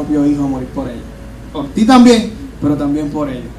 propio 0.00 0.26
Hijo 0.26 0.44
a 0.44 0.48
morir 0.48 0.68
por 0.68 0.88
ellos. 0.88 1.04
Por 1.52 1.68
ti 1.68 1.84
también, 1.84 2.32
pero 2.60 2.76
también 2.76 3.10
por 3.10 3.28
ellos. 3.28 3.50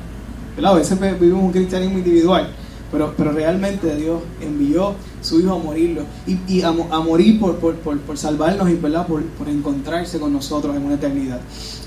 A 0.64 0.74
veces 0.74 1.00
vivimos 1.20 1.44
un 1.44 1.52
cristianismo 1.52 1.98
individual, 1.98 2.48
pero, 2.92 3.14
pero 3.18 3.32
realmente 3.32 3.96
Dios 3.96 4.22
envió 4.42 4.94
su 5.22 5.40
Hijo 5.40 5.54
a 5.54 5.58
morirlo 5.58 6.04
y, 6.28 6.62
a, 6.62 6.72
morir 6.72 7.40
por, 7.40 7.56
por, 7.58 8.18
salvarnos 8.18 8.69
y 8.69 8.76
¿verdad? 8.76 9.08
Por, 9.08 9.24
encontrarse 9.47 10.19
con 10.19 10.33
nosotros 10.33 10.76
en 10.76 10.83
una 10.83 10.96
eternidad. 10.96 11.40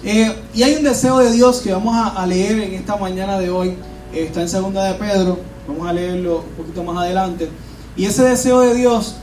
Eh, 0.03 0.35
y 0.55 0.63
hay 0.63 0.75
un 0.75 0.83
deseo 0.83 1.19
de 1.19 1.31
Dios 1.31 1.61
que 1.61 1.73
vamos 1.73 1.95
a, 1.97 2.27
leer 2.27 2.59
en 2.61 2.75
esta 2.75 2.97
mañana 2.97 3.39
de 3.39 3.51
hoy, 3.51 3.69
eh, 4.13 4.25
está 4.25 4.43
en 4.43 4.49
segunda 4.49 4.85
de 4.85 4.95
Pedro, 4.95 5.39
vamos 5.69 5.87
a 5.87 5.93
leerlo 5.93 6.45
un 6.51 6.65
poquito 6.65 6.83
más 6.83 6.97
adelante. 6.97 7.49
Y 7.97 8.07
ese 8.07 8.25
deseo 8.25 8.61
de 8.61 8.75
Dios 8.75 9.17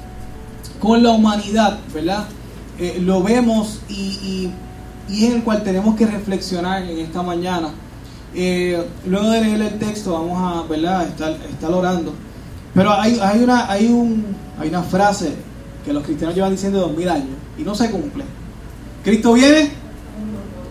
con 0.79 1.03
la 1.03 1.11
humanidad, 1.11 1.79
¿verdad? 1.93 2.27
Eh, 2.79 2.99
lo 3.01 3.21
vemos 3.21 3.81
y, 3.89 3.93
y, 3.93 4.51
es 5.09 5.33
el 5.33 5.43
cual 5.43 5.63
tenemos 5.63 5.95
que 5.95 6.05
reflexionar 6.05 6.83
en 6.83 6.99
esta 6.99 7.21
mañana. 7.21 7.69
Eh, 8.33 8.81
luego 9.05 9.29
de 9.29 9.41
leer 9.41 9.61
el 9.61 9.79
texto 9.79 10.13
vamos 10.13 10.37
a 10.41 10.67
¿verdad? 10.67 11.07
Estar, 11.07 11.31
estar 11.49 11.71
orando. 11.71 12.13
Pero 12.73 12.91
hay, 12.91 13.19
hay, 13.19 13.43
una, 13.43 13.69
hay, 13.69 13.87
un, 13.87 14.25
hay 14.57 14.69
una 14.69 14.83
frase 14.83 15.33
que 15.83 15.91
los 15.91 16.03
cristianos 16.03 16.35
llevan 16.35 16.51
diciendo 16.51 16.79
dos 16.79 16.95
mil 16.95 17.09
años 17.09 17.35
y 17.57 17.63
no 17.63 17.75
se 17.75 17.89
cumple. 17.91 18.23
Cristo 19.03 19.33
viene 19.33 19.71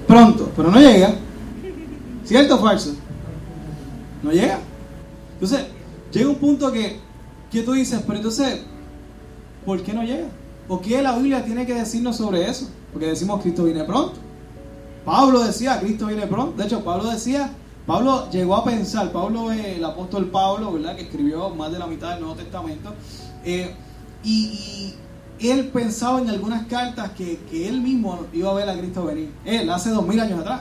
pronto, 0.06 0.50
pero 0.56 0.70
no 0.70 0.80
llega. 0.80 1.14
¿Cierto 2.24 2.56
o 2.56 2.58
falso? 2.58 2.94
No 4.22 4.30
llega. 4.30 4.58
Entonces, 5.34 5.66
llega 6.12 6.28
un 6.28 6.36
punto 6.36 6.70
que, 6.72 6.98
que 7.50 7.62
tú 7.62 7.72
dices, 7.72 8.00
pero 8.06 8.18
entonces, 8.18 8.60
¿por 9.66 9.82
qué 9.82 9.92
no 9.92 10.02
llega? 10.02 10.28
¿O 10.68 10.80
qué 10.80 11.02
la 11.02 11.16
Biblia 11.16 11.44
tiene 11.44 11.66
que 11.66 11.74
decirnos 11.74 12.16
sobre 12.16 12.48
eso? 12.48 12.68
Porque 12.92 13.06
decimos 13.06 13.42
Cristo 13.42 13.64
viene 13.64 13.84
pronto. 13.84 14.14
Pablo 15.04 15.40
decía, 15.40 15.80
Cristo 15.80 16.06
viene 16.06 16.26
pronto. 16.26 16.56
De 16.56 16.64
hecho, 16.64 16.84
Pablo 16.84 17.10
decía, 17.10 17.50
Pablo 17.86 18.30
llegó 18.30 18.56
a 18.56 18.64
pensar, 18.64 19.10
Pablo 19.12 19.50
es 19.50 19.64
el 19.64 19.84
apóstol 19.84 20.26
Pablo, 20.26 20.72
¿verdad? 20.72 20.96
Que 20.96 21.02
escribió 21.02 21.50
más 21.50 21.72
de 21.72 21.78
la 21.78 21.86
mitad 21.86 22.10
del 22.10 22.20
Nuevo 22.20 22.36
Testamento. 22.36 22.94
Eh, 23.44 23.74
y, 24.24 24.94
él 25.40 25.68
pensaba 25.68 26.20
en 26.20 26.28
algunas 26.28 26.66
cartas 26.66 27.12
que, 27.12 27.38
que, 27.50 27.66
él 27.66 27.80
mismo 27.80 28.26
iba 28.34 28.50
a 28.50 28.54
ver 28.54 28.68
a 28.68 28.76
Cristo 28.76 29.06
venir. 29.06 29.32
Él, 29.46 29.70
hace 29.70 29.88
dos 29.88 30.06
mil 30.06 30.20
años 30.20 30.40
atrás. 30.40 30.60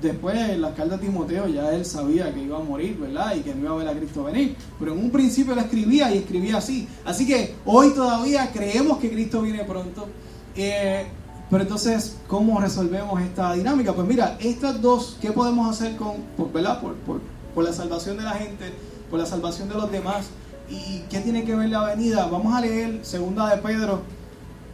Después, 0.00 0.36
en 0.36 0.62
las 0.62 0.74
cartas 0.74 0.98
de 0.98 1.06
Timoteo, 1.06 1.46
ya 1.48 1.70
él 1.74 1.84
sabía 1.84 2.32
que 2.32 2.42
iba 2.42 2.58
a 2.58 2.62
morir, 2.62 2.96
¿verdad? 2.98 3.34
Y 3.36 3.40
que 3.40 3.54
no 3.54 3.64
iba 3.64 3.72
a 3.72 3.76
ver 3.76 3.88
a 3.88 3.92
Cristo 3.92 4.24
venir. 4.24 4.56
Pero 4.78 4.94
en 4.94 4.98
un 4.98 5.10
principio 5.10 5.52
él 5.52 5.58
escribía 5.58 6.14
y 6.14 6.18
escribía 6.18 6.56
así. 6.56 6.88
Así 7.04 7.26
que 7.26 7.54
hoy 7.66 7.90
todavía 7.90 8.50
creemos 8.50 8.98
que 8.98 9.10
Cristo 9.10 9.42
viene 9.42 9.62
pronto. 9.64 10.08
Eh, 10.54 11.06
pero 11.50 11.62
entonces, 11.62 12.16
¿cómo 12.26 12.60
resolvemos 12.60 13.20
esta 13.20 13.52
dinámica? 13.52 13.92
Pues 13.92 14.06
mira, 14.08 14.36
estas 14.40 14.82
dos, 14.82 15.16
¿qué 15.20 15.30
podemos 15.30 15.70
hacer 15.70 15.96
con, 15.96 16.16
por, 16.36 16.52
¿verdad? 16.52 16.80
Por, 16.80 16.94
por, 16.96 17.64
la 17.64 17.72
salvación 17.72 18.16
de 18.16 18.24
la 18.24 18.32
gente, 18.32 18.72
por 19.10 19.20
la 19.20 19.26
salvación 19.26 19.68
de 19.68 19.76
los 19.76 19.90
demás? 19.90 20.26
¿Y 20.68 21.00
qué 21.08 21.20
tiene 21.20 21.44
que 21.44 21.54
ver 21.54 21.68
la 21.68 21.84
venida? 21.84 22.26
Vamos 22.26 22.52
a 22.52 22.60
leer 22.60 22.98
segunda 23.04 23.54
de 23.54 23.62
Pedro, 23.62 24.02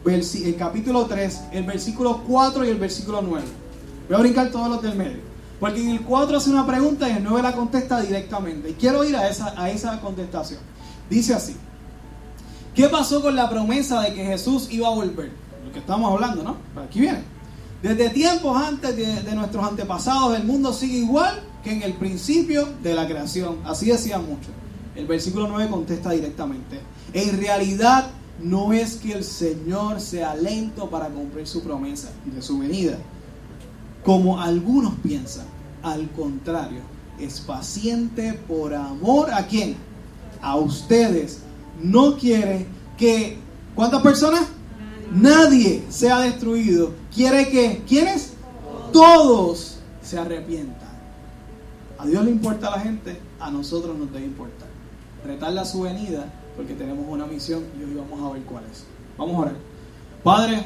el 0.05 0.55
capítulo 0.57 1.05
3, 1.05 1.41
el 1.51 1.63
versículo 1.63 2.23
4 2.27 2.65
y 2.65 2.69
el 2.69 2.79
versículo 2.79 3.21
9. 3.21 3.45
Voy 4.09 4.17
a 4.17 4.19
brincar 4.19 4.49
todos 4.49 4.67
los 4.67 4.81
del 4.81 4.95
medio. 4.95 5.19
Porque 5.59 5.81
en 5.81 5.91
el 5.91 6.01
4 6.01 6.37
hace 6.37 6.49
una 6.49 6.65
pregunta 6.65 7.07
y 7.07 7.11
en 7.11 7.17
el 7.17 7.23
9 7.23 7.43
la 7.43 7.53
contesta 7.53 8.01
directamente. 8.01 8.71
Y 8.71 8.73
quiero 8.73 9.03
ir 9.05 9.15
a 9.15 9.29
esa, 9.29 9.53
a 9.55 9.69
esa 9.69 10.01
contestación. 10.01 10.59
Dice 11.09 11.35
así. 11.35 11.55
¿Qué 12.73 12.89
pasó 12.89 13.21
con 13.21 13.35
la 13.35 13.47
promesa 13.49 14.01
de 14.01 14.15
que 14.15 14.25
Jesús 14.25 14.67
iba 14.71 14.87
a 14.87 14.91
volver? 14.91 15.31
Lo 15.65 15.71
que 15.71 15.79
estamos 15.79 16.11
hablando, 16.11 16.43
¿no? 16.43 16.57
Aquí 16.81 17.01
viene. 17.01 17.23
Desde 17.81 18.09
tiempos 18.11 18.55
antes 18.55 18.95
de, 18.95 19.35
nuestros 19.35 19.65
antepasados, 19.65 20.37
el 20.37 20.45
mundo 20.45 20.71
sigue 20.71 20.97
igual 20.99 21.41
que 21.63 21.73
en 21.73 21.81
el 21.83 21.93
principio 21.93 22.67
de 22.81 22.93
la 22.93 23.07
creación. 23.07 23.57
Así 23.65 23.87
decía 23.87 24.19
mucho. 24.19 24.49
El 24.95 25.05
versículo 25.05 25.47
9 25.47 25.69
contesta 25.69 26.11
directamente. 26.11 26.79
En 27.13 27.37
realidad 27.39 28.09
no 28.41 28.73
es 28.73 28.95
que 28.95 29.13
el 29.13 29.23
Señor 29.23 29.99
sea 29.99 30.35
lento 30.35 30.89
para 30.89 31.07
cumplir 31.07 31.47
su 31.47 31.61
promesa 31.61 32.09
de 32.25 32.41
su 32.41 32.59
venida 32.59 32.97
como 34.03 34.39
algunos 34.39 34.93
piensan. 34.95 35.45
Al 35.81 36.09
contrario, 36.11 36.81
es 37.19 37.41
paciente 37.41 38.33
por 38.47 38.73
amor 38.73 39.31
a 39.33 39.47
quién? 39.47 39.75
A 40.41 40.55
ustedes. 40.55 41.39
No 41.81 42.17
quiere 42.17 42.65
que... 42.97 43.37
¿Cuántas 43.75 44.01
personas? 44.01 44.43
Nadie 45.11 45.83
sea 45.89 46.19
destruido. 46.21 46.91
Quiere 47.13 47.49
que... 47.49 47.83
¿Quiénes? 47.87 48.33
Todos 48.91 49.77
se 50.03 50.17
arrepientan. 50.17 50.93
A 51.97 52.05
Dios 52.05 52.23
le 52.23 52.31
importa 52.31 52.67
a 52.67 52.77
la 52.77 52.79
gente, 52.79 53.17
a 53.39 53.49
nosotros 53.49 53.97
nos 53.97 54.11
debe 54.11 54.25
importar. 54.25 54.67
Retarle 55.25 55.59
a 55.61 55.65
su 55.65 55.81
venida 55.81 56.31
porque 56.55 56.73
tenemos 56.73 57.05
una 57.07 57.25
misión 57.25 57.63
y 57.79 57.83
hoy 57.83 57.95
vamos 57.95 58.29
a 58.29 58.33
ver 58.33 58.43
cuál 58.43 58.63
es. 58.71 58.83
Vamos 59.17 59.35
a 59.35 59.39
orar. 59.39 59.55
Padre, 60.23 60.63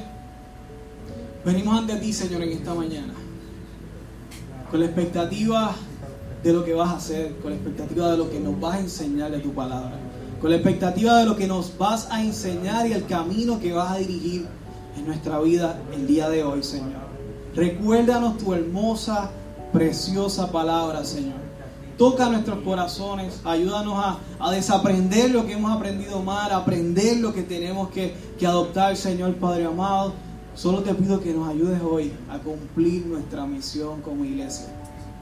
venimos 1.46 1.78
ante 1.78 1.96
ti, 1.98 2.12
Señor, 2.12 2.42
en 2.44 2.52
esta 2.52 2.74
mañana 2.74 3.14
con 4.70 4.80
la 4.80 4.86
expectativa 4.88 5.76
de 6.44 6.54
lo 6.54 6.64
que 6.64 6.74
vas 6.74 6.90
a 6.90 6.98
hacer, 6.98 7.36
con 7.38 7.52
la 7.52 7.58
expectativa 7.58 8.12
de 8.12 8.18
lo 8.18 8.30
que 8.30 8.40
nos 8.40 8.60
vas 8.60 8.76
a 8.76 8.80
enseñar 8.80 9.32
de 9.32 9.40
tu 9.40 9.54
palabra, 9.54 9.98
con 10.42 10.52
la 10.52 10.58
expectativa 10.58 11.18
de 11.18 11.26
lo 11.26 11.36
que 11.36 11.48
nos 11.48 11.78
vas 11.78 12.08
a 12.12 12.24
enseñar 12.24 12.88
y 12.88 12.94
el 12.94 13.06
camino 13.06 13.60
que 13.60 13.74
vas 13.74 13.92
a 13.92 13.98
dirigir 13.98 14.46
en 14.96 15.06
nuestra 15.06 15.40
vida 15.40 15.80
el 15.94 16.08
día 16.08 16.30
de 16.30 16.44
hoy, 16.44 16.64
Señor. 16.64 17.08
Recuérdanos 17.56 18.38
tu 18.38 18.54
hermosa, 18.54 19.32
preciosa 19.74 20.52
palabra, 20.52 21.04
Señor. 21.04 21.48
Toca 21.98 22.30
nuestros 22.30 22.60
corazones, 22.60 23.42
ayúdanos 23.44 24.18
a, 24.40 24.52
desaprender 24.52 25.32
lo 25.32 25.48
que 25.48 25.54
hemos 25.54 25.76
aprendido 25.76 26.22
mal, 26.22 26.52
aprender 26.52 27.18
lo 27.18 27.34
que 27.34 27.42
tenemos 27.42 27.90
que, 27.90 28.14
que 28.38 28.46
adoptar, 28.46 28.96
Señor 28.96 29.36
Padre 29.36 29.66
amado 29.66 30.14
Solo 30.58 30.82
te 30.82 30.92
pido 30.96 31.22
que 31.22 31.32
nos 31.36 31.48
ayudes 31.48 31.80
hoy 31.84 32.12
a 32.32 32.40
cumplir 32.40 33.06
nuestra 33.06 33.46
misión 33.46 34.02
como 34.02 34.26
iglesia, 34.26 34.66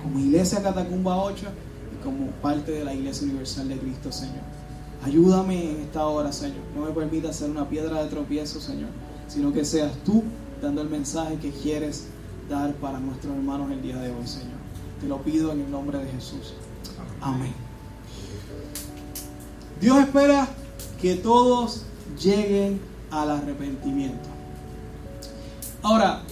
como 0.01 0.17
iglesia 0.17 0.63
Catacumba 0.63 1.17
8 1.17 1.45
y 1.93 2.03
como 2.05 2.27
parte 2.41 2.71
de 2.71 2.85
la 2.85 2.93
iglesia 2.93 3.27
universal 3.27 3.67
de 3.67 3.77
Cristo, 3.77 4.13
Señor. 4.13 4.54
Ayúdame 5.03 5.71
en 5.71 5.81
esta 5.81 6.05
hora, 6.07 6.31
Señor. 6.31 6.61
No 6.75 6.85
me 6.85 6.91
permitas 6.91 7.35
ser 7.35 7.49
una 7.49 7.69
piedra 7.69 8.03
de 8.03 8.09
tropiezo, 8.09 8.59
Señor, 8.59 8.89
sino 9.27 9.53
que 9.53 9.63
seas 9.65 9.91
tú 10.03 10.23
dando 10.61 10.81
el 10.81 10.89
mensaje 10.89 11.37
que 11.37 11.51
quieres 11.51 12.07
dar 12.49 12.73
para 12.75 12.99
nuestros 12.99 13.35
hermanos 13.35 13.71
el 13.71 13.81
día 13.81 13.97
de 13.97 14.11
hoy, 14.11 14.27
Señor. 14.27 14.57
Te 15.01 15.07
lo 15.07 15.21
pido 15.21 15.51
en 15.51 15.61
el 15.61 15.71
nombre 15.71 15.99
de 15.99 16.11
Jesús. 16.11 16.53
Amén. 17.21 17.53
Dios 19.81 19.99
espera 19.99 20.47
que 21.01 21.15
todos 21.15 21.83
lleguen 22.21 22.79
al 23.11 23.29
arrepentimiento. 23.29 24.29
Ahora, 25.81 26.23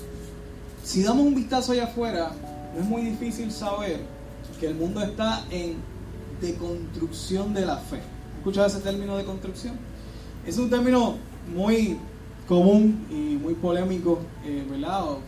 si 0.84 1.04
damos 1.04 1.28
un 1.28 1.36
vistazo 1.36 1.74
allá 1.74 1.86
afuera, 1.86 2.32
no 2.74 2.82
es 2.82 2.86
muy 2.88 3.02
difícil 3.04 3.52
saber 3.52 4.00
que 4.60 4.68
el 4.68 4.76
mundo 4.76 5.02
está 5.02 5.46
en 5.50 5.76
deconstrucción 6.42 7.54
de 7.54 7.66
la 7.66 7.78
fe. 7.78 8.02
¿Escuchado 8.44 8.68
ese 8.68 8.82
término 8.82 9.16
de 9.16 9.24
construcción? 9.24 9.76
Es 10.46 10.58
un 10.58 10.70
término 10.70 11.16
muy 11.56 11.98
común 12.46 13.08
y 13.10 13.38
muy 13.42 13.54
polémico, 13.54 14.20
eh. 14.44 14.66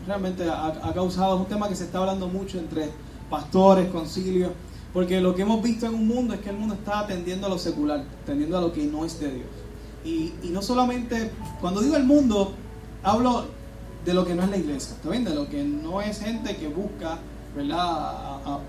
Realmente 0.06 0.44
ha, 0.50 0.92
causado, 0.92 1.38
un 1.38 1.46
tema 1.46 1.66
que 1.66 1.74
se 1.74 1.84
está 1.84 2.00
hablando 2.00 2.28
mucho 2.28 2.58
entre 2.58 2.90
pastores, 3.30 3.88
concilios, 3.88 4.52
porque 4.92 5.18
lo 5.22 5.34
que 5.34 5.40
hemos 5.40 5.62
visto 5.62 5.86
en 5.86 5.94
un 5.94 6.06
mundo 6.06 6.34
es 6.34 6.40
que 6.40 6.50
el 6.50 6.58
mundo 6.58 6.74
está 6.74 6.98
atendiendo 6.98 7.46
a 7.46 7.48
lo 7.48 7.56
secular, 7.56 8.04
atendiendo 8.22 8.58
a 8.58 8.60
lo 8.60 8.70
que 8.70 8.84
no 8.84 9.06
es 9.06 9.18
de 9.18 9.32
Dios. 9.32 9.48
Y, 10.04 10.50
no 10.50 10.60
solamente, 10.60 11.30
cuando 11.62 11.80
digo 11.80 11.96
el 11.96 12.04
mundo, 12.04 12.52
hablo 13.02 13.46
de 14.04 14.12
lo 14.12 14.26
que 14.26 14.34
no 14.34 14.42
es 14.42 14.50
la 14.50 14.58
iglesia, 14.58 14.94
¿está 14.94 15.08
bien? 15.08 15.24
De 15.24 15.34
lo 15.34 15.48
que 15.48 15.64
no 15.64 16.02
es 16.02 16.20
gente 16.20 16.54
que 16.58 16.68
busca, 16.68 17.16
¿verdad?, 17.56 18.60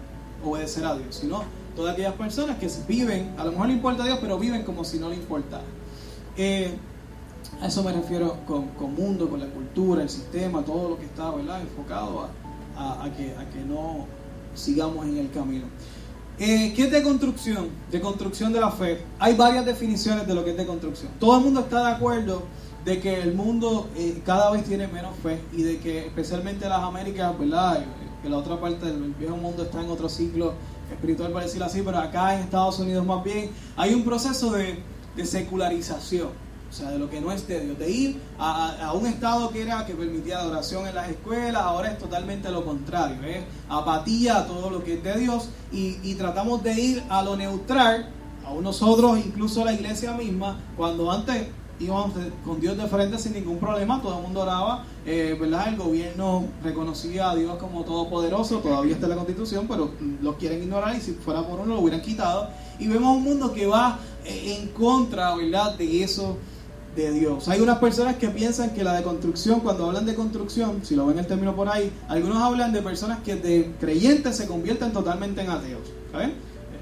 obedecer 0.41 0.85
a 0.85 0.95
Dios, 0.95 1.15
sino 1.15 1.43
todas 1.77 1.93
aquellas 1.93 2.15
personas 2.15 2.57
que 2.57 2.67
viven, 2.87 3.35
a 3.37 3.45
lo 3.45 3.51
mejor 3.51 3.67
le 3.67 3.73
importa 3.73 4.01
a 4.03 4.07
Dios, 4.07 4.17
pero 4.19 4.39
viven 4.39 4.63
como 4.63 4.83
si 4.83 4.97
no 4.97 5.09
le 5.09 5.15
importara. 5.15 5.63
Eh, 6.35 6.75
a 7.61 7.67
eso 7.67 7.83
me 7.83 7.93
refiero 7.93 8.39
con, 8.47 8.69
con, 8.69 8.95
mundo, 8.95 9.29
con 9.29 9.39
la 9.39 9.45
cultura, 9.45 10.01
el 10.01 10.09
sistema, 10.09 10.63
todo 10.63 10.89
lo 10.89 10.97
que 10.97 11.05
está 11.05 11.29
¿verdad? 11.29 11.61
enfocado 11.61 12.27
a, 12.75 13.03
a, 13.03 13.13
que, 13.13 13.31
a 13.35 13.47
que 13.51 13.63
no 13.63 14.07
sigamos 14.55 15.05
en 15.05 15.17
el 15.17 15.29
camino. 15.29 15.65
Eh, 16.39 16.73
¿Qué 16.75 16.83
es 16.85 16.91
de 16.91 17.03
construcción? 17.03 17.69
De 17.91 18.01
construcción 18.01 18.51
de 18.51 18.59
la 18.59 18.71
fe. 18.71 19.03
Hay 19.19 19.35
varias 19.35 19.63
definiciones 19.65 20.25
de 20.27 20.33
lo 20.33 20.43
que 20.43 20.51
es 20.51 20.57
de 20.57 20.65
construcción. 20.65 21.11
Todo 21.19 21.37
el 21.37 21.43
mundo 21.43 21.59
está 21.61 21.87
de 21.87 21.95
acuerdo 21.95 22.41
de 22.85 22.99
que 22.99 23.21
el 23.21 23.35
mundo 23.35 23.87
eh, 23.95 24.19
cada 24.25 24.49
vez 24.49 24.63
tiene 24.63 24.87
menos 24.87 25.15
fe 25.21 25.39
y 25.53 25.61
de 25.61 25.77
que 25.77 26.07
especialmente 26.07 26.67
las 26.67 26.81
Américas, 26.81 27.37
¿verdad? 27.37 27.85
Que 28.23 28.29
la 28.29 28.37
otra 28.37 28.59
parte 28.59 28.87
del 28.87 29.13
viejo 29.13 29.37
mundo 29.37 29.63
está 29.63 29.81
en 29.81 29.91
otro 29.91 30.09
ciclo 30.09 30.53
espiritual, 30.91 31.31
para 31.31 31.45
decirlo 31.45 31.65
así, 31.65 31.81
pero 31.83 31.97
acá 31.99 32.35
en 32.35 32.41
Estados 32.41 32.79
Unidos 32.79 33.05
más 33.05 33.23
bien 33.23 33.51
hay 33.75 33.93
un 33.93 34.03
proceso 34.03 34.51
de, 34.51 34.83
secularización. 35.23 36.29
o 36.69 36.73
sea, 36.73 36.91
de 36.91 36.99
lo 36.99 37.09
que 37.09 37.19
no 37.19 37.31
es 37.31 37.47
de 37.47 37.61
Dios, 37.61 37.79
de 37.79 37.89
ir 37.89 38.21
a, 38.37 38.91
un 38.93 39.07
estado 39.07 39.49
que 39.49 39.63
era 39.63 39.85
que 39.85 39.93
permitía 39.93 40.39
adoración 40.39 40.87
en 40.87 40.95
las 40.95 41.09
escuelas, 41.09 41.61
ahora 41.61 41.91
es 41.91 41.97
totalmente 41.97 42.51
lo 42.51 42.63
contrario, 42.63 43.23
es 43.23 43.43
apatía 43.67 44.37
a 44.37 44.47
todo 44.47 44.69
lo 44.69 44.83
que 44.83 44.95
es 44.95 45.03
de 45.03 45.17
Dios 45.17 45.49
y, 45.71 45.97
y 46.03 46.15
tratamos 46.15 46.61
de 46.63 46.73
ir 46.79 47.03
a 47.09 47.23
lo 47.23 47.35
neutral, 47.35 48.09
a 48.45 48.53
nosotros, 48.61 49.17
incluso 49.17 49.65
la 49.65 49.73
iglesia 49.73 50.13
misma, 50.13 50.59
cuando 50.77 51.11
antes 51.11 51.47
íbamos 51.79 52.11
con 52.43 52.59
Dios 52.59 52.77
de 52.77 52.87
frente 52.87 53.17
sin 53.19 53.33
ningún 53.33 53.59
problema, 53.59 54.01
todo 54.01 54.17
el 54.17 54.23
mundo 54.23 54.41
oraba, 54.41 54.85
eh, 55.05 55.37
¿verdad? 55.39 55.69
El 55.69 55.77
gobierno 55.77 56.45
reconocía 56.63 57.31
a 57.31 57.35
Dios 57.35 57.57
como 57.57 57.83
todopoderoso, 57.83 58.59
todavía 58.59 58.93
está 58.93 59.05
en 59.05 59.11
la 59.11 59.15
constitución, 59.17 59.65
pero 59.67 59.91
lo 60.21 60.37
quieren 60.37 60.63
ignorar 60.63 60.95
y 60.95 61.01
si 61.01 61.13
fuera 61.13 61.45
por 61.45 61.59
uno 61.59 61.75
lo 61.75 61.81
hubieran 61.81 62.01
quitado. 62.01 62.49
Y 62.79 62.87
vemos 62.87 63.17
un 63.17 63.23
mundo 63.23 63.53
que 63.53 63.67
va 63.67 63.99
eh, 64.25 64.57
en 64.59 64.69
contra, 64.69 65.35
¿verdad?, 65.35 65.75
de 65.77 66.03
eso 66.03 66.37
de 66.95 67.11
Dios. 67.11 67.47
Hay 67.47 67.61
unas 67.61 67.77
personas 67.77 68.15
que 68.15 68.29
piensan 68.29 68.71
que 68.71 68.83
la 68.83 68.93
deconstrucción, 68.93 69.59
cuando 69.59 69.85
hablan 69.85 70.05
de 70.05 70.15
construcción, 70.15 70.79
si 70.83 70.95
lo 70.95 71.05
ven 71.05 71.19
el 71.19 71.27
término 71.27 71.55
por 71.55 71.69
ahí, 71.69 71.91
algunos 72.07 72.41
hablan 72.41 72.73
de 72.73 72.81
personas 72.81 73.19
que 73.19 73.35
de 73.35 73.71
creyentes 73.79 74.35
se 74.35 74.47
convierten 74.47 74.91
totalmente 74.91 75.41
en 75.41 75.49
ateos. 75.51 75.81
¿saben? 76.11 76.33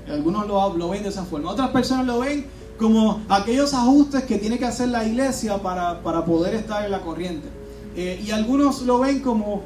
Algunos 0.09 0.47
lo, 0.47 0.77
lo 0.77 0.89
ven 0.89 1.03
de 1.03 1.09
esa 1.09 1.25
forma. 1.25 1.51
Otras 1.51 1.69
personas 1.71 2.05
lo 2.05 2.19
ven 2.19 2.45
como 2.77 3.21
aquellos 3.29 3.73
ajustes 3.73 4.23
que 4.23 4.37
tiene 4.37 4.57
que 4.57 4.65
hacer 4.65 4.89
la 4.89 5.05
iglesia 5.05 5.57
para, 5.61 6.01
poder 6.25 6.55
estar 6.55 6.83
en 6.85 6.91
la 6.91 7.01
corriente. 7.01 7.47
Eh, 7.95 8.21
y 8.25 8.31
algunos 8.31 8.81
lo 8.81 8.99
ven 8.99 9.19
como, 9.19 9.61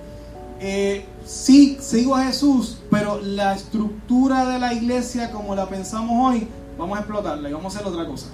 eh, 0.59 1.05
sí, 1.25 1.77
sigo 1.81 2.15
a 2.15 2.25
Jesús, 2.25 2.79
pero 2.91 3.19
la 3.19 3.55
estructura 3.55 4.47
de 4.49 4.59
la 4.59 4.73
iglesia 4.73 5.31
como 5.31 5.55
la 5.55 5.67
pensamos 5.67 6.33
hoy, 6.33 6.47
vamos 6.77 6.97
a 6.97 7.01
explotarla 7.01 7.49
y 7.49 7.53
vamos 7.53 7.75
a 7.75 7.79
hacer 7.79 7.91
otra 7.91 8.05
cosa. 8.05 8.27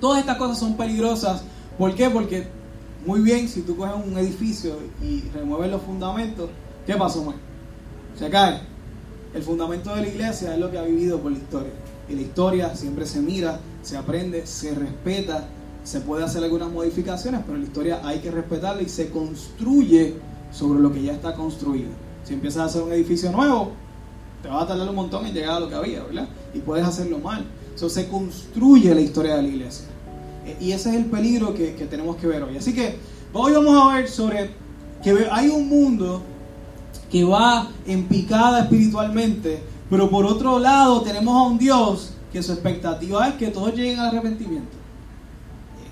Todas 0.00 0.20
estas 0.20 0.36
cosas 0.36 0.58
son 0.58 0.76
peligrosas. 0.76 1.42
¿Por 1.78 1.94
qué? 1.94 2.10
Porque 2.10 2.48
muy 3.06 3.20
bien, 3.20 3.48
si 3.48 3.62
tú 3.62 3.76
coges 3.76 3.94
un 4.04 4.18
edificio 4.18 4.78
y 5.00 5.22
remueves 5.32 5.70
los 5.70 5.82
fundamentos, 5.82 6.50
¿qué 6.86 6.94
pasó, 6.96 7.22
man? 7.22 7.36
Se 8.18 8.28
cae. 8.28 8.60
El 9.32 9.42
fundamento 9.44 9.94
de 9.94 10.02
la 10.02 10.08
iglesia 10.08 10.54
es 10.54 10.58
lo 10.58 10.70
que 10.70 10.78
ha 10.78 10.82
vivido 10.82 11.20
por 11.20 11.30
la 11.30 11.38
historia. 11.38 11.70
La 12.08 12.20
historia 12.20 12.74
siempre 12.76 13.04
se 13.06 13.20
mira, 13.20 13.60
se 13.82 13.96
aprende, 13.96 14.46
se 14.46 14.74
respeta, 14.74 15.48
se 15.84 16.00
puede 16.00 16.24
hacer 16.24 16.42
algunas 16.42 16.70
modificaciones, 16.70 17.42
pero 17.46 17.58
la 17.58 17.64
historia 17.64 18.00
hay 18.04 18.18
que 18.20 18.30
respetarla 18.30 18.82
y 18.82 18.88
se 18.88 19.10
construye 19.10 20.14
sobre 20.52 20.80
lo 20.80 20.92
que 20.92 21.02
ya 21.02 21.12
está 21.12 21.34
construido. 21.34 21.90
Si 22.24 22.34
empiezas 22.34 22.62
a 22.62 22.64
hacer 22.66 22.82
un 22.82 22.92
edificio 22.92 23.30
nuevo, 23.30 23.72
te 24.42 24.48
va 24.48 24.62
a 24.62 24.66
tardar 24.66 24.88
un 24.88 24.94
montón 24.94 25.26
en 25.26 25.34
llegar 25.34 25.56
a 25.56 25.60
lo 25.60 25.68
que 25.68 25.74
había, 25.74 26.02
¿verdad? 26.04 26.28
Y 26.54 26.58
puedes 26.58 26.84
hacerlo 26.86 27.18
mal. 27.18 27.44
Eso 27.74 27.88
se 27.88 28.08
construye 28.08 28.94
la 28.94 29.00
historia 29.00 29.36
de 29.36 29.42
la 29.42 29.48
iglesia. 29.48 29.86
E, 30.44 30.56
y 30.64 30.72
ese 30.72 30.90
es 30.90 30.96
el 30.96 31.06
peligro 31.06 31.54
que, 31.54 31.74
que 31.74 31.86
tenemos 31.86 32.16
que 32.16 32.26
ver 32.26 32.42
hoy. 32.42 32.56
Así 32.56 32.74
que 32.74 32.96
hoy 33.32 33.52
vamos 33.52 33.76
a 33.76 33.96
ver 33.96 34.08
sobre 34.08 34.50
que 35.02 35.28
hay 35.30 35.48
un 35.48 35.68
mundo 35.68 36.22
que 37.10 37.24
va 37.24 37.68
en 37.86 38.06
picada 38.08 38.62
espiritualmente 38.62 39.60
pero 39.88 40.10
por 40.10 40.24
otro 40.26 40.58
lado 40.58 41.02
tenemos 41.02 41.36
a 41.36 41.42
un 41.42 41.58
Dios 41.58 42.12
que 42.32 42.42
su 42.42 42.52
expectativa 42.52 43.28
es 43.28 43.34
que 43.34 43.48
todos 43.48 43.74
lleguen 43.74 44.00
al 44.00 44.08
arrepentimiento. 44.08 44.76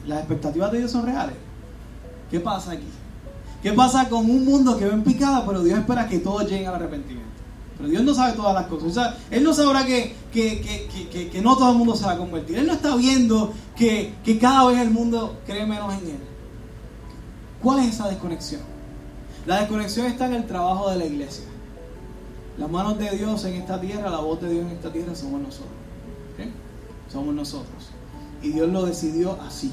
Las 0.06 0.20
expectativas 0.20 0.72
de 0.72 0.78
Dios 0.78 0.90
son 0.90 1.06
reales. 1.06 1.36
¿Qué 2.30 2.40
pasa 2.40 2.72
aquí? 2.72 2.88
¿Qué 3.62 3.72
pasa 3.72 4.08
con 4.08 4.28
un 4.28 4.44
mundo 4.44 4.76
que 4.76 4.84
ve 4.84 4.92
en 4.92 5.02
picada, 5.02 5.46
pero 5.46 5.62
Dios 5.62 5.78
espera 5.78 6.06
que 6.06 6.18
todos 6.18 6.42
lleguen 6.48 6.68
al 6.68 6.74
arrepentimiento? 6.74 7.24
Pero 7.76 7.88
Dios 7.88 8.02
no 8.04 8.14
sabe 8.14 8.34
todas 8.34 8.54
las 8.54 8.66
cosas. 8.66 9.14
Él 9.30 9.42
no 9.42 9.54
sabrá 9.54 9.84
que, 9.84 10.14
que, 10.32 11.40
no 11.42 11.56
todo 11.56 11.72
el 11.72 11.78
mundo 11.78 11.96
se 11.96 12.04
va 12.04 12.12
a 12.12 12.18
convertir. 12.18 12.58
Él 12.58 12.66
no 12.66 12.74
está 12.74 12.94
viendo 12.94 13.52
que, 13.74 14.14
que 14.24 14.38
cada 14.38 14.66
vez 14.68 14.78
el 14.78 14.90
mundo 14.90 15.38
cree 15.46 15.66
menos 15.66 15.92
en 15.94 16.10
Él. 16.10 16.18
¿Cuál 17.62 17.80
es 17.80 17.94
esa 17.94 18.08
desconexión? 18.08 18.60
La 19.46 19.60
desconexión 19.60 20.06
está 20.06 20.26
en 20.26 20.34
el 20.34 20.46
trabajo 20.46 20.90
de 20.90 20.98
la 20.98 21.06
iglesia. 21.06 21.44
Las 22.56 22.70
manos 22.70 22.98
de 22.98 23.10
Dios 23.10 23.44
en 23.44 23.54
esta 23.54 23.80
tierra, 23.80 24.10
la 24.10 24.20
voz 24.20 24.40
de 24.40 24.48
Dios 24.48 24.66
en 24.66 24.72
esta 24.72 24.92
tierra 24.92 25.14
somos 25.14 25.40
nosotros. 25.40 25.72
Somos 27.12 27.34
nosotros. 27.34 27.90
Y 28.42 28.50
Dios 28.50 28.68
lo 28.70 28.84
decidió 28.84 29.38
así. 29.46 29.72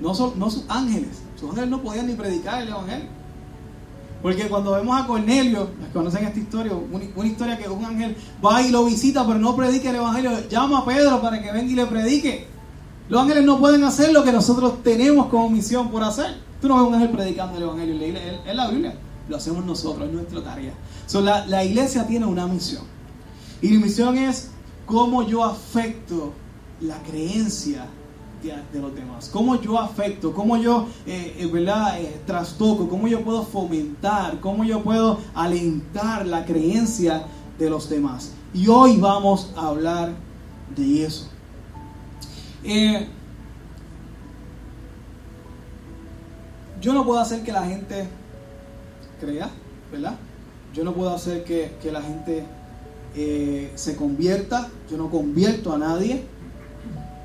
No, 0.00 0.14
son, 0.14 0.38
no 0.38 0.50
sus 0.50 0.64
ángeles. 0.68 1.22
Sus 1.38 1.50
ángeles 1.50 1.70
no 1.70 1.82
podían 1.82 2.06
ni 2.06 2.14
predicar 2.14 2.62
el 2.62 2.68
Evangelio. 2.68 3.06
Porque 4.22 4.48
cuando 4.48 4.72
vemos 4.72 5.00
a 5.00 5.06
Cornelio, 5.06 5.70
conocen 5.92 6.24
esta 6.24 6.38
historia, 6.38 6.72
una, 6.74 7.26
historia 7.26 7.56
que 7.56 7.68
un 7.68 7.84
ángel 7.84 8.16
va 8.44 8.60
y 8.62 8.70
lo 8.70 8.84
visita, 8.84 9.24
pero 9.24 9.38
no 9.38 9.54
predica 9.54 9.90
el 9.90 9.96
Evangelio, 9.96 10.48
llama 10.48 10.80
a 10.80 10.84
Pedro 10.84 11.22
para 11.22 11.40
que 11.40 11.52
venga 11.52 11.70
y 11.70 11.74
le 11.74 11.86
predique. 11.86 12.46
Los 13.08 13.22
ángeles 13.22 13.44
no 13.44 13.58
pueden 13.58 13.84
hacer 13.84 14.12
lo 14.12 14.24
que 14.24 14.32
nosotros 14.32 14.82
tenemos 14.82 15.26
como 15.28 15.48
misión 15.48 15.88
por 15.90 16.02
hacer. 16.02 16.36
Tú 16.60 16.68
no 16.68 16.76
ves 16.76 16.88
un 16.88 16.94
ángel 16.94 17.10
predicando 17.10 17.56
el 17.56 17.62
Evangelio 17.62 18.06
en 18.44 18.56
la 18.56 18.68
Biblia 18.68 18.94
lo 19.28 19.36
hacemos 19.36 19.64
nosotros, 19.64 20.08
es 20.08 20.14
nuestra 20.14 20.42
tarea. 20.42 20.72
la, 21.46 21.64
iglesia 21.64 22.06
tiene 22.06 22.26
una 22.26 22.46
misión. 22.46 22.82
Y 23.60 23.68
mi 23.68 23.78
misión 23.78 24.16
es 24.16 24.50
cómo 24.86 25.22
yo 25.22 25.44
afecto 25.44 26.32
la 26.80 26.96
creencia 27.02 27.86
de, 28.42 28.80
los 28.80 28.94
demás. 28.94 29.28
Cómo 29.32 29.60
yo 29.60 29.78
afecto, 29.78 30.32
cómo 30.32 30.56
yo 30.56 30.86
eh, 31.06 31.36
eh, 31.38 31.46
¿verdad? 31.46 32.00
Eh, 32.00 32.22
trastoco, 32.24 32.88
cómo 32.88 33.08
yo 33.08 33.22
puedo 33.22 33.42
fomentar, 33.42 34.40
cómo 34.40 34.64
yo 34.64 34.82
puedo 34.82 35.18
alentar 35.34 36.24
la 36.26 36.44
creencia 36.44 37.24
de 37.58 37.68
los 37.68 37.90
demás. 37.90 38.32
Y 38.54 38.68
hoy 38.68 38.96
vamos 38.96 39.52
a 39.56 39.68
hablar 39.68 40.12
de 40.74 41.04
eso. 41.04 41.28
yo 46.80 46.92
no 46.92 47.04
puedo 47.04 47.18
hacer 47.18 47.42
que 47.42 47.50
la 47.50 47.66
gente 47.66 48.08
crea, 49.20 49.50
¿verdad? 49.90 50.16
Yo 50.74 50.84
no 50.84 50.92
puedo 50.94 51.10
hacer 51.10 51.44
que, 51.44 51.76
la 51.90 52.02
gente 52.02 52.44
eh, 53.16 53.72
se 53.74 53.96
convierta, 53.96 54.68
yo 54.90 54.96
no 54.96 55.10
convierto 55.10 55.72
a 55.72 55.78
nadie, 55.78 56.22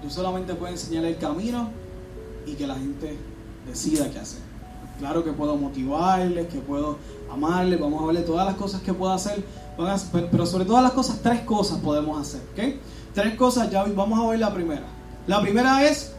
yo 0.04 0.10
solamente 0.10 0.54
puedo 0.56 0.72
enseñar 0.72 1.06
el 1.06 1.18
camino 1.18 1.70
y 2.46 2.54
que 2.54 2.68
la 2.68 2.76
gente 2.76 3.18
decida 3.68 4.10
qué 4.10 4.20
hacer. 4.20 4.42
Claro 5.00 5.24
que 5.24 5.32
puedo 5.32 5.56
motivarles, 5.56 6.48
que 6.48 6.60
puedo 6.60 6.98
amarles, 7.32 7.80
vamos 7.80 8.02
a 8.04 8.06
verle 8.06 8.22
todas 8.22 8.46
las 8.46 8.56
cosas 8.56 8.82
que 8.82 8.94
puedo 8.94 9.12
hacer, 9.12 9.44
pero 10.32 10.46
sobre 10.46 10.66
todas 10.66 10.84
las 10.84 10.94
cosas, 10.94 11.20
tres 11.22 11.42
cosas 11.42 11.80
podemos 11.80 12.22
hacer, 12.22 12.42
¿ok? 12.54 12.76
Tres 13.14 13.36
cosas, 13.36 13.70
ya 13.70 13.84
vamos 13.84 14.20
a 14.20 14.30
ver 14.30 14.40
la 14.40 14.54
primera. 14.54 14.86
La 15.28 15.42
primera 15.42 15.84
es 15.88 16.14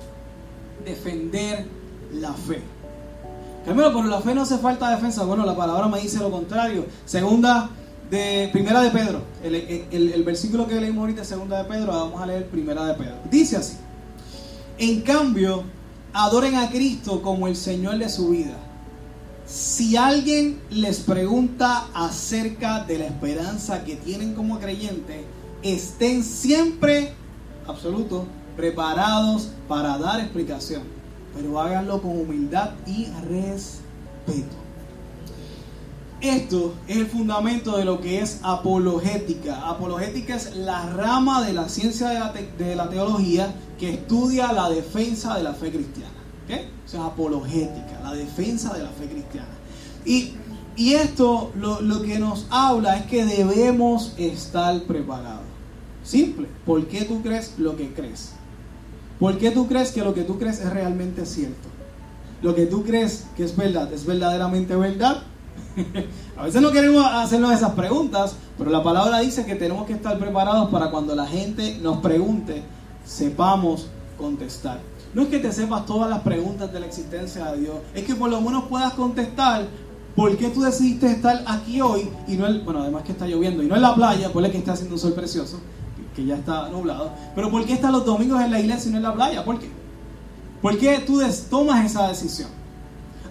defender 0.85 1.67
la 2.13 2.33
fe. 2.33 2.63
Primero, 3.65 3.93
por 3.95 4.05
la 4.05 4.21
fe 4.21 4.35
no 4.35 4.43
hace 4.43 4.59
falta 4.59 4.91
defensa. 4.91 5.25
Bueno, 5.25 5.47
la 5.47 5.57
palabra 5.57 5.89
me 5.89 5.99
dice 5.99 6.19
lo 6.19 6.31
contrario. 6.31 6.85
Segunda 7.07 7.71
de 8.11 8.51
Primera 8.53 8.83
de 8.83 8.91
Pedro. 8.91 9.23
El, 9.43 10.23
versículo 10.23 10.67
que 10.67 10.79
leímos 10.79 11.01
ahorita, 11.01 11.25
Segunda 11.25 11.63
de 11.63 11.65
Pedro, 11.65 11.93
vamos 11.93 12.21
a 12.21 12.27
leer 12.27 12.47
Primera 12.49 12.85
de 12.85 12.95
Pedro. 12.95 13.17
Dice 13.31 13.57
así. 13.57 13.77
En 14.77 15.01
cambio, 15.01 15.63
adoren 16.13 16.57
a 16.57 16.69
Cristo 16.69 17.23
como 17.23 17.49
el 17.49 17.57
Señor 17.57 17.99
de 17.99 18.11
su 18.11 18.31
vida. 18.31 18.57
Si 19.47 19.97
alguien 19.97 20.61
les 20.71 21.01
pregunta 21.01 21.87
acerca 21.95 22.85
de 22.85 22.99
la 22.99 23.07
esperanza 23.07 23.83
que 23.85 23.97
tienen 23.97 24.35
como 24.35 24.59
creyentes, 24.59 25.23
estén 25.63 26.23
siempre, 26.23 27.15
absoluto, 27.67 28.27
preparados 28.57 29.49
para 29.69 29.97
dar 29.97 30.21
explicación 30.21 30.94
pero 31.35 31.61
háganlo 31.61 32.01
con 32.01 32.13
humildad 32.13 32.71
y 32.87 33.07
respeto. 33.29 34.65
Esto 36.21 36.75
es 36.89 36.97
el 36.97 37.07
fundamento 37.07 37.77
de 37.77 37.85
lo 37.85 38.01
que 38.01 38.21
es 38.21 38.41
apologética. 38.43 39.69
Apologética 39.69 40.37
es 40.37 40.57
la 40.57 40.87
rama 40.87 41.45
de 41.45 41.53
la 41.53 41.69
ciencia 41.69 42.33
de 42.57 42.77
la, 42.77 42.89
teología 42.89 43.55
que 43.79 43.91
estudia 43.91 44.53
la 44.53 44.71
defensa 44.71 45.37
de 45.37 45.43
la 45.43 45.53
fe 45.53 45.71
cristiana. 45.71 46.15
¿okay? 46.45 46.71
O 46.87 46.89
sea, 46.89 47.07
apologética, 47.07 48.01
la 48.03 48.15
defensa 48.15 48.73
de 48.73 48.85
la 48.85 48.89
fe 48.91 49.07
cristiana. 49.07 49.49
Y, 50.07 50.33
y 50.77 50.95
esto 50.95 51.53
lo, 51.57 51.83
lo 51.83 52.01
que 52.01 52.19
nos 52.19 52.47
habla 52.49 52.97
es 52.97 53.07
que 53.07 53.27
debemos 53.27 54.15
estar 54.17 54.81
preparados. 54.85 55.45
Simple. 56.05 56.49
¿Por 56.65 56.87
qué 56.87 57.05
tú 57.05 57.23
crees 57.23 57.55
lo 57.59 57.77
que 57.77 57.93
crees? 57.93 58.33
¿Por 59.19 59.39
qué 59.39 59.51
tú 59.51 59.69
crees 59.69 59.93
que 59.93 60.03
lo 60.03 60.15
que 60.15 60.23
tú 60.23 60.39
crees 60.39 60.61
es 60.61 60.71
realmente 60.73 61.25
cierto? 61.27 61.69
Lo 62.43 62.55
que 62.55 62.67
tú 62.67 62.85
crees 62.85 63.27
que 63.37 63.45
es 63.45 63.57
verdad, 63.57 63.93
¿es 63.93 64.05
verdaderamente 64.05 64.77
verdad? 64.77 65.23
a 66.37 66.45
veces 66.45 66.61
no 66.61 66.73
queremos 66.73 67.05
hacernos 67.07 67.53
esas 67.53 67.73
preguntas, 67.73 68.37
pero 68.59 68.71
la 68.71 68.83
palabra 68.83 69.21
dice 69.21 69.45
que 69.45 69.55
tenemos 69.55 69.87
que 69.87 69.95
estar 69.95 70.19
preparados 70.19 70.69
para 70.71 70.91
cuando 70.91 71.15
la 71.15 71.27
gente 71.27 71.79
nos 71.81 71.99
pregunte, 71.99 72.63
sepamos 73.05 73.89
contestar. 74.19 74.81
No 75.15 75.23
es 75.23 75.29
que 75.29 75.39
te 75.39 75.53
sepas 75.53 75.87
todas 75.87 76.11
las 76.11 76.21
preguntas 76.21 76.73
de 76.73 76.81
la 76.81 76.87
existencia 76.87 77.53
de 77.53 77.61
Dios, 77.61 77.77
es 77.95 78.05
que 78.05 78.15
por 78.15 78.31
lo 78.31 78.41
menos 78.41 78.65
puedas 78.65 78.93
contestar 78.95 79.67
por 80.17 80.37
qué 80.37 80.49
tú 80.51 80.63
decidiste 80.63 81.07
estar 81.07 81.45
aquí 81.47 81.81
hoy 81.81 82.09
y 82.29 82.37
no, 82.37 82.47
el, 82.47 82.61
bueno, 82.61 82.83
además 82.83 83.03
que 83.05 83.13
está 83.13 83.27
lloviendo 83.27 83.63
y 83.63 83.67
no 83.67 83.77
en 83.77 83.83
la 83.83 83.95
playa, 83.95 84.33
por 84.33 84.49
que 84.51 84.59
está 84.59 84.73
haciendo 84.73 84.95
un 84.95 85.01
sol 85.01 85.13
precioso, 85.13 85.59
que 86.15 86.25
ya 86.25 86.37
está 86.37 86.69
nublado. 86.69 87.13
Pero 87.35 87.51
¿por 87.51 87.65
qué 87.65 87.75
están 87.75 87.93
los 87.93 88.05
domingos 88.05 88.41
en 88.43 88.51
la 88.51 88.61
iglesia 88.61 88.89
y 88.89 88.93
no 88.93 88.99
en 88.99 89.03
la 89.03 89.15
playa? 89.15 89.45
¿Por 89.45 89.59
qué? 89.59 89.69
¿Por 90.63 90.79
qué 90.79 90.99
tú 91.07 91.21
tomas 91.51 91.85
esa 91.85 92.09
decisión? 92.09 92.49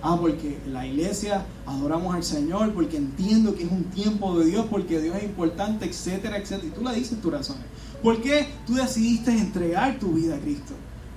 Ah, 0.05 0.17
porque 0.19 0.59
la 0.67 0.85
iglesia 0.85 1.45
adoramos 1.65 2.13
al 2.13 2.23
Señor, 2.23 2.73
porque 2.73 2.97
entiendo 2.97 3.55
que 3.55 3.63
es 3.63 3.71
un 3.71 3.85
tiempo 3.85 4.37
de 4.37 4.45
Dios, 4.45 4.65
porque 4.69 4.99
Dios 4.99 5.15
es 5.15 5.23
importante, 5.23 5.85
etcétera, 5.85 6.37
etcétera. 6.37 6.67
Y 6.67 6.71
tú 6.71 6.83
la 6.83 6.91
dices 6.91 7.21
tus 7.21 7.31
razones. 7.31 7.63
¿Por 8.03 8.21
qué 8.21 8.47
tú 8.67 8.75
decidiste 8.75 9.31
entregar 9.31 9.97
tu 9.97 10.11
vida 10.11 10.35
a 10.35 10.39
Cristo? 10.39 10.73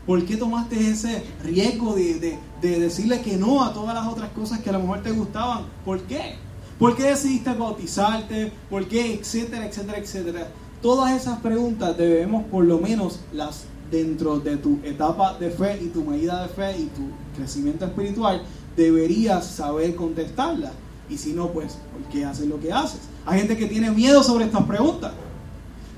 ¿Por 0.06 0.25
qué 0.25 0.37
tomaste 0.37 0.88
ese 0.88 1.25
riesgo 1.42 1.96
de, 1.96 2.38
de, 2.62 2.78
decirle 2.78 3.20
que 3.23 3.37
no 3.37 3.64
a 3.64 3.75
todas 3.75 3.92
las 3.92 4.06
otras 4.06 4.30
cosas 4.30 4.61
que 4.61 4.70
a 4.70 4.75
lo 4.75 4.78
mejor 4.78 5.02
te 5.02 5.11
gustaban? 5.11 5.64
¿Por 5.85 6.02
qué? 6.02 6.37
¿Por 6.78 6.94
qué 6.94 7.04
decidiste 7.08 7.52
bautizarte? 7.54 8.52
¿Por 8.70 8.87
qué? 8.87 9.14
Etcétera, 9.14 9.66
etcétera, 9.66 9.99
etcétera. 9.99 10.49
Todas 10.83 11.12
esas 11.12 11.40
preguntas 11.40 11.97
debemos 11.97 12.45
por 12.45 12.64
lo 12.64 12.78
menos 12.78 13.21
las 13.33 13.64
dentro 13.90 14.38
de 14.38 14.56
tu 14.56 14.80
etapa 14.83 15.35
de 15.38 15.50
fe 15.50 15.80
y 15.83 15.88
tu 15.88 16.04
medida 16.04 16.42
de 16.42 16.49
fe 16.49 16.78
y 16.78 16.87
tu 16.87 17.02
crecimiento 17.37 17.85
espiritual, 17.85 18.42
deberías 18.76 19.47
saber 19.47 19.95
contestarlas. 19.95 20.73
Y 21.09 21.18
si 21.18 21.33
no, 21.33 21.49
pues, 21.49 21.78
¿por 21.92 22.02
qué 22.11 22.25
haces 22.25 22.49
lo 22.49 22.59
que 22.59 22.73
haces? 22.73 23.00
Hay 23.25 23.38
gente 23.38 23.56
que 23.56 23.66
tiene 23.66 23.90
miedo 23.90 24.23
sobre 24.23 24.47
estas 24.47 24.64
preguntas. 24.64 25.12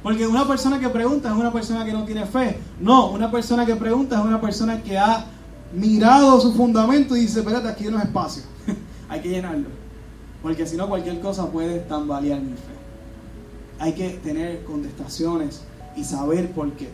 Porque 0.03 0.27
una 0.27 0.47
persona 0.47 0.79
que 0.79 0.89
pregunta 0.89 1.29
es 1.29 1.35
una 1.35 1.53
persona 1.53 1.85
que 1.85 1.93
no 1.93 2.05
tiene 2.05 2.25
fe. 2.27 2.59
No, 2.81 3.11
una 3.11 3.31
persona 3.31 3.67
que 3.67 3.75
pregunta 3.75 4.19
es 4.19 4.25
una 4.25 4.41
persona 4.41 4.83
que 4.83 4.99
ha 4.99 5.25
mirado 5.73 6.41
su 6.41 6.53
fundamento 6.53 7.17
y 7.17 7.23
dice, 7.23 7.41
espérate, 7.41 7.69
aquí 7.69 7.85
hay 7.85 7.89
unos 7.89 8.03
espacios. 8.03 8.45
hay 9.09 9.21
que 9.21 9.29
llenarlo. 9.31 9.69
Porque 10.43 10.67
si 10.67 10.77
no, 10.77 10.89
cualquier 10.89 11.21
cosa 11.21 11.51
puede 11.51 11.81
tambalear 11.81 12.41
mi 12.41 12.53
fe. 12.53 12.78
Hay 13.79 13.93
que 13.93 14.11
tener 14.11 14.65
contestaciones 14.65 15.63
y 15.97 16.05
saber 16.05 16.51
por 16.53 16.73
qué. 16.73 16.89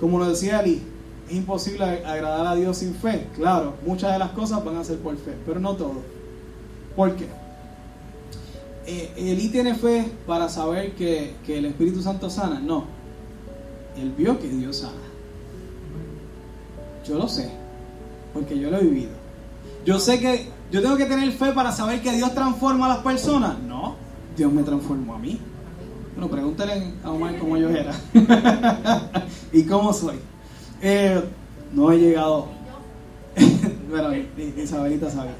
Como 0.00 0.18
lo 0.18 0.28
decía 0.28 0.58
Ali, 0.58 0.82
es 1.28 1.36
imposible 1.36 1.84
agradar 1.84 2.46
a 2.46 2.54
Dios 2.54 2.78
sin 2.78 2.94
fe. 2.94 3.26
Claro, 3.36 3.74
muchas 3.86 4.12
de 4.12 4.18
las 4.18 4.30
cosas 4.30 4.64
van 4.64 4.76
a 4.76 4.84
ser 4.84 4.98
por 4.98 5.16
fe, 5.16 5.34
pero 5.46 5.60
no 5.60 5.74
todo. 5.74 6.02
¿Por 6.96 7.16
qué? 7.16 7.26
eh, 8.86 9.12
Elí 9.16 9.48
tiene 9.48 9.74
fe 9.74 10.10
para 10.26 10.48
saber 10.48 10.92
que, 10.94 11.34
el 11.48 11.64
Espíritu 11.66 12.02
Santo 12.02 12.28
sana. 12.30 12.60
No. 12.60 12.84
Él 13.96 14.12
vio 14.16 14.38
que 14.38 14.48
Dios 14.48 14.78
sana. 14.78 14.92
Yo 17.06 17.18
lo 17.18 17.28
sé, 17.28 17.50
porque 18.32 18.58
yo 18.58 18.70
lo 18.70 18.78
he 18.78 18.84
vivido. 18.84 19.12
Yo 19.84 19.98
sé 19.98 20.18
que 20.18 20.48
yo 20.70 20.82
tengo 20.82 20.96
que 20.96 21.04
tener 21.04 21.30
fe 21.32 21.52
para 21.52 21.70
saber 21.70 22.02
que 22.02 22.12
Dios 22.12 22.34
transforma 22.34 22.86
a 22.86 22.88
las 22.88 22.98
personas. 22.98 23.58
No, 23.60 23.96
Dios 24.36 24.52
me 24.52 24.62
transformó 24.62 25.14
a 25.14 25.18
mí. 25.18 25.38
Bueno, 26.14 26.30
pregúntale 26.30 26.92
a 27.02 27.10
Omar 27.10 27.38
cómo 27.38 27.56
yo 27.56 27.70
era 27.70 27.92
y 29.52 29.64
cómo 29.64 29.92
soy. 29.92 30.16
Eh, 30.80 31.20
no 31.72 31.90
he 31.90 31.98
llegado. 31.98 32.48
bueno, 33.90 34.10
Isabelita 34.56 35.10
sabe. 35.10 35.30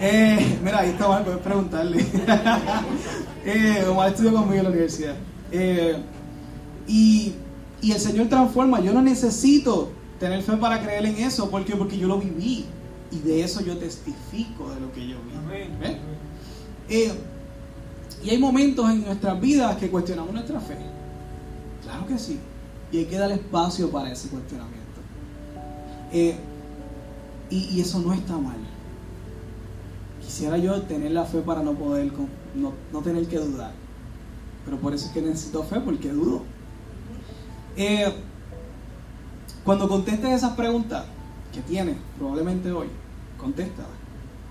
Eh, 0.00 0.58
mira, 0.62 0.80
ahí 0.80 0.90
está 0.90 1.06
Omar, 1.06 1.24
puedes 1.24 1.40
preguntarle. 1.40 2.04
eh, 3.44 3.84
Omar 3.88 4.10
estudió 4.10 4.32
conmigo 4.32 4.54
en 4.54 4.64
la 4.64 4.70
universidad. 4.70 5.16
Eh, 5.50 5.96
y, 6.86 7.34
y, 7.80 7.92
el 7.92 8.00
Señor 8.00 8.28
transforma. 8.28 8.80
Yo 8.80 8.92
no 8.92 9.02
necesito 9.02 9.90
tener 10.18 10.42
fe 10.42 10.56
para 10.56 10.82
creer 10.82 11.06
en 11.06 11.16
eso. 11.16 11.50
¿Por 11.50 11.64
qué? 11.64 11.74
Porque 11.76 11.98
yo 11.98 12.06
lo 12.06 12.18
viví. 12.18 12.66
Y 13.10 13.18
de 13.20 13.42
eso 13.42 13.60
yo 13.62 13.76
testifico 13.76 14.70
de 14.70 14.80
lo 14.80 14.92
que 14.92 15.06
yo 15.06 15.16
vi. 15.16 15.96
Eh, 16.88 17.12
y 18.24 18.30
hay 18.30 18.38
momentos 18.38 18.88
en 18.88 19.04
nuestras 19.04 19.38
vidas 19.38 19.76
que 19.76 19.90
cuestionamos 19.90 20.32
nuestra 20.32 20.58
fe. 20.58 20.78
Claro 21.82 22.06
que 22.06 22.18
sí. 22.18 22.38
Y 22.90 22.98
hay 22.98 23.04
que 23.04 23.18
dar 23.18 23.30
espacio 23.30 23.90
para 23.90 24.10
ese 24.10 24.28
cuestionamiento. 24.28 24.80
Eh, 26.10 26.36
y, 27.50 27.80
eso 27.80 28.00
no 28.00 28.14
está 28.14 28.38
mal. 28.38 28.56
Quisiera 30.22 30.56
yo 30.56 30.80
tener 30.82 31.10
la 31.10 31.24
fe 31.24 31.40
para 31.40 31.62
no 31.62 31.74
poder, 31.74 32.10
no, 32.54 33.00
tener 33.00 33.26
que 33.26 33.38
dudar. 33.38 33.72
Pero 34.64 34.78
por 34.78 34.94
eso 34.94 35.06
es 35.06 35.12
que 35.12 35.20
necesito 35.20 35.62
fe, 35.62 35.80
porque 35.80 36.08
dudo. 36.10 36.42
Eh, 37.76 38.10
cuando 39.64 39.86
contestes 39.86 40.30
esas 40.30 40.54
preguntas 40.54 41.04
que 41.52 41.60
tienes, 41.60 41.96
probablemente 42.16 42.72
hoy, 42.72 42.86
contéstalas. 43.38 43.90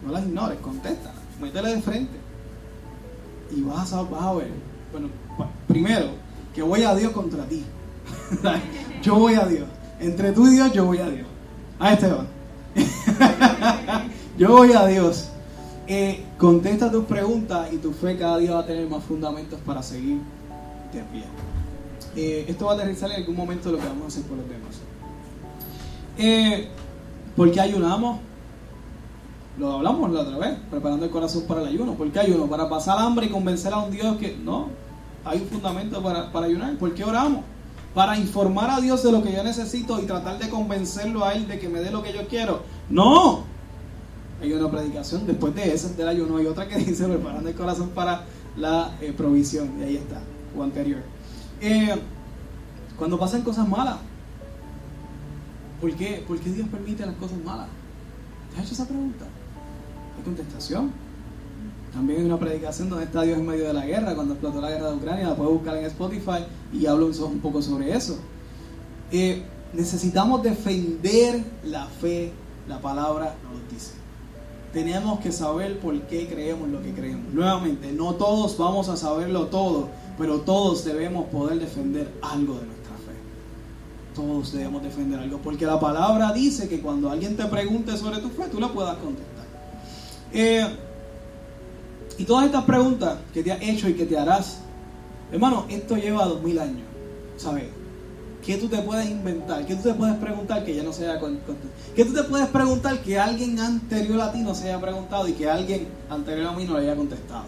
No 0.06 0.12
las 0.12 0.26
ignores, 0.26 0.60
contéstalas. 0.60 1.18
Métele 1.42 1.76
de 1.76 1.82
frente. 1.82 2.23
Y 3.52 3.62
vas 3.62 3.94
a, 3.94 4.02
vas 4.04 4.24
a 4.24 4.34
ver. 4.34 4.52
Bueno, 4.92 5.10
primero, 5.68 6.08
que 6.54 6.62
voy 6.62 6.84
a 6.84 6.96
Dios 6.96 7.12
contra 7.12 7.46
ti. 7.46 7.64
yo 9.02 9.16
voy 9.16 9.36
a 9.36 9.46
Dios. 9.46 9.68
Entre 10.00 10.32
tú 10.32 10.48
y 10.48 10.52
Dios, 10.52 10.72
yo 10.74 10.86
voy 10.86 11.00
a 11.00 11.10
Dios. 11.10 11.28
A 11.80 11.94
Esteban. 11.94 12.28
yo 14.38 14.50
voy 14.50 14.74
a 14.74 14.86
Dios 14.88 15.30
eh, 15.86 16.24
contesta 16.38 16.90
tus 16.90 17.04
preguntas 17.06 17.68
y 17.74 17.78
tu 17.78 17.92
fe 17.92 18.18
cada 18.18 18.38
día 18.38 18.54
va 18.54 18.62
a 18.62 18.66
tener 18.66 18.88
más 18.88 19.04
fundamentos 19.04 19.60
para 19.66 19.84
seguir 19.84 20.20
de 20.94 21.02
pie. 21.12 21.24
Eh, 22.16 22.46
esto 22.48 22.66
va 22.66 22.74
a 22.74 22.76
aterrizar 22.76 23.12
en 23.12 23.18
algún 23.18 23.36
momento 23.36 23.72
lo 23.72 23.80
que 23.80 23.86
vamos 23.86 24.04
a 24.04 24.08
hacer 24.08 24.24
por 24.24 24.38
los 24.38 24.48
demás. 24.48 24.76
Eh, 26.18 26.70
¿Por 27.36 27.52
qué 27.52 27.60
ayunamos? 27.60 28.20
Lo 29.58 29.74
hablamos 29.74 30.12
la 30.12 30.22
otra 30.22 30.38
vez, 30.38 30.58
preparando 30.72 31.06
el 31.06 31.12
corazón 31.12 31.44
para 31.48 31.62
el 31.62 31.68
ayuno. 31.68 31.94
¿Por 31.94 32.12
qué 32.12 32.20
ayuno? 32.20 32.48
Para 32.48 32.70
pasar 32.70 32.98
hambre 32.98 33.28
y 33.28 33.30
convencer 33.30 33.74
a 33.74 33.80
un 33.80 33.92
Dios 33.92 34.18
que 34.18 34.36
no, 34.36 34.70
hay 35.26 35.42
un 35.42 35.48
fundamento 35.48 36.02
para, 36.02 36.32
para 36.32 36.48
ayunar. 36.48 36.76
¿Por 36.78 36.94
qué 36.94 37.04
oramos? 37.04 37.44
Para 37.94 38.18
informar 38.18 38.72
a 38.72 38.82
Dios 38.82 39.04
de 39.04 39.12
lo 39.12 39.22
que 39.22 39.32
yo 39.32 39.44
necesito 39.44 40.02
y 40.02 40.06
tratar 40.06 40.40
de 40.40 40.50
convencerlo 40.50 41.24
a 41.24 41.34
Él 41.34 41.48
de 41.48 41.60
que 41.60 41.70
me 41.70 41.80
dé 41.80 41.92
lo 41.92 42.02
que 42.02 42.14
yo 42.14 42.28
quiero. 42.28 42.64
No, 42.90 43.44
hay 44.44 44.52
una 44.52 44.70
predicación, 44.70 45.26
después 45.26 45.56
de 45.56 45.74
esa 45.74 45.90
del 45.90 46.08
ayuno 46.08 46.38
hay 46.38 46.46
otra 46.48 46.68
que 46.68 46.76
dice 46.78 47.08
preparando 47.08 47.48
el 47.50 47.56
corazón 47.56 47.90
para 47.90 48.26
la 48.58 48.92
eh, 49.02 49.14
provisión, 49.16 49.72
y 49.80 49.84
ahí 49.84 49.96
está, 49.96 50.22
o 50.58 50.62
anterior. 50.62 51.02
Eh, 51.62 51.96
cuando 52.98 53.18
pasan 53.18 53.42
cosas 53.42 53.68
malas, 53.68 53.98
¿por 55.80 55.94
qué? 55.96 56.24
¿por 56.28 56.38
qué 56.40 56.50
Dios 56.52 56.68
permite 56.68 57.06
las 57.06 57.16
cosas 57.16 57.38
malas? 57.44 57.68
¿Te 58.52 58.60
has 58.60 58.66
hecho 58.66 58.74
esa 58.74 58.88
pregunta? 58.88 59.26
Hay 60.18 60.24
contestación. 60.24 60.92
También 61.94 62.22
hay 62.22 62.26
una 62.26 62.40
predicación 62.40 62.90
donde 62.90 63.06
está 63.06 63.22
Dios 63.22 63.38
en 63.38 63.46
medio 63.46 63.66
de 63.68 63.74
la 63.74 63.86
guerra, 63.86 64.16
cuando 64.16 64.34
explotó 64.34 64.60
la 64.60 64.72
guerra 64.72 64.90
de 64.90 64.96
Ucrania, 64.96 65.28
la 65.28 65.36
puedes 65.36 65.54
buscar 65.54 65.78
en 65.78 65.86
Spotify 65.86 66.46
y 66.72 66.86
hablo 66.88 67.08
un 67.08 67.40
poco 67.40 67.62
sobre 67.62 67.96
eso. 67.96 68.18
Eh, 69.12 69.44
necesitamos 69.74 70.42
defender 70.42 71.44
la 71.66 71.86
fe, 71.86 72.32
la 72.68 72.80
palabra 72.82 73.36
nos 73.44 73.72
dice 73.72 74.04
tenemos 74.74 75.20
que 75.20 75.32
saber 75.32 75.80
por 75.80 75.98
qué 76.08 76.28
creemos 76.28 76.68
lo 76.68 76.82
que 76.82 76.92
creemos. 76.92 77.32
Nuevamente, 77.32 77.94
no 77.94 78.16
todos 78.16 78.58
vamos 78.58 78.90
a 78.90 78.98
saberlo 78.98 79.46
todo, 79.46 79.90
pero 80.18 80.42
todos 80.42 80.84
debemos 80.84 81.28
poder 81.28 81.60
defender 81.60 82.12
algo 82.24 82.56
de 82.56 82.66
nuestra 82.66 82.96
fe. 83.06 83.14
Todos 84.16 84.52
debemos 84.52 84.82
defender 84.82 85.20
algo, 85.20 85.38
porque 85.38 85.68
la 85.68 85.80
palabra 85.80 86.34
dice 86.34 86.68
que 86.68 86.82
cuando 86.82 87.12
alguien 87.12 87.38
te 87.38 87.46
pregunte 87.46 87.96
sobre 87.98 88.18
tu 88.18 88.30
fe, 88.30 88.46
tú 88.52 88.60
la 88.60 88.70
puedas 88.70 88.98
contestar. 88.98 89.33
Eh, 90.34 90.68
y 92.18 92.26
todas 92.26 92.46
estas 92.46 92.64
preguntas 92.66 93.18
que 93.34 93.44
te 93.44 93.52
has 93.52 93.62
hecho 93.62 93.88
y 93.90 93.94
que 93.94 94.06
te 94.06 94.18
harás, 94.18 94.60
hermano, 95.32 95.66
esto 95.70 95.96
lleva 95.96 96.26
dos 96.26 96.42
mil 96.42 96.60
años, 96.60 96.86
¿sabes? 97.38 97.66
¿Qué 98.46 98.58
tú 98.58 98.68
te 98.68 98.78
puedes 98.80 99.10
inventar? 99.10 99.66
¿Qué 99.66 99.76
tú 99.76 99.84
te 99.84 99.94
puedes 99.94 100.16
preguntar 100.18 100.66
que 100.66 100.76
ya 100.76 100.84
no 100.84 100.92
se 100.92 101.08
haya 101.08 101.20
contestado? 101.20 101.58
¿Qué 101.96 102.04
tú 102.04 102.14
te 102.14 102.24
puedes 102.24 102.48
preguntar 102.48 103.00
que 103.02 103.18
alguien 103.18 103.58
anterior 103.60 104.20
a 104.20 104.34
ti 104.34 104.40
no 104.40 104.54
se 104.54 104.66
haya 104.66 104.82
preguntado 104.82 105.28
y 105.28 105.34
que 105.34 105.50
alguien 105.50 105.88
anterior 106.10 106.48
a 106.48 106.52
mí 106.52 106.66
no 106.66 106.78
le 106.78 106.86
haya 106.86 106.96
contestado? 106.96 107.46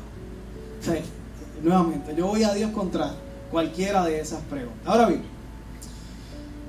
nuevamente, 1.64 2.14
yo 2.16 2.28
voy 2.28 2.44
a 2.44 2.54
Dios 2.54 2.70
contra 2.72 3.12
cualquiera 3.52 4.06
de 4.06 4.20
esas 4.20 4.42
preguntas. 4.44 4.82
Ahora 4.86 5.08
bien, 5.08 5.24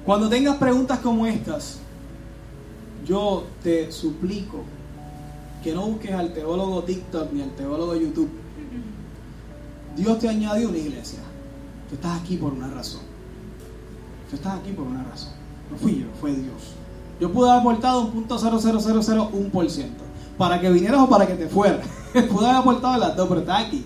cuando 0.07 0.29
tengas 0.29 0.57
preguntas 0.57 1.01
como 1.01 1.27
estas, 1.27 1.79
yo 3.05 3.45
te 3.63 3.93
suplico 3.93 4.65
que 5.67 5.75
no 5.75 5.85
busques 5.85 6.13
al 6.13 6.33
teólogo 6.33 6.85
TikTok 6.85 7.33
ni 7.33 7.43
al 7.43 7.51
teólogo 7.57 7.97
YouTube. 7.97 8.31
Dios 9.97 10.17
te 10.21 10.29
añadió 10.29 10.69
una 10.69 10.79
iglesia. 10.79 11.19
Tú 11.89 11.97
estás 11.97 12.21
aquí 12.21 12.37
por 12.37 12.53
una 12.53 12.69
razón. 12.69 13.01
Tú 14.31 14.37
estás 14.37 14.61
aquí 14.61 14.71
por 14.71 14.87
una 14.87 15.03
razón. 15.03 15.33
No 15.69 15.77
fui 15.77 15.99
yo, 15.99 16.07
fue 16.21 16.31
Dios. 16.31 16.77
Yo 17.21 17.33
pude 17.33 17.51
haber 17.51 17.63
aportado 17.63 18.03
un 18.03 18.13
punto 18.13 18.39
ciento 19.69 20.05
para 20.39 20.61
que 20.61 20.71
vinieras 20.71 21.01
o 21.01 21.09
para 21.09 21.27
que 21.27 21.35
te 21.35 21.49
fueras. 21.49 21.85
pude 22.13 22.47
haber 22.47 22.61
aportado 22.61 22.99
las 22.99 23.17
dos, 23.17 23.29
pero 23.29 23.41
estás 23.41 23.67
aquí. 23.67 23.85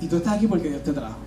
Y 0.00 0.08
tú 0.08 0.16
estás 0.16 0.32
aquí 0.32 0.48
porque 0.48 0.68
Dios 0.68 0.82
te 0.82 0.92
trajo. 0.92 1.18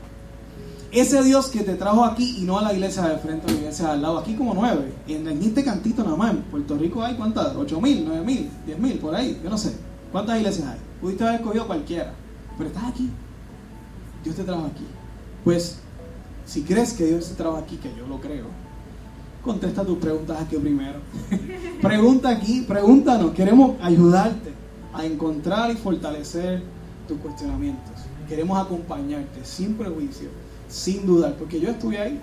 Ese 1.00 1.24
Dios 1.24 1.50
que 1.50 1.62
te 1.62 1.76
trajo 1.76 2.04
aquí 2.04 2.38
y 2.40 2.44
no 2.44 2.58
a 2.58 2.64
la 2.64 2.74
iglesia 2.74 3.04
de 3.04 3.18
frente 3.20 3.46
a 3.46 3.52
la 3.52 3.58
iglesia 3.58 3.86
de 3.86 3.92
al 3.92 4.02
lado, 4.02 4.18
aquí 4.18 4.34
como 4.34 4.56
nueve. 4.56 4.92
Y 5.06 5.14
en 5.14 5.28
este 5.28 5.64
cantito 5.64 6.04
nada 6.04 6.16
más, 6.16 6.32
en 6.32 6.42
Puerto 6.42 6.76
Rico 6.76 7.04
hay 7.04 7.14
cuántas, 7.14 7.56
ocho 7.56 7.80
mil, 7.80 8.04
nueve 8.04 8.26
mil, 8.26 8.50
diez 8.66 8.80
mil, 8.80 8.98
por 8.98 9.14
ahí, 9.14 9.40
yo 9.44 9.48
no 9.48 9.60
sé. 9.60 9.74
¿Cuántas 10.12 10.40
iglesias 10.40 10.68
hay? 10.70 10.80
Pudiste 11.00 11.24
haber 11.24 11.36
escogido 11.36 11.68
cualquiera, 11.68 12.14
pero 12.58 12.70
estás 12.70 12.86
aquí. 12.86 13.12
Dios 14.24 14.36
te 14.36 14.44
trajo 14.44 14.66
aquí. 14.66 14.86
Pues 15.44 15.78
si 16.48 16.64
crees 16.64 16.94
que 16.94 17.06
Dios 17.06 17.30
te 17.30 17.36
trajo 17.36 17.58
aquí, 17.58 17.76
que 17.78 17.94
yo 17.96 18.08
lo 18.08 18.20
creo, 18.20 18.46
contesta 19.44 19.84
tus 19.84 20.00
preguntas 20.00 20.42
aquí 20.42 20.56
primero. 20.58 20.98
Pregunta 21.80 22.30
aquí, 22.30 22.62
pregúntanos. 22.68 23.36
Queremos 23.36 23.76
ayudarte 23.84 24.52
a 24.96 25.06
encontrar 25.06 25.70
y 25.70 25.76
fortalecer 25.76 26.64
tus 27.08 27.20
cuestionamientos. 27.20 27.94
Queremos 28.28 28.58
acompañarte 28.58 29.46
sin 29.46 29.76
prejuicio, 29.76 30.30
sin 30.70 31.06
dudar, 31.06 31.36
porque 31.36 31.60
yo 31.60 31.70
estuve 31.70 31.98
ahí. 31.98 32.20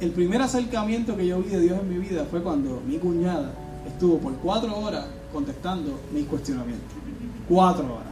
El 0.00 0.10
primer 0.10 0.40
acercamiento 0.42 1.16
que 1.16 1.26
yo 1.26 1.40
vi 1.40 1.48
de 1.50 1.60
Dios 1.60 1.80
en 1.80 1.88
mi 1.88 1.98
vida 1.98 2.24
fue 2.30 2.42
cuando 2.42 2.80
mi 2.86 2.98
cuñada 2.98 3.52
estuvo 3.86 4.18
por 4.18 4.34
cuatro 4.34 4.76
horas 4.78 5.06
contestando 5.32 5.98
mis 6.12 6.26
cuestionamientos. 6.26 6.88
Cuatro 7.48 7.84
horas. 7.84 8.06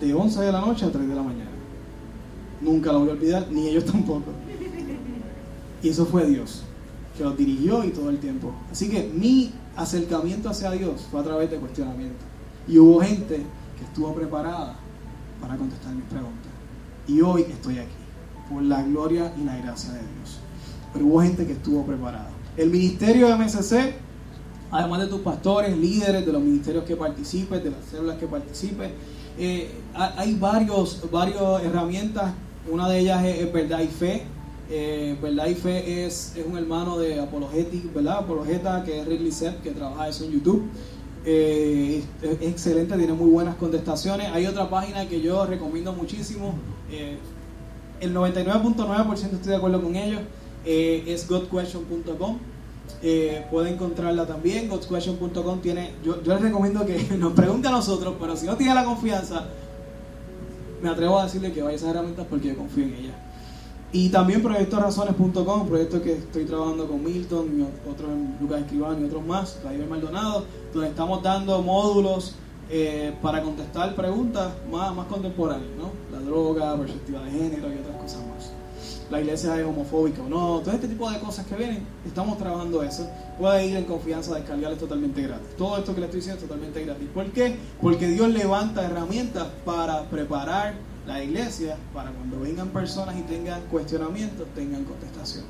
De 0.00 0.12
11 0.12 0.40
de 0.40 0.52
la 0.52 0.60
noche 0.60 0.84
a 0.84 0.92
3 0.92 1.08
de 1.08 1.14
la 1.14 1.22
mañana. 1.22 1.50
Nunca 2.60 2.92
lo 2.92 3.00
voy 3.00 3.10
a 3.10 3.12
olvidar, 3.12 3.46
ni 3.50 3.68
ellos 3.68 3.84
tampoco. 3.86 4.30
Y 5.82 5.88
eso 5.88 6.06
fue 6.06 6.26
Dios, 6.26 6.62
que 7.16 7.24
los 7.24 7.36
dirigió 7.36 7.84
y 7.84 7.90
todo 7.90 8.10
el 8.10 8.18
tiempo. 8.18 8.52
Así 8.70 8.88
que 8.88 9.10
mi 9.14 9.52
acercamiento 9.76 10.48
hacia 10.48 10.70
Dios 10.70 11.06
fue 11.10 11.20
a 11.20 11.24
través 11.24 11.50
de 11.50 11.56
cuestionamiento. 11.56 12.24
Y 12.68 12.78
hubo 12.78 13.00
gente 13.00 13.42
que 13.78 13.84
estuvo 13.84 14.14
preparada 14.14 14.76
para 15.40 15.56
contestar 15.56 15.92
mis 15.94 16.04
preguntas. 16.04 16.51
Y 17.06 17.20
hoy 17.20 17.42
estoy 17.42 17.78
aquí, 17.78 17.90
por 18.50 18.62
la 18.62 18.82
gloria 18.82 19.32
y 19.40 19.44
la 19.44 19.56
gracia 19.56 19.92
de 19.92 19.98
Dios. 19.98 20.38
Pero 20.92 21.06
hubo 21.06 21.22
gente 21.22 21.46
que 21.46 21.52
estuvo 21.52 21.84
preparada. 21.84 22.30
El 22.56 22.70
ministerio 22.70 23.28
de 23.28 23.36
MSC, 23.36 23.94
además 24.70 25.00
de 25.00 25.06
tus 25.06 25.20
pastores, 25.20 25.76
líderes 25.76 26.24
de 26.24 26.32
los 26.32 26.42
ministerios 26.42 26.84
que 26.84 26.96
participes, 26.96 27.62
de 27.64 27.70
las 27.70 27.84
células 27.90 28.18
que 28.18 28.26
participes, 28.26 28.90
eh, 29.38 29.70
hay 29.94 30.34
varios, 30.34 31.02
varias 31.10 31.62
herramientas. 31.62 32.32
Una 32.70 32.88
de 32.88 32.98
ellas 32.98 33.24
es 33.24 33.52
verdad 33.52 33.80
y 33.80 33.88
fe 33.88 34.26
eh, 34.74 35.18
¿verdad? 35.20 35.48
Y 35.48 35.54
Fe 35.54 36.06
es, 36.06 36.32
es, 36.34 36.46
un 36.46 36.56
hermano 36.56 36.98
de 36.98 37.20
Apologetic, 37.20 37.92
¿verdad? 37.92 38.20
Apologeta, 38.20 38.82
que 38.84 39.00
es 39.00 39.06
Ridley 39.06 39.30
Sepp, 39.30 39.62
que 39.62 39.70
trabaja 39.72 40.08
eso 40.08 40.24
en 40.24 40.32
YouTube. 40.32 40.62
Eh, 41.26 42.02
es, 42.22 42.30
excelente, 42.40 42.96
tiene 42.96 43.12
muy 43.12 43.30
buenas 43.30 43.56
contestaciones. 43.56 44.30
Hay 44.32 44.46
otra 44.46 44.70
página 44.70 45.06
que 45.06 45.20
yo 45.20 45.44
recomiendo 45.44 45.92
muchísimo. 45.92 46.54
Eh, 46.92 47.18
el 48.00 48.14
99.9% 48.14 49.14
estoy 49.14 49.50
de 49.50 49.56
acuerdo 49.56 49.82
con 49.82 49.96
ellos. 49.96 50.20
es 50.64 51.26
godquestion.com. 51.28 52.38
puede 53.50 53.70
encontrarla 53.70 54.26
también. 54.26 54.68
Godquestion.com 54.68 55.60
tiene. 55.60 55.92
Yo, 56.04 56.22
yo 56.22 56.34
les 56.34 56.42
recomiendo 56.42 56.84
que 56.84 57.02
nos 57.18 57.32
pregunte 57.32 57.68
a 57.68 57.72
nosotros, 57.72 58.14
pero 58.20 58.36
si 58.36 58.46
no 58.46 58.56
tiene 58.56 58.74
la 58.74 58.84
confianza, 58.84 59.46
me 60.82 60.90
atrevo 60.90 61.18
a 61.18 61.24
decirle 61.24 61.52
que 61.52 61.62
vaya 61.62 61.74
a 61.74 61.76
esas 61.76 61.90
herramientas 61.90 62.26
porque 62.28 62.48
yo 62.48 62.56
confío 62.56 62.84
en 62.84 62.94
ellas. 62.94 63.14
Y 63.94 64.08
también 64.08 64.42
proyectorazones.com, 64.42 65.68
proyecto 65.68 66.00
que 66.00 66.14
estoy 66.14 66.44
trabajando 66.44 66.88
con 66.88 67.04
Milton 67.04 67.60
y 67.60 67.88
otros 67.90 68.10
Lucas 68.40 68.62
Escribano 68.62 69.00
y 69.00 69.04
otros 69.04 69.24
más, 69.24 69.60
Javier 69.62 69.86
Maldonado, 69.86 70.46
donde 70.72 70.88
estamos 70.88 71.22
dando 71.22 71.60
módulos 71.60 72.34
eh, 72.74 73.14
para 73.20 73.42
contestar 73.42 73.94
preguntas 73.94 74.50
más, 74.70 74.94
contemporáneas, 75.06 75.68
¿no? 75.76 75.90
La 76.10 76.24
droga, 76.24 76.74
perspectiva 76.78 77.22
de 77.22 77.30
género 77.30 77.68
y 77.68 77.76
otras 77.76 77.96
cosas 77.96 78.20
más. 78.26 78.50
La 79.10 79.20
iglesia 79.20 79.60
es 79.60 79.66
homofóbica 79.66 80.22
o 80.22 80.28
no, 80.30 80.60
todo 80.60 80.72
este 80.72 80.88
tipo 80.88 81.10
de 81.10 81.20
cosas 81.20 81.44
que 81.44 81.54
vienen, 81.54 81.86
estamos 82.06 82.38
trabajando 82.38 82.82
eso. 82.82 83.06
Puede 83.38 83.66
ir 83.66 83.76
en 83.76 83.84
confianza, 83.84 84.34
descargarles 84.36 84.78
totalmente 84.78 85.20
gratis. 85.20 85.48
Todo 85.58 85.76
esto 85.76 85.94
que 85.94 86.00
le 86.00 86.06
estoy 86.06 86.20
diciendo 86.20 86.40
es 86.40 86.48
totalmente 86.48 86.82
gratis. 86.82 87.08
¿Por 87.12 87.30
qué? 87.32 87.56
Porque 87.78 88.08
Dios 88.08 88.30
levanta 88.30 88.86
herramientas 88.86 89.48
para 89.66 90.04
preparar 90.04 90.72
la 91.06 91.22
iglesia 91.22 91.76
para 91.92 92.10
cuando 92.10 92.40
vengan 92.40 92.70
personas 92.70 93.18
y 93.18 93.20
tengan 93.20 93.60
cuestionamientos, 93.70 94.48
tengan 94.54 94.84
contestación. 94.84 95.44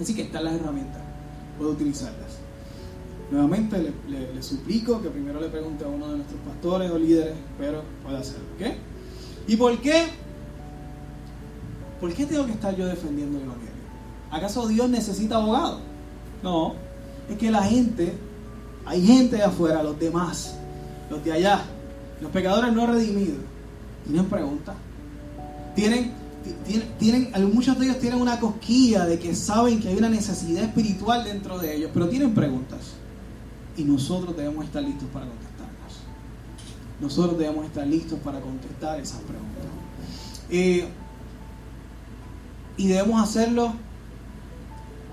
Así 0.00 0.12
que 0.12 0.22
están 0.22 0.42
las 0.42 0.54
herramientas, 0.54 1.02
puedo 1.56 1.70
utilizarlas. 1.70 2.47
Nuevamente 3.30 3.92
le, 4.08 4.42
suplico 4.42 5.02
que 5.02 5.10
primero 5.10 5.40
le 5.40 5.48
pregunte 5.48 5.84
a 5.84 5.88
uno 5.88 6.08
de 6.08 6.16
nuestros 6.18 6.40
pastores 6.40 6.90
o 6.90 6.98
líderes, 6.98 7.34
pero 7.58 7.82
puede 8.02 8.16
hacerlo. 8.16 8.46
¿ok? 8.56 8.74
¿Y 9.46 9.56
por 9.56 9.78
qué? 9.80 10.06
¿Por 12.00 12.12
qué 12.14 12.26
tengo 12.26 12.46
que 12.46 12.52
estar 12.52 12.74
yo 12.74 12.86
defendiendo 12.86 13.38
el 13.38 13.44
Evangelio? 13.44 13.72
¿Acaso 14.30 14.66
Dios 14.68 14.88
necesita 14.88 15.36
abogado? 15.36 15.80
No, 16.42 16.74
es 17.28 17.36
que 17.36 17.50
la 17.50 17.62
gente, 17.62 18.14
hay 18.86 19.04
gente 19.04 19.36
de 19.36 19.42
afuera, 19.42 19.82
los 19.82 19.98
demás, 19.98 20.56
los 21.10 21.22
de 21.24 21.32
allá, 21.32 21.62
los 22.20 22.30
pecadores 22.30 22.72
no 22.72 22.86
redimidos, 22.86 23.38
tienen 24.04 24.26
preguntas. 24.26 24.74
Tienen, 25.74 26.12
tienen, 26.98 27.30
muchos 27.52 27.78
de 27.78 27.86
ellos 27.86 27.98
tienen 27.98 28.20
una 28.20 28.40
cosquilla 28.40 29.04
de 29.04 29.18
que 29.18 29.34
saben 29.34 29.80
que 29.80 29.88
hay 29.88 29.96
una 29.96 30.08
necesidad 30.08 30.64
espiritual 30.64 31.24
dentro 31.24 31.58
de 31.58 31.76
ellos, 31.76 31.90
pero 31.92 32.08
tienen 32.08 32.34
preguntas. 32.34 32.97
Y 33.78 33.84
nosotros 33.84 34.36
debemos 34.36 34.66
estar 34.66 34.82
listos 34.82 35.08
para 35.12 35.26
contestarlas. 35.26 36.02
Nosotros 37.00 37.38
debemos 37.38 37.64
estar 37.64 37.86
listos 37.86 38.18
para 38.20 38.40
contestar 38.40 39.00
esas 39.00 39.20
preguntas. 39.20 39.64
Eh, 40.50 40.86
y 42.76 42.88
debemos 42.88 43.22
hacerlo 43.22 43.72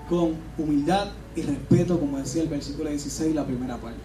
con 0.08 0.34
humildad 0.58 1.08
y 1.34 1.42
respeto, 1.42 1.98
como 1.98 2.18
decía 2.18 2.42
el 2.42 2.48
versículo 2.48 2.90
16, 2.90 3.34
la 3.34 3.44
primera 3.44 3.76
parte. 3.76 4.00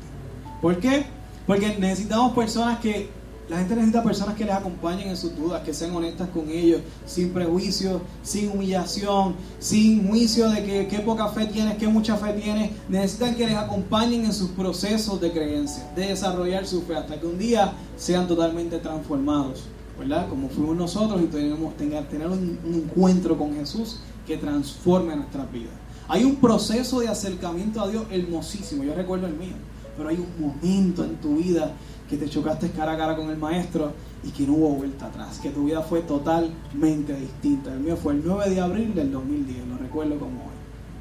¿Por 0.61 0.79
qué? 0.79 1.05
Porque 1.47 1.77
necesitamos 1.79 2.33
personas 2.33 2.79
que 2.79 3.09
la 3.49 3.57
gente 3.57 3.75
necesita 3.75 4.03
personas 4.03 4.35
que 4.35 4.45
les 4.45 4.53
acompañen 4.53 5.09
en 5.09 5.17
sus 5.17 5.35
dudas, 5.35 5.61
que 5.63 5.73
sean 5.73 5.93
honestas 5.93 6.29
con 6.29 6.49
ellos, 6.49 6.81
sin 7.05 7.31
prejuicios, 7.31 8.01
sin 8.23 8.49
humillación, 8.49 9.35
sin 9.59 10.07
juicio 10.07 10.49
de 10.49 10.63
que 10.63 10.87
qué 10.87 10.99
poca 10.99 11.27
fe 11.27 11.47
tienes, 11.47 11.77
qué 11.77 11.87
mucha 11.87 12.15
fe 12.15 12.33
tienes. 12.33 12.71
Necesitan 12.87 13.35
que 13.35 13.47
les 13.47 13.57
acompañen 13.57 14.23
en 14.23 14.33
sus 14.33 14.51
procesos 14.51 15.19
de 15.19 15.31
creencia, 15.31 15.91
de 15.95 16.07
desarrollar 16.07 16.65
su 16.65 16.83
fe, 16.83 16.95
hasta 16.95 17.19
que 17.19 17.25
un 17.25 17.37
día 17.37 17.73
sean 17.97 18.25
totalmente 18.27 18.77
transformados, 18.77 19.65
¿verdad? 19.99 20.29
Como 20.29 20.47
fuimos 20.47 20.77
nosotros 20.77 21.21
y 21.21 21.25
tenemos 21.25 21.75
tener, 21.75 22.07
tener 22.07 22.27
un, 22.27 22.57
un 22.63 22.75
encuentro 22.75 23.37
con 23.37 23.53
Jesús 23.55 23.99
que 24.25 24.37
transforme 24.37 25.15
nuestras 25.15 25.51
vidas. 25.51 25.73
Hay 26.07 26.23
un 26.23 26.37
proceso 26.37 27.01
de 27.01 27.09
acercamiento 27.09 27.81
a 27.81 27.89
Dios 27.89 28.05
hermosísimo, 28.11 28.83
yo 28.83 28.93
recuerdo 28.93 29.27
el 29.27 29.33
mío, 29.33 29.55
pero 29.97 30.09
hay 30.09 30.17
un 30.17 30.41
momento 30.41 31.03
en 31.03 31.15
tu 31.17 31.35
vida 31.35 31.73
que 32.11 32.17
te 32.17 32.27
chocaste 32.27 32.69
cara 32.71 32.91
a 32.91 32.97
cara 32.97 33.15
con 33.15 33.29
el 33.29 33.37
maestro 33.37 33.93
y 34.21 34.31
que 34.31 34.45
no 34.45 34.53
hubo 34.55 34.71
vuelta 34.71 35.05
atrás, 35.05 35.39
que 35.39 35.49
tu 35.49 35.63
vida 35.63 35.81
fue 35.81 36.01
totalmente 36.01 37.15
distinta. 37.15 37.71
El 37.71 37.79
mío 37.79 37.95
fue 37.95 38.11
el 38.11 38.21
9 38.25 38.49
de 38.49 38.59
abril 38.59 38.93
del 38.93 39.13
2010, 39.13 39.67
lo 39.67 39.77
recuerdo 39.77 40.19
como 40.19 40.41
hoy. 40.41 40.51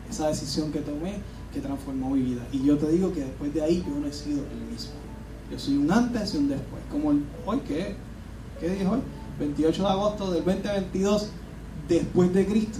Esa 0.08 0.28
decisión 0.28 0.70
que 0.70 0.78
tomé 0.78 1.16
que 1.52 1.58
transformó 1.60 2.10
mi 2.10 2.22
vida. 2.22 2.46
Y 2.52 2.62
yo 2.62 2.78
te 2.78 2.88
digo 2.92 3.12
que 3.12 3.24
después 3.24 3.52
de 3.52 3.60
ahí 3.60 3.84
yo 3.84 3.98
no 3.98 4.06
he 4.06 4.12
sido 4.12 4.44
el 4.52 4.72
mismo. 4.72 4.92
Yo 5.50 5.58
soy 5.58 5.78
un 5.78 5.90
antes 5.90 6.32
y 6.32 6.36
un 6.36 6.48
después. 6.48 6.80
Como 6.88 7.10
el, 7.10 7.24
hoy, 7.44 7.58
¿qué, 7.66 7.96
¿qué 8.60 8.68
día 8.68 8.88
hoy? 8.88 9.00
28 9.40 9.82
de 9.82 9.88
agosto 9.88 10.30
del 10.30 10.44
2022, 10.44 11.30
después 11.88 12.32
de 12.32 12.46
Cristo. 12.46 12.78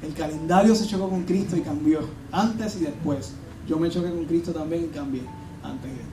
El 0.00 0.14
calendario 0.14 0.76
se 0.76 0.86
chocó 0.86 1.10
con 1.10 1.24
Cristo 1.24 1.56
y 1.56 1.62
cambió. 1.62 2.02
Antes 2.30 2.76
y 2.76 2.84
después. 2.84 3.32
Yo 3.66 3.80
me 3.80 3.90
choqué 3.90 4.10
con 4.10 4.26
Cristo 4.26 4.52
también 4.52 4.84
y 4.84 4.88
cambié. 4.94 5.22
Antes 5.64 5.90
y 5.90 5.94
después. 5.94 6.03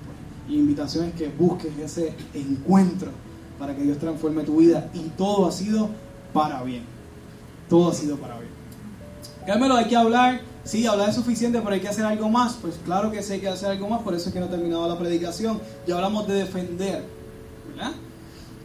Y 0.51 0.55
invitación 0.55 1.05
es 1.05 1.13
que 1.13 1.29
busques 1.29 1.71
ese 1.79 2.13
encuentro 2.33 3.09
para 3.57 3.73
que 3.73 3.83
Dios 3.83 3.97
transforme 3.99 4.43
tu 4.43 4.57
vida. 4.57 4.89
Y 4.93 4.99
todo 5.17 5.47
ha 5.47 5.51
sido 5.51 5.89
para 6.33 6.61
bien. 6.61 6.83
Todo 7.69 7.91
ha 7.91 7.93
sido 7.93 8.17
para 8.17 8.37
bien. 8.37 8.51
Carmelo, 9.47 9.77
hay 9.77 9.85
que 9.85 9.95
hablar. 9.95 10.41
Sí, 10.65 10.85
hablar 10.85 11.07
es 11.07 11.15
suficiente, 11.15 11.59
pero 11.59 11.73
hay 11.73 11.79
que 11.79 11.87
hacer 11.87 12.03
algo 12.03 12.29
más. 12.29 12.57
Pues 12.61 12.75
claro 12.83 13.11
que 13.11 13.23
sí 13.23 13.33
hay 13.33 13.39
que 13.39 13.47
hacer 13.47 13.69
algo 13.69 13.87
más, 13.87 14.01
por 14.01 14.13
eso 14.13 14.27
es 14.27 14.33
que 14.33 14.41
no 14.41 14.47
he 14.47 14.49
terminado 14.49 14.89
la 14.89 14.99
predicación. 14.99 15.61
Ya 15.87 15.95
hablamos 15.95 16.27
de 16.27 16.33
defender. 16.33 17.05
¿Verdad? 17.69 17.93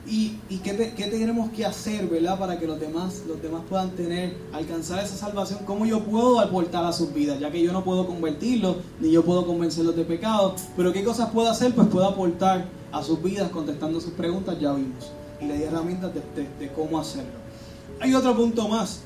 ¿Y, 0.09 0.39
qué, 0.63 0.73
tenemos 0.73 1.51
que 1.51 1.67
hacer, 1.67 2.07
verdad? 2.09 2.39
Para 2.39 2.59
que 2.61 2.67
los 2.67 2.79
demás, 2.79 3.23
los 3.27 3.43
demás 3.43 3.63
puedan 3.69 3.91
tener, 3.91 4.37
alcanzar 4.53 5.05
esa 5.05 5.17
salvación. 5.17 5.61
¿Cómo 5.67 5.85
yo 5.85 6.05
puedo 6.05 6.39
aportar 6.39 6.85
a 6.85 6.93
sus 6.93 7.13
vidas? 7.13 7.41
Ya 7.41 7.51
que 7.51 7.61
yo 7.61 7.73
no 7.73 7.83
puedo 7.83 8.07
convertirlos, 8.07 8.77
ni 9.01 9.11
yo 9.11 9.25
puedo 9.25 9.45
convencerlos 9.45 9.97
de 9.97 10.05
pecado. 10.05 10.55
Pero 10.77 10.93
¿qué 10.93 11.03
cosas 11.03 11.31
puedo 11.31 11.51
hacer? 11.51 11.75
Pues 11.75 11.89
puedo 11.89 12.07
aportar 12.07 12.69
a 12.93 13.03
sus 13.03 13.21
vidas 13.21 13.51
contestando 13.51 14.01
sus 14.01 14.13
preguntas, 14.13 14.57
ya 14.61 14.73
vimos. 14.73 15.11
Y 15.41 15.47
le 15.47 15.59
di 15.59 15.65
herramientas 15.65 16.13
de, 16.15 16.73
cómo 16.73 17.01
hacerlo. 17.01 17.33
Hay 18.01 18.15
otro 18.15 18.37
punto 18.37 18.69
más. 18.69 19.01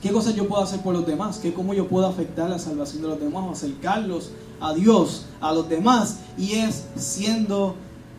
¿Qué 0.00 0.10
cosas 0.10 0.34
yo 0.34 0.48
puedo 0.48 0.62
hacer 0.62 0.80
por 0.80 0.94
los 0.94 1.06
demás? 1.06 1.38
¿Qué, 1.38 1.52
¿Cómo 1.52 1.74
yo 1.74 1.86
puedo 1.86 2.06
afectar 2.06 2.48
la 2.48 2.58
salvación 2.58 3.02
de 3.02 3.08
los 3.08 3.20
demás 3.20 3.44
o 3.46 3.50
acercarlos 3.50 4.30
a 4.58 4.72
Dios, 4.72 5.26
a 5.42 5.52
los 5.52 5.68
demás? 5.68 6.20
Y 6.38 6.52
es 6.52 6.86
siendo 6.96 7.74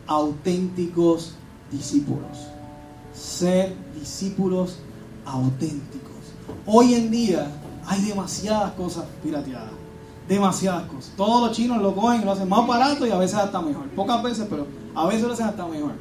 auténticos 0.06 1.34
discípulos. 1.70 2.48
Ser 3.14 3.74
discípulos 3.98 4.78
auténticos. 5.24 6.12
Hoy 6.66 6.94
en 6.94 7.10
día 7.10 7.50
hay 7.86 8.02
demasiadas 8.02 8.72
cosas 8.72 9.04
pirateadas. 9.22 9.70
Demasiadas 10.28 10.84
cosas. 10.84 11.12
Todos 11.16 11.48
los 11.48 11.56
chinos 11.56 11.80
lo 11.80 11.94
cogen 11.94 12.22
y 12.22 12.24
lo 12.24 12.32
hacen 12.32 12.48
más 12.48 12.66
barato 12.66 13.06
y 13.06 13.10
a 13.10 13.18
veces 13.18 13.36
hasta 13.36 13.60
mejor. 13.60 13.88
Pocas 13.90 14.22
veces, 14.22 14.46
pero 14.50 14.66
a 14.94 15.06
veces 15.06 15.22
lo 15.22 15.32
hacen 15.32 15.46
hasta 15.46 15.66
mejor. 15.66 15.92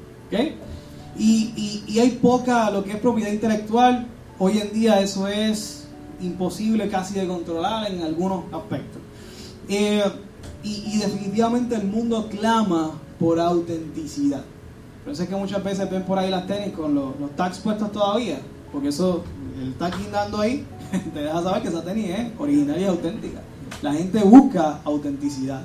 Y, 1.17 1.83
y 1.87 1.99
hay 1.99 2.11
poca, 2.11 2.69
lo 2.71 2.83
que 2.83 2.91
es 2.91 2.97
propiedad 2.97 3.31
intelectual, 3.31 4.07
hoy 4.39 4.57
en 4.57 4.73
día 4.73 4.99
eso 4.99 5.27
es 5.27 5.87
imposible 6.21 6.89
casi 6.89 7.13
de 7.15 7.27
controlar 7.27 7.91
en 7.91 8.01
algunos 8.01 8.43
aspectos. 8.53 9.01
Eh, 9.67 10.03
y, 10.63 10.97
definitivamente 10.97 11.75
el 11.75 11.85
mundo 11.85 12.27
clama 12.29 12.91
por 13.19 13.39
autenticidad. 13.39 14.43
Por 15.05 15.13
eso 15.13 15.21
es 15.21 15.29
que 15.29 15.35
muchas 15.35 15.63
veces 15.63 15.87
ven 15.87 16.01
por 16.01 16.17
ahí 16.17 16.31
las 16.31 16.47
tenis 16.47 16.73
con 16.73 16.95
los, 16.95 17.19
los 17.19 17.29
tags 17.35 17.59
puestos 17.59 17.91
todavía, 17.91 18.39
porque 18.71 18.87
eso, 18.87 19.23
el 19.61 19.75
tag 19.75 19.95
guindando 19.95 20.41
ahí, 20.41 20.65
te 21.13 21.21
deja 21.21 21.43
saber 21.43 21.61
que 21.61 21.67
esa 21.67 21.83
tenis 21.83 22.09
es 22.09 22.27
original 22.39 22.81
y 22.81 22.85
auténtica. 22.85 23.41
La 23.83 23.93
gente 23.93 24.19
busca 24.23 24.79
autenticidad. 24.83 25.61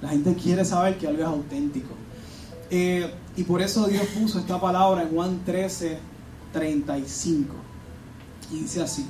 La 0.00 0.08
gente 0.08 0.34
quiere 0.34 0.64
saber 0.64 0.98
que 0.98 1.06
algo 1.06 1.22
es 1.22 1.28
auténtico. 1.28 1.94
Eh, 2.70 3.08
y 3.36 3.44
por 3.44 3.62
eso 3.62 3.86
Dios 3.86 4.04
puso 4.18 4.40
esta 4.40 4.60
palabra 4.60 5.02
en 5.02 5.10
Juan 5.10 5.42
13, 5.44 5.98
35. 6.52 7.54
Y 8.50 8.58
dice 8.62 8.82
así. 8.82 9.06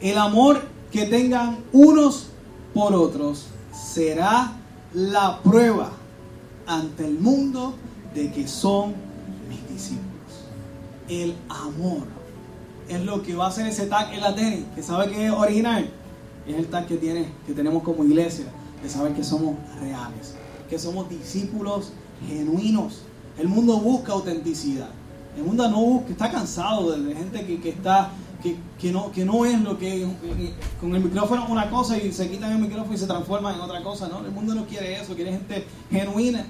El 0.00 0.18
amor 0.18 0.62
que 0.90 1.06
tengan 1.06 1.58
unos 1.72 2.26
por 2.74 2.92
otros 2.92 3.46
será 3.72 4.52
la 4.92 5.40
prueba 5.44 5.92
ante 6.66 7.06
el 7.06 7.20
mundo 7.20 7.76
de 8.14 8.30
que 8.30 8.46
son 8.46 8.94
mis 9.48 9.68
discípulos. 9.68 10.04
El 11.08 11.34
amor 11.48 12.06
es 12.88 13.00
lo 13.04 13.22
que 13.22 13.34
va 13.34 13.46
a 13.46 13.48
hacer 13.48 13.66
ese 13.66 13.86
tag 13.86 14.12
en 14.12 14.20
la 14.20 14.34
tenis, 14.34 14.64
que 14.74 14.82
sabe 14.82 15.10
que 15.10 15.26
es 15.26 15.32
original. 15.32 15.90
Es 16.46 16.56
el 16.56 16.66
tag 16.66 16.86
que, 16.86 16.96
tiene, 16.96 17.28
que 17.46 17.52
tenemos 17.52 17.82
como 17.82 18.04
iglesia, 18.04 18.46
de 18.82 18.88
saber 18.88 19.14
que 19.14 19.24
somos 19.24 19.56
reales, 19.80 20.34
que 20.68 20.78
somos 20.78 21.08
discípulos 21.08 21.92
genuinos. 22.26 23.02
El 23.38 23.48
mundo 23.48 23.78
busca 23.78 24.12
autenticidad. 24.12 24.90
El 25.36 25.44
mundo 25.44 25.68
no 25.68 25.80
busca, 25.80 26.12
está 26.12 26.30
cansado 26.30 26.92
de, 26.92 27.14
gente 27.14 27.44
que, 27.44 27.60
que 27.60 27.70
está 27.70 28.12
que, 28.78 28.92
no, 28.92 29.10
que 29.10 29.24
no 29.24 29.46
es 29.46 29.60
lo 29.62 29.78
que 29.78 30.06
con 30.80 30.94
el 30.94 31.02
micrófono 31.02 31.46
una 31.48 31.70
cosa 31.70 31.96
y 31.96 32.12
se 32.12 32.30
quitan 32.30 32.52
el 32.52 32.58
micrófono 32.58 32.94
y 32.94 32.98
se 32.98 33.06
transforman 33.06 33.54
en 33.54 33.60
otra 33.62 33.82
cosa, 33.82 34.08
¿no? 34.08 34.24
El 34.24 34.32
mundo 34.32 34.54
no 34.54 34.66
quiere 34.66 35.00
eso, 35.00 35.14
quiere 35.14 35.32
gente 35.32 35.66
genuina. 35.90 36.44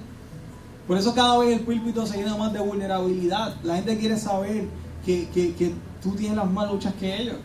Por 0.86 0.98
eso 0.98 1.14
cada 1.14 1.38
vez 1.38 1.58
el 1.58 1.64
púlpito 1.64 2.06
se 2.06 2.18
llena 2.18 2.36
más 2.36 2.52
de 2.52 2.60
vulnerabilidad. 2.60 3.56
La 3.62 3.76
gente 3.76 3.98
quiere 3.98 4.18
saber 4.18 4.66
que, 5.04 5.28
que, 5.28 5.74
tú 6.02 6.10
tienes 6.12 6.36
las 6.36 6.50
más 6.50 6.70
luchas 6.70 6.94
que 6.94 7.16
ellos. 7.16 7.36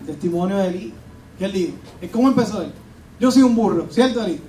El 0.00 0.06
testimonio 0.06 0.56
de 0.56 0.68
Eli. 0.68 0.94
¿Qué 1.38 1.44
él 1.46 1.52
dijo? 1.52 1.72
¿Cómo 2.12 2.28
empezó 2.28 2.62
él? 2.62 2.72
Yo 3.18 3.30
soy 3.30 3.42
un 3.42 3.54
burro, 3.54 3.86
¿cierto 3.90 4.24
Eli? 4.24 4.40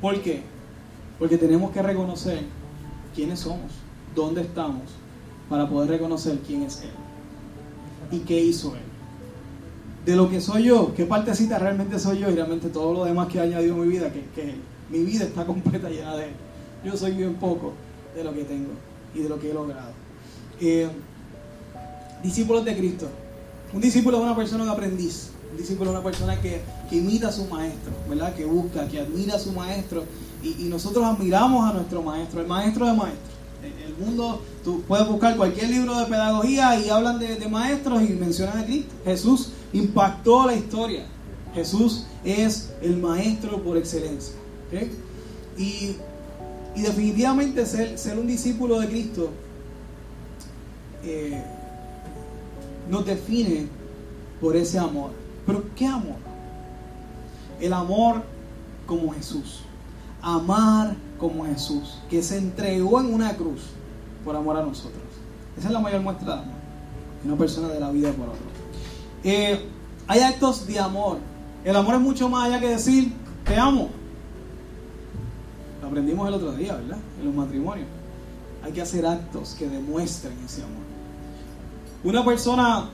¿Por 0.00 0.20
qué? 0.22 0.42
Porque 1.18 1.36
tenemos 1.36 1.72
que 1.72 1.82
reconocer 1.82 2.44
quiénes 3.14 3.40
somos, 3.40 3.72
dónde 4.14 4.42
estamos, 4.42 4.82
para 5.48 5.68
poder 5.68 5.90
reconocer 5.90 6.38
quién 6.46 6.62
es 6.62 6.82
Él 6.82 6.90
y 8.12 8.20
qué 8.20 8.40
hizo 8.40 8.74
Él. 8.74 8.82
De 10.06 10.16
lo 10.16 10.30
que 10.30 10.40
soy 10.40 10.64
yo, 10.64 10.94
qué 10.94 11.04
partecita 11.04 11.58
realmente 11.58 11.98
soy 11.98 12.20
yo 12.20 12.30
y 12.30 12.34
realmente 12.34 12.68
todo 12.68 12.94
lo 12.94 13.04
demás 13.04 13.28
que 13.28 13.40
ha 13.40 13.42
añadido 13.42 13.74
en 13.74 13.80
mi 13.82 13.88
vida, 13.88 14.10
que, 14.10 14.24
que 14.34 14.54
mi 14.90 15.04
vida 15.04 15.24
está 15.24 15.44
completa 15.46 15.88
llena 15.88 16.16
de 16.16 16.24
Él. 16.24 16.32
Yo 16.84 16.96
soy 16.96 17.12
bien 17.12 17.34
poco 17.34 17.72
de 18.14 18.24
lo 18.24 18.34
que 18.34 18.44
tengo 18.44 18.70
y 19.14 19.20
de 19.20 19.28
lo 19.28 19.38
que 19.38 19.50
he 19.50 19.54
logrado. 19.54 19.92
Eh, 20.60 20.88
discípulos 22.22 22.64
de 22.64 22.76
Cristo. 22.76 23.08
Un 23.72 23.80
discípulo 23.80 24.18
es 24.18 24.24
una 24.24 24.36
persona, 24.36 24.64
un 24.64 24.70
aprendiz. 24.70 25.30
Un 25.50 25.56
discípulo 25.56 25.90
es 25.90 25.96
una 25.96 26.04
persona 26.04 26.40
que, 26.40 26.60
imita 26.90 27.28
a 27.28 27.32
su 27.32 27.44
maestro, 27.46 27.92
¿verdad? 28.08 28.34
Que 28.34 28.44
busca, 28.44 28.86
que 28.88 29.00
admira 29.00 29.36
a 29.36 29.38
su 29.38 29.52
maestro. 29.52 30.04
Y, 30.42 30.64
nosotros 30.64 31.04
admiramos 31.04 31.68
a 31.68 31.74
nuestro 31.74 32.02
maestro, 32.02 32.40
el 32.40 32.46
maestro 32.46 32.86
de 32.86 32.94
maestros 32.94 33.30
el 33.62 33.94
mundo, 34.06 34.40
tú 34.64 34.82
puedes 34.88 35.06
buscar 35.06 35.36
cualquier 35.36 35.70
libro 35.70 35.98
de 35.98 36.06
pedagogía 36.06 36.78
y 36.80 36.88
hablan 36.88 37.18
de, 37.18 37.46
maestros 37.48 38.02
y 38.02 38.14
mencionan 38.14 38.58
a 38.58 38.64
Cristo. 38.64 38.94
Jesús 39.04 39.50
impactó 39.72 40.46
la 40.46 40.54
historia. 40.54 41.04
Jesús 41.54 42.06
es 42.24 42.70
el 42.80 42.96
maestro 42.96 43.62
por 43.62 43.76
excelencia. 43.76 44.34
Y, 45.56 45.96
definitivamente 46.76 47.66
ser, 47.66 47.98
ser, 47.98 48.18
un 48.18 48.26
discípulo 48.26 48.80
de 48.80 48.88
Cristo 48.88 49.30
eh, 51.04 51.42
nos 52.88 53.04
define 53.04 53.66
por 54.40 54.56
ese 54.56 54.78
amor. 54.78 55.10
Pero 55.46 55.64
¿qué 55.74 55.86
amor? 55.86 56.16
El 57.60 57.72
amor 57.72 58.22
como 58.86 59.12
Jesús. 59.12 59.60
Amar 60.22 60.96
como 61.18 61.44
Jesús, 61.46 61.98
que 62.08 62.22
se 62.22 62.38
entregó 62.38 63.00
en 63.00 63.12
una 63.12 63.36
cruz 63.36 63.62
por 64.24 64.36
amor 64.36 64.56
a 64.56 64.62
nosotros. 64.62 65.02
Esa 65.56 65.68
es 65.68 65.72
la 65.72 65.80
mayor 65.80 66.00
muestra 66.02 66.36
de 66.36 66.42
amor. 66.42 66.54
Una 67.24 67.36
persona 67.36 67.68
de 67.68 67.80
la 67.80 67.90
vida 67.90 68.12
por 68.12 68.28
otro. 68.28 68.40
Eh, 69.24 69.60
hay 70.06 70.20
actos 70.20 70.66
de 70.66 70.78
amor. 70.78 71.18
El 71.64 71.76
amor 71.76 71.96
es 71.96 72.00
mucho 72.00 72.28
más 72.28 72.46
allá 72.48 72.60
que 72.60 72.68
decir 72.68 73.12
te 73.44 73.56
amo. 73.56 73.90
Aprendimos 75.90 76.28
el 76.28 76.34
otro 76.34 76.52
día, 76.52 76.74
¿verdad? 76.74 76.98
En 77.18 77.26
los 77.26 77.34
matrimonios. 77.34 77.88
Hay 78.62 78.72
que 78.72 78.80
hacer 78.80 79.04
actos 79.04 79.56
que 79.58 79.68
demuestren 79.68 80.34
ese 80.44 80.62
amor. 80.62 80.84
Una 82.04 82.24
persona 82.24 82.90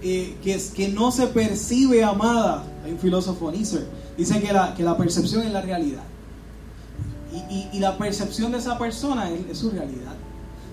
eh, 0.00 0.36
que, 0.42 0.54
es, 0.54 0.70
que 0.70 0.88
no 0.88 1.10
se 1.10 1.26
percibe 1.26 2.04
amada, 2.04 2.64
hay 2.84 2.92
un 2.92 2.98
filósofo 2.98 3.50
Nietzsche, 3.50 3.80
dice 4.16 4.40
que 4.40 4.52
la, 4.52 4.74
que 4.74 4.82
la 4.82 4.96
percepción 4.96 5.42
es 5.42 5.52
la 5.52 5.60
realidad 5.60 6.02
y, 7.50 7.78
la 7.78 7.98
percepción 7.98 8.52
de 8.52 8.58
esa 8.58 8.78
persona 8.78 9.30
es, 9.30 9.58
su 9.58 9.70
realidad. 9.70 10.14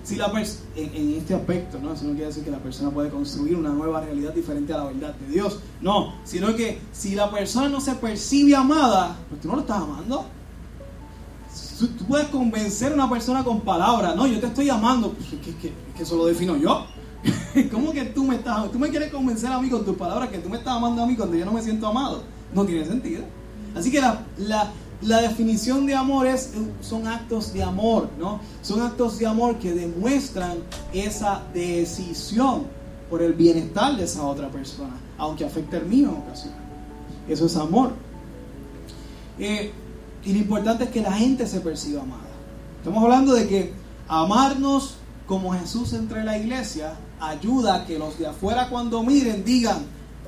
Si 0.02 0.16
la 0.16 0.30
en, 0.76 1.14
este 1.16 1.34
aspecto, 1.34 1.78
¿no? 1.78 1.94
eso 1.94 2.04
no 2.04 2.10
quiere 2.10 2.26
decir 2.26 2.44
que 2.44 2.50
la 2.50 2.58
persona 2.58 2.90
puede 2.90 3.08
construir 3.08 3.56
una 3.56 3.70
nueva 3.70 4.02
realidad 4.02 4.34
diferente 4.34 4.72
a 4.74 4.78
la 4.78 4.84
verdad 4.84 5.14
de 5.14 5.32
Dios. 5.32 5.60
No, 5.80 6.14
sino 6.24 6.54
que 6.54 6.78
si 6.92 7.14
la 7.14 7.30
persona 7.30 7.68
no 7.68 7.80
se 7.80 7.94
percibe 7.94 8.54
amada, 8.54 9.16
pues 9.28 9.40
tú 9.40 9.48
no 9.48 9.54
lo 9.56 9.60
estás 9.62 9.78
amando. 9.78 10.26
Tú 11.78 12.04
puedes 12.06 12.28
convencer 12.28 12.92
a 12.92 12.94
una 12.94 13.10
persona 13.10 13.42
con 13.42 13.60
palabras, 13.60 14.14
no, 14.14 14.26
yo 14.26 14.38
te 14.38 14.46
estoy 14.46 14.70
amando, 14.70 15.12
pues, 15.12 15.28
que, 15.28 15.56
que, 15.56 16.02
eso 16.02 16.16
lo 16.16 16.26
defino 16.26 16.56
yo. 16.56 16.86
¿Cómo 17.72 17.92
que 17.92 18.04
tú 18.04 18.24
me 18.24 18.36
estás, 18.36 18.70
tú 18.70 18.78
me 18.78 18.90
quieres 18.90 19.10
convencer 19.10 19.50
a 19.50 19.60
mí 19.60 19.68
con 19.68 19.84
tus 19.84 19.96
palabras 19.96 20.28
que 20.28 20.38
tú 20.38 20.48
me 20.48 20.58
estás 20.58 20.74
amando 20.74 21.02
a 21.02 21.06
mí 21.06 21.16
cuando 21.16 21.36
yo 21.36 21.44
no 21.44 21.52
me 21.52 21.62
siento 21.62 21.86
amado? 21.86 22.22
No 22.52 22.64
tiene 22.64 22.84
sentido. 22.84 23.24
Así 23.74 23.90
que 23.90 24.00
la, 24.00 24.24
la, 24.38 24.70
la 25.02 25.20
definición 25.20 25.86
de 25.86 25.94
amor 25.94 26.26
es, 26.26 26.52
son 26.80 27.06
actos 27.06 27.52
de 27.52 27.62
amor, 27.62 28.08
¿no? 28.18 28.40
Son 28.62 28.80
actos 28.80 29.18
de 29.18 29.26
amor 29.26 29.58
que 29.58 29.72
demuestran 29.72 30.58
esa 30.92 31.42
decisión 31.52 32.66
por 33.10 33.20
el 33.22 33.32
bienestar 33.34 33.96
de 33.96 34.04
esa 34.04 34.22
otra 34.24 34.48
persona, 34.48 34.94
aunque 35.18 35.44
afecte 35.44 35.76
el 35.76 35.86
mío 35.86 36.08
en 36.08 36.22
ocasiones. 36.22 36.58
Eso 37.28 37.46
es 37.46 37.56
amor. 37.56 37.92
Eh, 39.38 39.72
y 40.24 40.32
lo 40.32 40.38
importante 40.38 40.84
es 40.84 40.90
que 40.90 41.02
la 41.02 41.12
gente 41.12 41.46
se 41.46 41.60
perciba 41.60 42.02
amada. 42.02 42.22
Estamos 42.78 43.02
hablando 43.02 43.34
de 43.34 43.46
que 43.46 43.72
amarnos 44.08 44.96
como 45.26 45.52
Jesús 45.54 45.92
entre 45.92 46.24
la 46.24 46.38
iglesia 46.38 46.94
ayuda 47.20 47.76
a 47.76 47.86
que 47.86 47.98
los 47.98 48.18
de 48.18 48.26
afuera 48.26 48.68
cuando 48.68 49.02
miren 49.02 49.44
digan, 49.44 49.84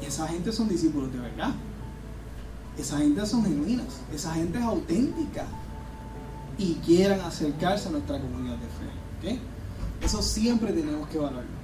esa 0.06 0.26
gente 0.28 0.52
son 0.52 0.68
discípulos 0.68 1.12
de 1.12 1.18
verdad. 1.18 1.50
Esa 2.78 2.98
gente 2.98 3.24
son 3.24 3.42
genuinas, 3.42 3.86
esa 4.12 4.34
gente 4.34 4.58
es 4.58 4.64
auténtica 4.64 5.46
y 6.58 6.74
quieran 6.74 7.20
acercarse 7.20 7.88
a 7.88 7.92
nuestra 7.92 8.20
comunidad 8.20 8.56
de 8.56 9.28
fe. 9.28 9.40
Eso 10.02 10.20
siempre 10.20 10.72
tenemos 10.72 11.08
que 11.08 11.18
valorarlo. 11.18 11.56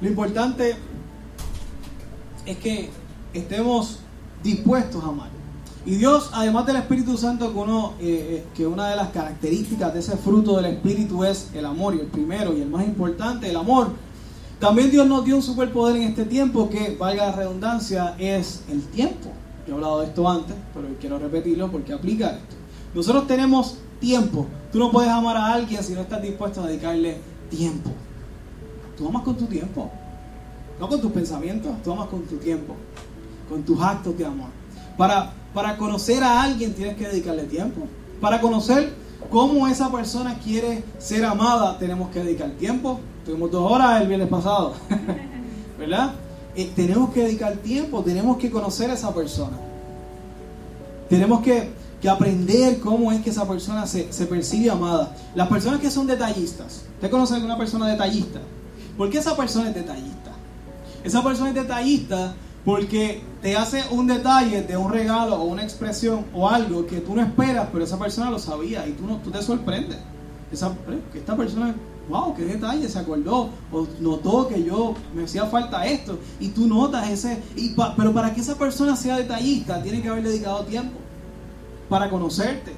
Lo 0.00 0.08
importante 0.08 0.76
es 2.44 2.58
que 2.58 2.90
estemos 3.32 4.00
dispuestos 4.44 5.02
a 5.02 5.08
amar. 5.08 5.30
Y 5.86 5.96
Dios, 5.96 6.30
además 6.32 6.64
del 6.66 6.76
Espíritu 6.76 7.18
Santo, 7.18 7.52
que, 7.52 7.58
uno, 7.58 7.94
eh, 8.00 8.04
eh, 8.04 8.44
que 8.54 8.66
una 8.66 8.88
de 8.88 8.96
las 8.96 9.08
características 9.08 9.92
de 9.92 10.00
ese 10.00 10.16
fruto 10.16 10.56
del 10.56 10.66
Espíritu 10.66 11.24
es 11.24 11.50
el 11.52 11.66
amor, 11.66 11.94
y 11.94 12.00
el 12.00 12.06
primero 12.06 12.56
y 12.56 12.62
el 12.62 12.68
más 12.68 12.84
importante, 12.84 13.50
el 13.50 13.56
amor, 13.56 13.88
también 14.58 14.90
Dios 14.90 15.06
nos 15.06 15.24
dio 15.24 15.36
un 15.36 15.42
superpoder 15.42 15.96
en 15.96 16.04
este 16.04 16.24
tiempo 16.24 16.70
que, 16.70 16.96
valga 16.98 17.26
la 17.26 17.32
redundancia, 17.32 18.14
es 18.18 18.62
el 18.70 18.82
tiempo. 18.82 19.30
Yo 19.66 19.72
he 19.72 19.76
hablado 19.76 20.00
de 20.00 20.06
esto 20.06 20.28
antes, 20.28 20.56
pero 20.72 20.88
quiero 21.00 21.18
repetirlo 21.18 21.70
porque 21.70 21.92
aplica 21.92 22.30
esto. 22.30 22.56
Nosotros 22.94 23.26
tenemos 23.26 23.76
tiempo. 24.00 24.46
Tú 24.72 24.78
no 24.78 24.90
puedes 24.90 25.10
amar 25.10 25.36
a 25.36 25.52
alguien 25.52 25.82
si 25.82 25.92
no 25.92 26.00
estás 26.00 26.22
dispuesto 26.22 26.62
a 26.62 26.66
dedicarle 26.66 27.18
tiempo. 27.50 27.90
Tú 28.96 29.08
amas 29.08 29.22
con 29.22 29.36
tu 29.36 29.46
tiempo. 29.46 29.90
No 30.80 30.88
con 30.88 31.00
tus 31.00 31.12
pensamientos, 31.12 31.72
tú 31.82 31.92
amas 31.92 32.08
con 32.08 32.22
tu 32.22 32.36
tiempo. 32.36 32.74
Con 33.48 33.62
tus 33.62 33.80
actos 33.80 34.16
de 34.16 34.24
amor. 34.24 34.48
Para, 34.96 35.32
para 35.52 35.76
conocer 35.76 36.22
a 36.22 36.42
alguien 36.42 36.74
tienes 36.74 36.96
que 36.96 37.08
dedicarle 37.08 37.44
tiempo. 37.44 37.86
Para 38.20 38.40
conocer 38.40 38.94
cómo 39.30 39.66
esa 39.66 39.90
persona 39.90 40.38
quiere 40.38 40.84
ser 40.98 41.24
amada, 41.24 41.78
tenemos 41.78 42.10
que 42.10 42.22
dedicar 42.22 42.50
tiempo. 42.52 43.00
Tuvimos 43.24 43.50
dos 43.50 43.70
horas 43.70 44.02
el 44.02 44.08
viernes 44.08 44.28
pasado, 44.28 44.74
¿verdad? 45.78 46.12
Eh, 46.56 46.70
tenemos 46.76 47.10
que 47.10 47.24
dedicar 47.24 47.56
tiempo, 47.56 48.02
tenemos 48.02 48.36
que 48.36 48.50
conocer 48.50 48.90
a 48.90 48.94
esa 48.94 49.12
persona. 49.14 49.56
Tenemos 51.08 51.42
que, 51.42 51.84
aprender 52.08 52.80
cómo 52.80 53.10
es 53.12 53.22
que 53.22 53.30
esa 53.30 53.48
persona 53.48 53.86
se, 53.86 54.04
percibe 54.26 54.70
amada. 54.70 55.16
Las 55.34 55.48
personas 55.48 55.80
que 55.80 55.90
son 55.90 56.06
detallistas, 56.06 56.82
¿usted 56.96 57.10
conoce 57.10 57.32
a 57.32 57.36
alguna 57.36 57.56
persona 57.56 57.88
detallista? 57.88 58.40
¿Por 58.98 59.08
qué 59.08 59.18
esa 59.18 59.34
persona 59.34 59.70
es 59.70 59.74
detallista? 59.74 60.32
Esa 61.02 61.24
persona 61.24 61.48
es 61.48 61.54
detallista 61.54 62.34
porque 62.64 63.22
te 63.42 63.56
hace 63.56 63.84
un 63.90 64.06
detalle 64.06 64.62
de 64.62 64.76
un 64.76 64.90
regalo 64.90 65.36
o 65.36 65.44
una 65.44 65.62
expresión 65.62 66.24
o 66.32 66.48
algo 66.48 66.86
que 66.86 67.00
tú 67.00 67.14
no 67.14 67.22
esperas, 67.22 67.68
pero 67.70 67.84
esa 67.84 67.98
persona 67.98 68.30
lo 68.30 68.38
sabía 68.38 68.86
y 68.86 68.92
tú, 68.92 69.06
no, 69.06 69.18
tú 69.18 69.30
te 69.30 69.42
sorprendes. 69.42 69.98
Esa, 70.50 70.72
que 71.12 71.18
esta 71.18 71.36
persona, 71.36 71.74
wow, 72.08 72.34
qué 72.34 72.44
detalle, 72.44 72.88
se 72.88 72.98
acordó 72.98 73.50
o 73.70 73.86
notó 74.00 74.48
que 74.48 74.62
yo 74.62 74.94
me 75.14 75.24
hacía 75.24 75.46
falta 75.46 75.84
esto 75.84 76.18
y 76.40 76.48
tú 76.48 76.66
notas 76.66 77.10
ese, 77.10 77.42
y 77.56 77.74
pero 77.96 78.14
para 78.14 78.32
que 78.32 78.40
esa 78.40 78.56
persona 78.56 78.96
sea 78.96 79.18
detallista 79.18 79.82
tiene 79.82 80.00
que 80.00 80.08
haber 80.08 80.22
dedicado 80.22 80.64
tiempo 80.64 80.98
para 81.88 82.08
conocerte, 82.08 82.72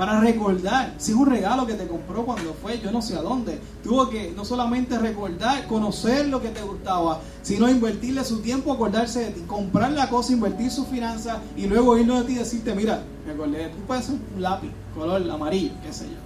para 0.00 0.18
recordar. 0.18 0.94
Si 0.96 1.12
es 1.12 1.18
un 1.18 1.26
regalo 1.26 1.66
que 1.66 1.74
te 1.74 1.86
compró 1.86 2.24
cuando 2.24 2.54
fue, 2.54 2.80
yo 2.80 2.90
no 2.90 3.02
sé 3.02 3.16
a 3.16 3.20
dónde. 3.20 3.60
Tuvo 3.84 4.08
que 4.08 4.32
no 4.34 4.46
solamente 4.46 4.98
recordar, 4.98 5.66
conocer 5.66 6.26
lo 6.28 6.40
que 6.40 6.48
te 6.48 6.62
gustaba, 6.62 7.20
sino 7.42 7.68
invertirle 7.68 8.24
su 8.24 8.38
tiempo, 8.40 8.72
acordarse 8.72 9.26
de 9.26 9.30
ti, 9.32 9.42
comprar 9.42 9.92
la 9.92 10.08
cosa, 10.08 10.32
invertir 10.32 10.70
su 10.70 10.86
finanzas 10.86 11.40
y 11.54 11.66
luego 11.66 11.98
irnos 11.98 12.20
de 12.20 12.24
ti 12.24 12.32
y 12.32 12.36
decirte, 12.36 12.74
mira, 12.74 13.02
me 13.26 13.34
acordé, 13.34 13.68
tú 13.68 13.76
puedes 13.86 14.06
ser 14.06 14.14
un 14.14 14.40
lápiz, 14.40 14.70
color 14.94 15.30
amarillo, 15.30 15.74
qué 15.84 15.92
sé 15.92 16.06
yo. 16.06 16.16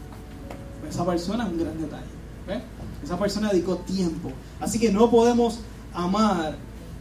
Pues 0.81 0.95
esa 0.95 1.05
persona 1.05 1.45
es 1.45 1.51
un 1.51 1.59
gran 1.59 1.77
detalle. 1.77 2.05
¿ves? 2.47 2.63
Esa 3.03 3.19
persona 3.19 3.51
dedicó 3.51 3.79
tiempo. 3.79 4.31
Así 4.61 4.79
que 4.79 4.93
no 4.93 5.11
podemos 5.11 5.59
amar 5.93 6.55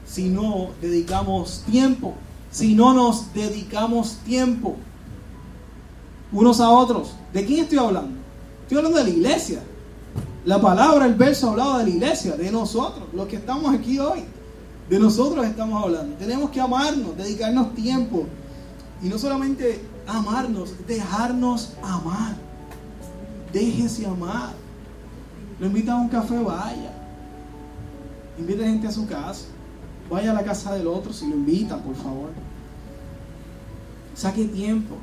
si 0.08 0.28
no 0.28 0.72
dedicamos 0.82 1.62
tiempo. 1.70 2.16
Si 2.50 2.74
no 2.74 2.96
nos 2.96 3.32
dedicamos 3.36 4.18
tiempo 4.26 4.76
unos 6.34 6.60
a 6.60 6.70
otros. 6.70 7.14
¿De 7.32 7.46
quién 7.46 7.64
estoy 7.64 7.78
hablando? 7.78 8.20
Estoy 8.64 8.78
hablando 8.78 8.98
de 8.98 9.04
la 9.06 9.10
iglesia. 9.10 9.64
La 10.46 10.60
palabra, 10.60 11.06
el 11.06 11.16
verso 11.16 11.52
hablaba 11.52 11.80
de 11.80 11.86
la 11.86 11.90
iglesia, 11.92 12.36
de 12.36 12.52
nosotros, 12.52 13.06
los 13.14 13.28
que 13.28 13.38
estamos 13.38 13.74
aquí 13.74 14.00
hoy. 14.00 14.26
De 14.90 15.00
nosotros 15.00 15.46
estamos 15.46 15.82
hablando. 15.82 16.16
Tenemos 16.18 16.50
que 16.50 16.60
amarnos, 16.60 17.16
dedicarnos 17.16 17.74
tiempo. 17.76 18.26
Y 19.02 19.08
no 19.08 19.18
solamente 19.18 19.82
amarnos, 20.06 20.74
dejarnos 20.86 21.74
amar. 21.82 22.36
Déjese 23.54 24.06
amar. 24.06 24.52
Lo 25.60 25.68
invitan 25.68 25.98
a 25.98 26.02
un 26.02 26.10
café, 26.10 26.38
vaya. 26.40 26.92
Invite 28.38 28.64
gente 28.64 28.88
a 28.88 28.92
su 28.92 29.08
casa. 29.08 29.46
Vaya 30.10 30.32
a 30.32 30.34
la 30.34 30.44
casa 30.44 30.74
del 30.74 30.88
otro 30.88 31.14
si 31.14 31.28
lo 31.28 31.36
invitan, 31.36 31.80
por 31.82 31.96
favor. 31.96 32.32
Saque 34.16 34.46
tiempo. 34.46 34.96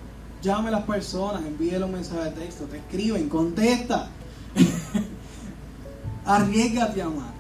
Llame 0.42 0.68
a 0.68 0.72
las 0.72 0.85
personas, 0.85 1.42
envíele 1.44 1.85
un 1.85 1.92
mensaje 1.92 2.24
de 2.24 2.31
texto, 2.31 2.64
te 2.64 2.79
escriben, 2.79 3.29
contesta. 3.29 4.09
Arriesgate 6.24 7.03
a 7.03 7.07
amar. 7.07 7.33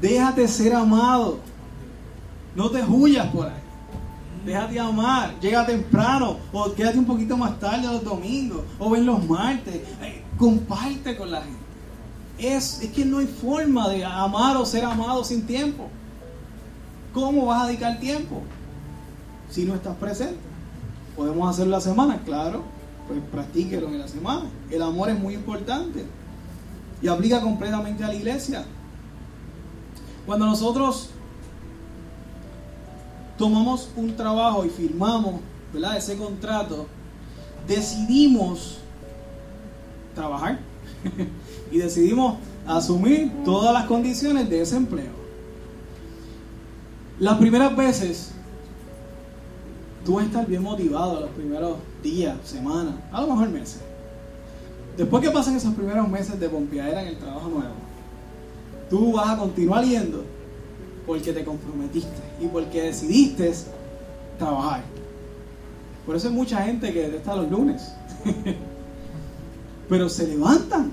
Déjate 0.00 0.48
ser 0.48 0.74
amado. 0.74 1.38
No 2.54 2.70
te 2.70 2.82
huyas 2.82 3.28
por 3.28 3.46
ahí. 3.46 3.60
Déjate 4.44 4.80
amar. 4.80 5.38
Llega 5.40 5.66
temprano. 5.66 6.38
O 6.52 6.72
quédate 6.72 6.98
un 6.98 7.04
poquito 7.04 7.36
más 7.36 7.58
tarde 7.60 7.86
los 7.86 8.02
domingos. 8.02 8.62
O 8.78 8.90
ven 8.90 9.06
los 9.06 9.24
martes. 9.24 9.82
comparte 10.38 11.16
con 11.16 11.30
la 11.30 11.42
gente. 11.42 11.58
Es, 12.38 12.80
es 12.82 12.90
que 12.90 13.04
no 13.04 13.18
hay 13.18 13.26
forma 13.26 13.88
de 13.88 14.04
amar 14.04 14.56
o 14.56 14.66
ser 14.66 14.84
amado 14.84 15.24
sin 15.24 15.46
tiempo. 15.46 15.88
¿Cómo 17.12 17.46
vas 17.46 17.62
a 17.62 17.66
dedicar 17.68 17.98
tiempo 17.98 18.42
si 19.50 19.64
no 19.64 19.74
estás 19.74 19.96
presente? 19.96 20.55
Podemos 21.16 21.48
hacerlo 21.48 21.72
la 21.72 21.80
semana, 21.80 22.20
claro, 22.24 22.62
pues 23.08 23.20
practíquelo 23.32 23.88
en 23.88 23.98
la 23.98 24.08
semana. 24.08 24.44
El 24.70 24.82
amor 24.82 25.08
es 25.08 25.18
muy 25.18 25.34
importante 25.34 26.04
y 27.00 27.08
aplica 27.08 27.40
completamente 27.40 28.04
a 28.04 28.08
la 28.08 28.14
iglesia. 28.14 28.64
Cuando 30.26 30.46
nosotros 30.46 31.10
tomamos 33.38 33.88
un 33.96 34.14
trabajo 34.16 34.64
y 34.64 34.68
firmamos 34.70 35.40
ese 35.96 36.16
contrato, 36.16 36.86
decidimos 37.66 38.78
trabajar 40.14 40.58
y 41.70 41.78
decidimos 41.78 42.36
asumir 42.66 43.30
todas 43.44 43.72
las 43.72 43.84
condiciones 43.84 44.48
de 44.48 44.62
ese 44.62 44.76
empleo. 44.76 45.12
Las 47.18 47.38
primeras 47.38 47.74
veces 47.76 48.32
tú 50.06 50.14
vas 50.14 50.26
estar 50.26 50.46
bien 50.46 50.62
motivado 50.62 51.20
los 51.20 51.30
primeros 51.30 51.78
días, 52.00 52.36
semanas, 52.44 52.94
a 53.10 53.20
lo 53.20 53.26
mejor 53.26 53.48
meses. 53.48 53.80
Después 54.96 55.22
que 55.22 55.30
pasen 55.30 55.56
esos 55.56 55.74
primeros 55.74 56.08
meses 56.08 56.38
de 56.38 56.48
pompeadera 56.48 57.02
en 57.02 57.08
el 57.08 57.18
trabajo 57.18 57.48
nuevo, 57.48 57.74
tú 58.88 59.12
vas 59.12 59.30
a 59.30 59.36
continuar 59.36 59.84
yendo 59.84 60.24
porque 61.06 61.32
te 61.32 61.44
comprometiste 61.44 62.22
y 62.40 62.46
porque 62.46 62.82
decidiste 62.82 63.52
trabajar. 64.38 64.84
Por 66.06 66.14
eso 66.14 66.28
hay 66.28 66.34
mucha 66.34 66.62
gente 66.62 66.92
que 66.92 67.16
está 67.16 67.34
los 67.34 67.50
lunes. 67.50 67.92
Pero 69.88 70.08
se 70.08 70.28
levantan. 70.28 70.92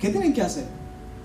¿Qué 0.00 0.10
tienen 0.10 0.32
que 0.32 0.42
hacer? 0.42 0.66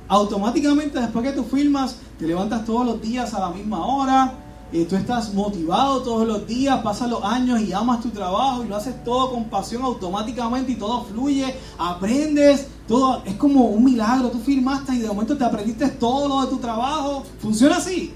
Automáticamente 0.07 0.99
después 0.99 1.25
que 1.25 1.31
tú 1.31 1.43
firmas, 1.43 1.97
te 2.19 2.27
levantas 2.27 2.63
todos 2.63 2.85
los 2.85 3.01
días 3.01 3.33
a 3.33 3.39
la 3.39 3.49
misma 3.49 3.85
hora, 3.85 4.33
tú 4.71 4.95
estás 4.95 5.33
motivado 5.33 6.01
todos 6.03 6.27
los 6.27 6.45
días, 6.45 6.81
pasan 6.83 7.09
los 7.09 7.23
años 7.23 7.59
y 7.61 7.73
amas 7.73 8.01
tu 8.01 8.09
trabajo 8.09 8.63
y 8.63 8.67
lo 8.67 8.75
haces 8.75 9.03
todo 9.03 9.31
con 9.31 9.45
pasión 9.45 9.81
automáticamente 9.81 10.73
y 10.73 10.75
todo 10.75 11.03
fluye, 11.05 11.55
aprendes, 11.77 12.67
todo 12.87 13.23
es 13.25 13.35
como 13.35 13.65
un 13.65 13.83
milagro, 13.83 14.29
tú 14.29 14.39
firmaste 14.39 14.95
y 14.95 14.99
de 14.99 15.07
momento 15.07 15.35
te 15.37 15.43
aprendiste 15.43 15.87
todo 15.89 16.27
lo 16.27 16.41
de 16.41 16.47
tu 16.47 16.57
trabajo. 16.57 17.23
¿Funciona 17.39 17.77
así? 17.77 18.13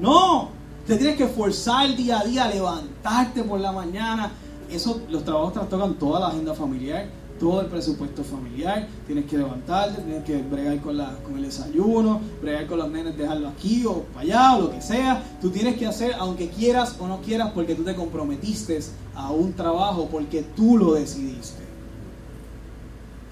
No, 0.00 0.48
te 0.86 0.96
tienes 0.96 1.16
que 1.16 1.24
esforzar 1.24 1.94
día 1.94 2.20
a 2.20 2.24
día, 2.24 2.48
levantarte 2.48 3.42
por 3.42 3.60
la 3.60 3.72
mañana. 3.72 4.32
Eso, 4.70 5.02
los 5.10 5.24
trabajos 5.24 5.52
trastocan 5.52 5.94
toda 5.94 6.20
la 6.20 6.28
agenda 6.28 6.54
familiar 6.54 7.21
todo 7.42 7.62
el 7.62 7.66
presupuesto 7.66 8.22
familiar, 8.22 8.86
tienes 9.04 9.24
que 9.24 9.36
levantarte, 9.36 10.00
tienes 10.02 10.22
que 10.22 10.40
bregar 10.42 10.80
con, 10.80 10.96
la, 10.96 11.18
con 11.24 11.36
el 11.36 11.42
desayuno, 11.42 12.20
bregar 12.40 12.68
con 12.68 12.78
los 12.78 12.88
nenes, 12.88 13.18
dejarlo 13.18 13.48
aquí 13.48 13.84
o 13.84 14.04
para 14.04 14.20
allá 14.20 14.56
o 14.56 14.60
lo 14.60 14.70
que 14.70 14.80
sea. 14.80 15.20
Tú 15.40 15.50
tienes 15.50 15.76
que 15.76 15.84
hacer 15.84 16.14
aunque 16.20 16.50
quieras 16.50 16.94
o 17.00 17.08
no 17.08 17.20
quieras 17.20 17.50
porque 17.52 17.74
tú 17.74 17.82
te 17.82 17.96
comprometiste 17.96 18.78
a 19.16 19.32
un 19.32 19.54
trabajo, 19.54 20.06
porque 20.08 20.44
tú 20.54 20.78
lo 20.78 20.94
decidiste. 20.94 21.64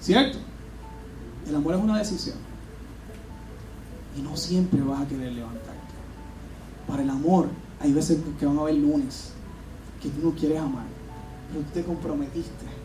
¿Cierto? 0.01 0.39
El 1.47 1.55
amor 1.55 1.75
es 1.75 1.81
una 1.81 1.97
decisión. 1.97 2.35
Y 4.19 4.21
no 4.21 4.35
siempre 4.35 4.81
vas 4.81 5.03
a 5.03 5.07
querer 5.07 5.31
levantarte. 5.31 5.71
Para 6.85 7.01
el 7.01 7.09
amor 7.09 7.47
hay 7.79 7.93
veces 7.93 8.19
que 8.37 8.45
van 8.45 8.57
a 8.57 8.61
haber 8.63 8.75
lunes 8.75 9.31
que 10.01 10.09
tú 10.09 10.19
no 10.21 10.35
quieres 10.35 10.59
amar, 10.59 10.83
pero 11.49 11.63
tú 11.63 11.71
te 11.71 11.83
comprometiste 11.83 12.81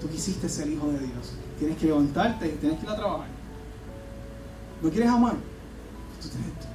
tú 0.00 0.08
quisiste 0.08 0.48
ser 0.48 0.68
hijo 0.68 0.86
de 0.88 0.98
Dios. 0.98 1.32
Tienes 1.58 1.78
que 1.78 1.86
levantarte 1.86 2.46
y 2.48 2.52
tienes 2.52 2.78
que 2.78 2.86
ir 2.86 2.92
a 2.92 2.96
trabajar. 2.96 3.28
¿No 4.82 4.90
quieres 4.90 5.10
amar? 5.10 5.34
¿Tú 6.20 6.28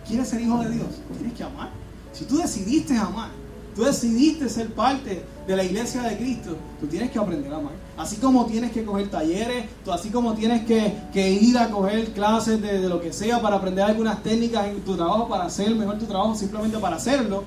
quieres 0.08 0.28
ser 0.28 0.42
hijo 0.42 0.58
de 0.64 0.70
Dios? 0.72 0.88
Tienes 1.18 1.34
que 1.34 1.44
amar. 1.44 1.70
Si 2.12 2.26
tú 2.26 2.38
decidiste 2.38 2.98
amar, 2.98 3.30
tú 3.76 3.84
decidiste 3.84 4.50
ser 4.50 4.74
parte 4.74 5.24
de 5.48 5.56
la 5.56 5.64
iglesia 5.64 6.02
de 6.02 6.18
Cristo, 6.18 6.58
tú 6.80 6.88
tienes 6.88 7.12
que 7.12 7.20
aprender 7.20 7.52
a 7.54 7.58
amar. 7.58 7.74
Así 7.98 8.18
como 8.18 8.46
tienes 8.46 8.72
que 8.72 8.84
coger 8.84 9.10
talleres, 9.10 9.66
tú, 9.84 9.92
así 9.92 10.10
como 10.10 10.34
tienes 10.34 10.66
que, 10.66 11.32
ir 11.32 11.58
a 11.58 11.70
coger 11.70 12.12
clases 12.14 12.62
de, 12.62 12.82
de, 12.82 12.90
lo 12.90 13.02
que 13.02 13.14
sea 13.14 13.42
para 13.42 13.58
aprender 13.58 13.84
algunas 13.84 14.22
técnicas 14.24 14.68
en 14.68 14.82
tu 14.82 14.96
trabajo, 14.96 15.28
para 15.28 15.46
hacer 15.46 15.74
mejor 15.76 15.98
tu 15.98 16.06
trabajo, 16.06 16.36
simplemente 16.36 16.78
para 16.78 16.96
hacerlo, 16.96 17.44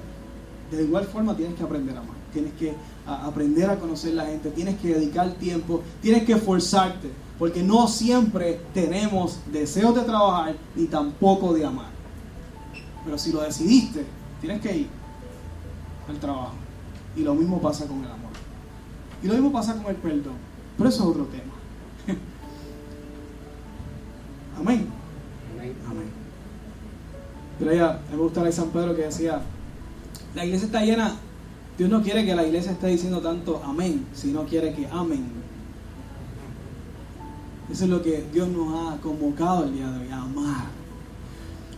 de 0.70 0.82
igual 0.82 1.04
forma 1.04 1.36
tienes 1.36 1.54
que 1.54 1.62
aprender 1.62 1.96
a 1.96 2.00
amar. 2.00 2.16
Tienes 2.32 2.52
que 2.54 2.74
aprender 3.06 3.68
a 3.68 3.78
conocer 3.78 4.14
la 4.14 4.26
gente, 4.26 4.50
tienes 4.50 4.78
que 4.78 4.94
dedicar 4.94 5.32
tiempo, 5.32 5.82
tienes 6.00 6.24
que 6.24 6.34
esforzarte, 6.34 7.10
porque 7.38 7.62
no 7.62 7.88
siempre 7.88 8.60
tenemos 8.72 9.38
deseos 9.50 9.94
de 9.94 10.02
trabajar 10.02 10.54
ni 10.76 10.86
tampoco 10.86 11.52
de 11.52 11.64
amar. 11.64 11.90
Pero 13.04 13.18
si 13.18 13.32
lo 13.32 13.42
decidiste, 13.42 14.04
tienes 14.40 14.60
que 14.60 14.76
ir 14.76 14.88
al 16.08 16.18
trabajo. 16.18 16.54
Y 17.16 17.22
lo 17.22 17.34
mismo 17.34 17.60
pasa 17.60 17.86
con 17.86 17.98
el 17.98 18.10
amor. 18.10 18.30
Y 19.22 19.26
lo 19.26 19.34
mismo 19.34 19.52
pasa 19.52 19.74
con 19.74 19.86
el 19.86 19.96
perdón. 19.96 20.34
Pero 20.76 20.88
eso 20.88 21.02
es 21.02 21.08
otro 21.08 21.24
tema. 21.26 21.52
Amén. 24.58 24.88
Amén. 25.88 26.10
Pero 27.58 27.74
ya, 27.74 28.00
me 28.10 28.16
gusta 28.16 28.40
la 28.40 28.46
de 28.46 28.52
San 28.52 28.70
Pedro 28.70 28.96
que 28.96 29.02
decía, 29.02 29.40
la 30.34 30.44
iglesia 30.44 30.66
está 30.66 30.80
llena 30.80 31.16
Dios 31.78 31.88
no 31.88 32.02
quiere 32.02 32.24
que 32.24 32.34
la 32.34 32.44
iglesia 32.46 32.72
esté 32.72 32.88
diciendo 32.88 33.20
tanto 33.20 33.62
amén, 33.64 34.06
sino 34.14 34.44
quiere 34.44 34.74
que 34.74 34.86
amen. 34.88 35.42
Eso 37.70 37.84
es 37.84 37.90
lo 37.90 38.02
que 38.02 38.26
Dios 38.32 38.48
nos 38.48 38.92
ha 38.92 39.00
convocado 39.00 39.64
el 39.64 39.74
día 39.74 39.90
de 39.90 40.04
hoy, 40.04 40.12
a 40.12 40.22
amar. 40.22 40.66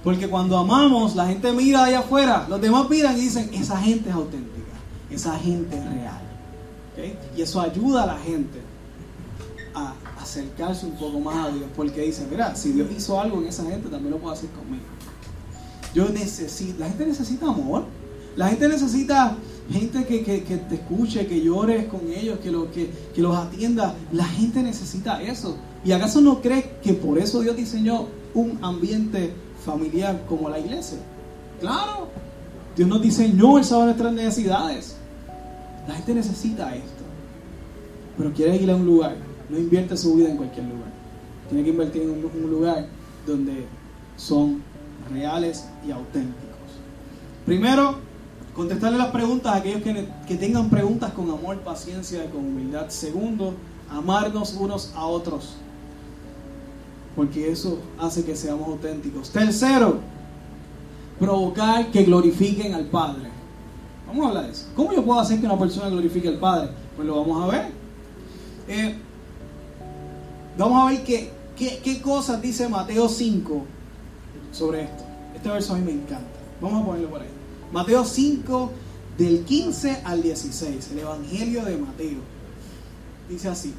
Porque 0.02 0.28
cuando 0.28 0.58
amamos, 0.58 1.14
la 1.14 1.26
gente 1.26 1.52
mira 1.52 1.84
allá 1.84 2.00
afuera, 2.00 2.46
los 2.48 2.60
demás 2.60 2.90
miran 2.90 3.16
y 3.16 3.22
dicen, 3.22 3.48
esa 3.54 3.78
gente 3.78 4.10
es 4.10 4.14
auténtica, 4.14 4.72
esa 5.10 5.38
gente 5.38 5.78
es 5.78 5.84
real. 5.84 6.20
Y 7.36 7.42
eso 7.42 7.60
ayuda 7.60 8.02
a 8.02 8.06
la 8.06 8.18
gente 8.18 8.60
a, 9.74 9.94
acercarse 10.20 10.86
un 10.86 10.96
poco 10.96 11.20
más 11.20 11.48
a 11.48 11.50
Dios, 11.50 11.66
porque 11.76 12.00
dice, 12.00 12.26
mira, 12.30 12.56
si 12.56 12.72
Dios 12.72 12.88
hizo 12.96 13.20
algo 13.20 13.40
en 13.42 13.48
esa 13.48 13.62
gente, 13.64 13.88
también 13.88 14.10
lo 14.10 14.18
puede 14.18 14.36
hacer 14.36 14.48
conmigo. 14.50 14.84
Yo 15.94 16.08
necesito, 16.08 16.80
la 16.80 16.88
gente 16.88 17.06
necesita 17.06 17.46
amor, 17.46 17.84
la 18.34 18.48
gente 18.48 18.66
necesita 18.68 19.36
gente 19.70 20.04
que, 20.04 20.18
te 20.20 20.74
escuche, 20.74 21.26
que 21.26 21.40
llores 21.40 21.86
con 21.86 22.00
ellos, 22.12 22.38
que, 22.40 22.50
lo, 22.50 22.70
que, 22.70 22.90
que 23.14 23.22
los 23.22 23.36
atienda. 23.36 23.94
La 24.12 24.24
gente 24.24 24.62
necesita 24.62 25.22
eso. 25.22 25.56
¿Y 25.84 25.92
acaso 25.92 26.20
no 26.20 26.40
crees 26.40 26.66
que 26.82 26.94
por 26.94 27.18
eso 27.18 27.40
Dios 27.40 27.56
diseñó 27.56 28.06
un 28.34 28.58
ambiente 28.62 29.32
familiar 29.64 30.24
como 30.28 30.48
la 30.48 30.58
iglesia? 30.58 30.98
Claro, 31.60 32.08
Dios 32.76 32.88
nos 32.88 33.00
diseñó 33.00 33.58
el 33.58 33.64
saber 33.64 33.86
nuestras 33.86 34.12
necesidades. 34.12 34.96
La 35.86 35.94
gente 35.94 36.14
necesita 36.14 36.74
esto. 36.74 37.04
Pero 38.16 38.32
quiere 38.32 38.56
ir 38.56 38.70
a 38.70 38.76
un 38.76 38.86
lugar. 38.86 39.16
No 39.48 39.58
invierte 39.58 39.96
su 39.96 40.14
vida 40.14 40.30
en 40.30 40.36
cualquier 40.36 40.66
lugar. 40.66 40.88
Tiene 41.48 41.64
que 41.64 41.70
invertir 41.70 42.02
en 42.02 42.10
un, 42.10 42.50
lugar 42.50 42.86
donde 43.26 43.66
son 44.16 44.62
reales 45.12 45.66
y 45.86 45.90
auténticos. 45.90 46.44
Primero, 47.44 47.96
contestarle 48.54 48.98
las 48.98 49.08
preguntas 49.08 49.52
a 49.52 49.56
aquellos 49.56 49.82
que, 49.82 50.08
que 50.26 50.36
tengan 50.36 50.70
preguntas 50.70 51.12
con 51.12 51.30
amor, 51.30 51.58
paciencia 51.60 52.24
y 52.24 52.28
con 52.28 52.40
humildad. 52.40 52.88
Segundo, 52.88 53.54
amarnos 53.90 54.54
unos 54.54 54.92
a 54.94 55.06
otros. 55.06 55.54
Porque 57.16 57.50
eso 57.50 57.78
hace 57.98 58.24
que 58.24 58.34
seamos 58.34 58.68
auténticos. 58.68 59.30
Tercero, 59.30 59.98
provocar 61.18 61.90
que 61.90 62.02
glorifiquen 62.02 62.74
al 62.74 62.86
Padre. 62.86 63.30
Vamos 64.06 64.26
a 64.26 64.28
hablar 64.28 64.46
de 64.46 64.52
eso. 64.52 64.66
¿Cómo 64.74 64.92
yo 64.92 65.04
puedo 65.04 65.20
hacer 65.20 65.40
que 65.40 65.46
una 65.46 65.58
persona 65.58 65.88
glorifique 65.88 66.28
al 66.28 66.38
Padre? 66.38 66.70
Pues 66.96 67.06
lo 67.06 67.20
vamos 67.20 67.42
a 67.42 67.46
ver. 67.56 67.66
Eh, 68.68 68.94
vamos 70.58 70.82
a 70.82 70.90
ver 70.90 71.04
qué, 71.04 71.30
qué, 71.56 72.00
cosas 72.00 72.40
dice 72.40 72.68
Mateo 72.68 73.08
5 73.08 73.64
sobre 74.52 74.82
esto. 74.82 75.04
Este 75.34 75.48
verso 75.48 75.74
a 75.74 75.78
mí 75.78 75.84
me 75.84 75.92
encanta. 75.92 76.24
Vamos 76.60 76.82
a 76.82 76.86
ponerlo 76.86 77.10
por 77.10 77.20
ahí. 77.20 77.33
Mateo 77.74 78.04
5, 78.04 78.70
del 79.18 79.40
15 79.40 80.02
al 80.04 80.22
16, 80.22 80.92
el 80.92 80.98
Evangelio 81.00 81.64
de 81.64 81.76
Mateo. 81.76 82.20
Dice 83.28 83.48
así. 83.48 83.74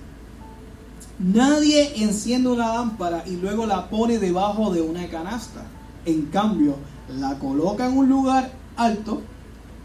Nadie 1.18 2.04
enciende 2.04 2.50
una 2.50 2.74
lámpara 2.74 3.24
y 3.26 3.38
luego 3.38 3.66
la 3.66 3.90
pone 3.90 4.20
debajo 4.20 4.74
de 4.74 4.82
una 4.82 5.08
canasta. 5.08 5.64
En 6.06 6.24
cambio, 6.24 6.76
la 7.08 7.40
coloca 7.40 7.88
en 7.88 7.98
un 7.98 8.10
lugar 8.10 8.52
alto 8.76 9.22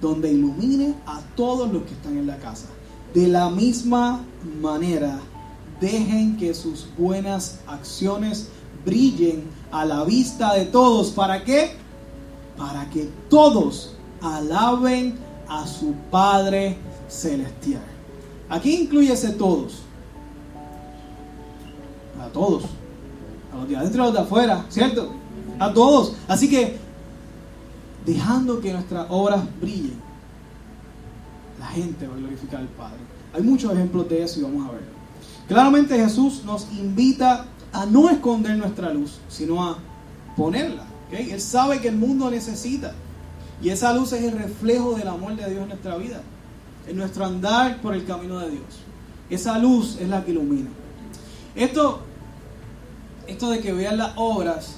donde 0.00 0.32
ilumine 0.32 0.96
a 1.06 1.20
todos 1.36 1.72
los 1.72 1.84
que 1.84 1.92
están 1.92 2.18
en 2.18 2.26
la 2.26 2.38
casa. 2.38 2.66
De 3.14 3.28
la 3.28 3.48
misma 3.48 4.24
manera, 4.60 5.20
dejen 5.80 6.36
que 6.36 6.52
sus 6.54 6.88
buenas 6.98 7.60
acciones 7.68 8.48
brillen 8.84 9.44
a 9.70 9.84
la 9.84 10.02
vista 10.02 10.54
de 10.54 10.64
todos. 10.64 11.12
¿Para 11.12 11.44
qué? 11.44 11.76
Para 12.56 12.90
que 12.90 13.08
todos 13.28 13.94
alaben 14.22 15.18
a 15.48 15.66
su 15.66 15.94
Padre 16.10 16.76
Celestial. 17.08 17.82
Aquí 18.48 18.82
incluye 18.82 19.12
ese 19.12 19.30
todos. 19.30 19.82
A 22.20 22.26
todos. 22.28 22.64
A 23.52 23.56
los 23.56 23.68
de 23.68 23.76
adentro 23.76 23.98
y 23.98 24.02
a 24.02 24.06
los 24.06 24.14
de 24.14 24.20
afuera, 24.20 24.66
¿cierto? 24.68 25.12
A 25.58 25.72
todos. 25.72 26.14
Así 26.28 26.48
que 26.48 26.78
dejando 28.04 28.60
que 28.60 28.72
nuestras 28.72 29.06
obras 29.10 29.42
brillen, 29.60 30.00
la 31.58 31.66
gente 31.66 32.06
va 32.06 32.14
a 32.14 32.18
glorificar 32.18 32.60
al 32.60 32.68
Padre. 32.68 32.98
Hay 33.34 33.42
muchos 33.42 33.72
ejemplos 33.72 34.08
de 34.08 34.22
eso 34.22 34.40
y 34.40 34.42
vamos 34.42 34.68
a 34.68 34.72
verlo. 34.72 34.88
Claramente 35.48 35.98
Jesús 35.98 36.42
nos 36.44 36.70
invita 36.72 37.46
a 37.72 37.86
no 37.86 38.08
esconder 38.08 38.56
nuestra 38.56 38.92
luz, 38.92 39.18
sino 39.28 39.62
a 39.62 39.78
ponerla. 40.36 40.84
Él 41.10 41.40
sabe 41.40 41.80
que 41.80 41.88
el 41.88 41.96
mundo 41.96 42.30
necesita. 42.30 42.94
Y 43.62 43.68
esa 43.68 43.92
luz 43.92 44.12
es 44.12 44.24
el 44.24 44.32
reflejo 44.32 44.94
del 44.94 45.08
amor 45.08 45.36
de 45.36 45.48
Dios 45.50 45.62
en 45.62 45.68
nuestra 45.68 45.96
vida, 45.96 46.22
en 46.86 46.96
nuestro 46.96 47.26
andar 47.26 47.80
por 47.80 47.94
el 47.94 48.04
camino 48.04 48.38
de 48.38 48.50
Dios. 48.50 48.64
Esa 49.28 49.58
luz 49.58 49.98
es 50.00 50.08
la 50.08 50.24
que 50.24 50.32
ilumina. 50.32 50.70
Esto, 51.54 52.00
esto 53.26 53.50
de 53.50 53.60
que 53.60 53.72
vean 53.72 53.98
las 53.98 54.12
obras 54.16 54.76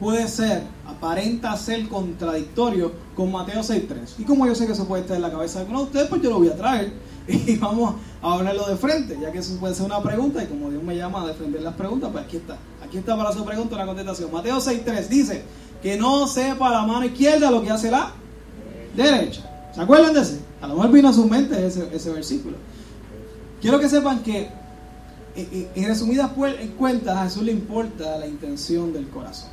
puede 0.00 0.26
ser, 0.26 0.62
aparenta 0.86 1.56
ser 1.56 1.88
contradictorio 1.88 2.92
con 3.14 3.30
Mateo 3.30 3.60
6.3. 3.60 4.14
Y 4.18 4.24
como 4.24 4.46
yo 4.46 4.54
sé 4.54 4.66
que 4.66 4.72
eso 4.72 4.86
puede 4.86 5.02
estar 5.02 5.16
en 5.16 5.22
la 5.22 5.30
cabeza 5.30 5.64
de 5.64 5.74
ustedes, 5.74 6.08
pues 6.08 6.22
yo 6.22 6.30
lo 6.30 6.38
voy 6.38 6.48
a 6.48 6.56
traer 6.56 6.92
y 7.28 7.56
vamos 7.56 7.96
a 8.22 8.34
hablarlo 8.34 8.66
de 8.66 8.76
frente, 8.76 9.18
ya 9.20 9.30
que 9.30 9.38
eso 9.38 9.56
puede 9.58 9.74
ser 9.74 9.86
una 9.86 10.02
pregunta 10.02 10.42
y 10.42 10.46
como 10.46 10.70
Dios 10.70 10.82
me 10.82 10.96
llama 10.96 11.22
a 11.22 11.26
defender 11.26 11.62
las 11.62 11.74
preguntas, 11.74 12.10
pues 12.10 12.24
aquí 12.24 12.38
está. 12.38 12.56
Aquí 12.82 12.98
está 12.98 13.16
para 13.16 13.32
su 13.32 13.44
pregunta 13.44 13.76
la 13.76 13.86
contestación. 13.86 14.32
Mateo 14.32 14.56
6.3 14.56 15.08
dice 15.08 15.44
que 15.84 15.98
no 15.98 16.26
sepa 16.26 16.70
la 16.70 16.86
mano 16.86 17.04
izquierda 17.04 17.50
lo 17.50 17.62
que 17.62 17.70
hace 17.70 17.90
la 17.90 18.10
derecha. 18.96 19.42
¿Se 19.74 19.82
acuerdan 19.82 20.14
de 20.14 20.22
ese? 20.22 20.40
A 20.62 20.66
lo 20.66 20.76
mejor 20.76 20.92
vino 20.92 21.10
a 21.10 21.12
su 21.12 21.26
mente 21.28 21.66
ese, 21.66 21.86
ese 21.92 22.10
versículo. 22.10 22.56
Quiero 23.60 23.78
que 23.78 23.90
sepan 23.90 24.22
que 24.22 24.48
en 25.36 25.86
resumidas 25.86 26.30
cuentas 26.78 27.16
a 27.18 27.24
Jesús 27.24 27.42
le 27.42 27.52
importa 27.52 28.16
la 28.16 28.26
intención 28.26 28.94
del 28.94 29.10
corazón. 29.10 29.50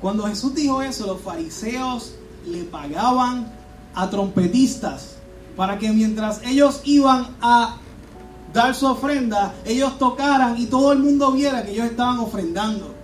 Cuando 0.00 0.24
Jesús 0.24 0.52
dijo 0.52 0.82
eso, 0.82 1.06
los 1.06 1.20
fariseos 1.20 2.14
le 2.44 2.64
pagaban 2.64 3.52
a 3.94 4.10
trompetistas 4.10 5.10
para 5.56 5.78
que 5.78 5.92
mientras 5.92 6.40
ellos 6.44 6.80
iban 6.82 7.36
a 7.40 7.76
dar 8.52 8.74
su 8.74 8.86
ofrenda, 8.86 9.54
ellos 9.64 9.96
tocaran 9.96 10.60
y 10.60 10.66
todo 10.66 10.90
el 10.90 10.98
mundo 10.98 11.30
viera 11.30 11.62
que 11.62 11.70
ellos 11.70 11.86
estaban 11.86 12.18
ofrendando. 12.18 13.00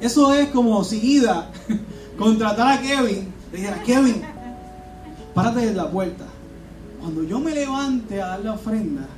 Eso 0.00 0.32
es 0.32 0.48
como 0.50 0.82
si 0.84 0.98
Ida 0.98 1.50
contratara 2.18 2.74
a 2.74 2.80
Kevin, 2.80 3.32
le 3.52 3.58
dijera, 3.58 3.82
Kevin, 3.82 4.22
párate 5.34 5.68
en 5.68 5.76
la 5.76 5.90
puerta. 5.90 6.24
Cuando 7.00 7.22
yo 7.24 7.38
me 7.40 7.54
levante 7.54 8.20
a 8.20 8.28
dar 8.28 8.40
la 8.40 8.52
ofrenda, 8.54 9.08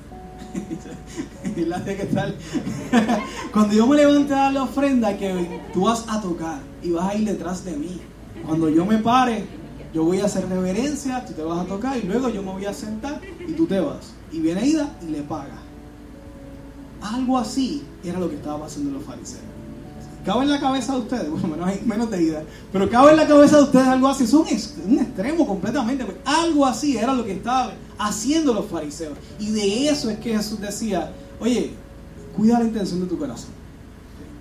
Cuando 3.52 3.74
yo 3.74 3.86
me 3.86 3.96
levante 3.96 4.34
a 4.34 4.36
dar 4.36 4.52
la 4.52 4.62
ofrenda, 4.64 5.16
que 5.16 5.60
tú 5.72 5.84
vas 5.84 6.04
a 6.08 6.20
tocar 6.20 6.60
y 6.82 6.90
vas 6.90 7.08
a 7.10 7.14
ir 7.14 7.28
detrás 7.28 7.64
de 7.64 7.76
mí. 7.76 8.00
Cuando 8.46 8.68
yo 8.68 8.84
me 8.84 8.98
pare, 8.98 9.44
yo 9.92 10.04
voy 10.04 10.20
a 10.20 10.26
hacer 10.26 10.48
reverencia, 10.48 11.24
tú 11.24 11.32
te 11.34 11.42
vas 11.42 11.60
a 11.60 11.64
tocar 11.64 11.96
y 11.96 12.02
luego 12.02 12.28
yo 12.28 12.42
me 12.42 12.52
voy 12.52 12.64
a 12.64 12.72
sentar 12.72 13.20
y 13.46 13.52
tú 13.52 13.66
te 13.66 13.80
vas. 13.80 14.12
Y 14.32 14.40
viene 14.40 14.66
Ida 14.66 14.96
y 15.02 15.06
le 15.10 15.22
paga. 15.22 15.58
Algo 17.02 17.38
así 17.38 17.82
era 18.04 18.18
lo 18.18 18.28
que 18.28 18.36
estaba 18.36 18.60
pasando 18.60 18.90
los 18.92 19.04
fariseos. 19.04 19.42
Cabe 20.24 20.42
en 20.42 20.50
la 20.50 20.60
cabeza 20.60 20.92
de 20.94 20.98
ustedes, 21.00 21.30
bueno, 21.30 21.48
menos, 21.48 21.82
menos 21.86 22.10
de 22.10 22.22
Ida, 22.22 22.42
pero 22.72 22.88
cabe 22.90 23.12
en 23.12 23.16
la 23.16 23.26
cabeza 23.26 23.56
de 23.56 23.62
ustedes 23.64 23.86
algo 23.86 24.08
así. 24.08 24.24
Es 24.24 24.34
un, 24.34 24.46
extremo 24.98 25.46
completamente. 25.46 26.04
Pues, 26.04 26.18
algo 26.24 26.66
así 26.66 26.96
era 26.96 27.14
lo 27.14 27.24
que 27.24 27.32
estaba 27.32 27.72
haciendo 27.98 28.52
los 28.52 28.66
fariseos. 28.66 29.16
Y 29.38 29.50
de 29.50 29.88
eso 29.88 30.10
es 30.10 30.18
que 30.18 30.36
Jesús 30.36 30.60
decía, 30.60 31.10
oye, 31.40 31.72
cuida 32.36 32.58
la 32.58 32.66
intención 32.66 33.00
de 33.00 33.06
tu 33.06 33.18
corazón. 33.18 33.50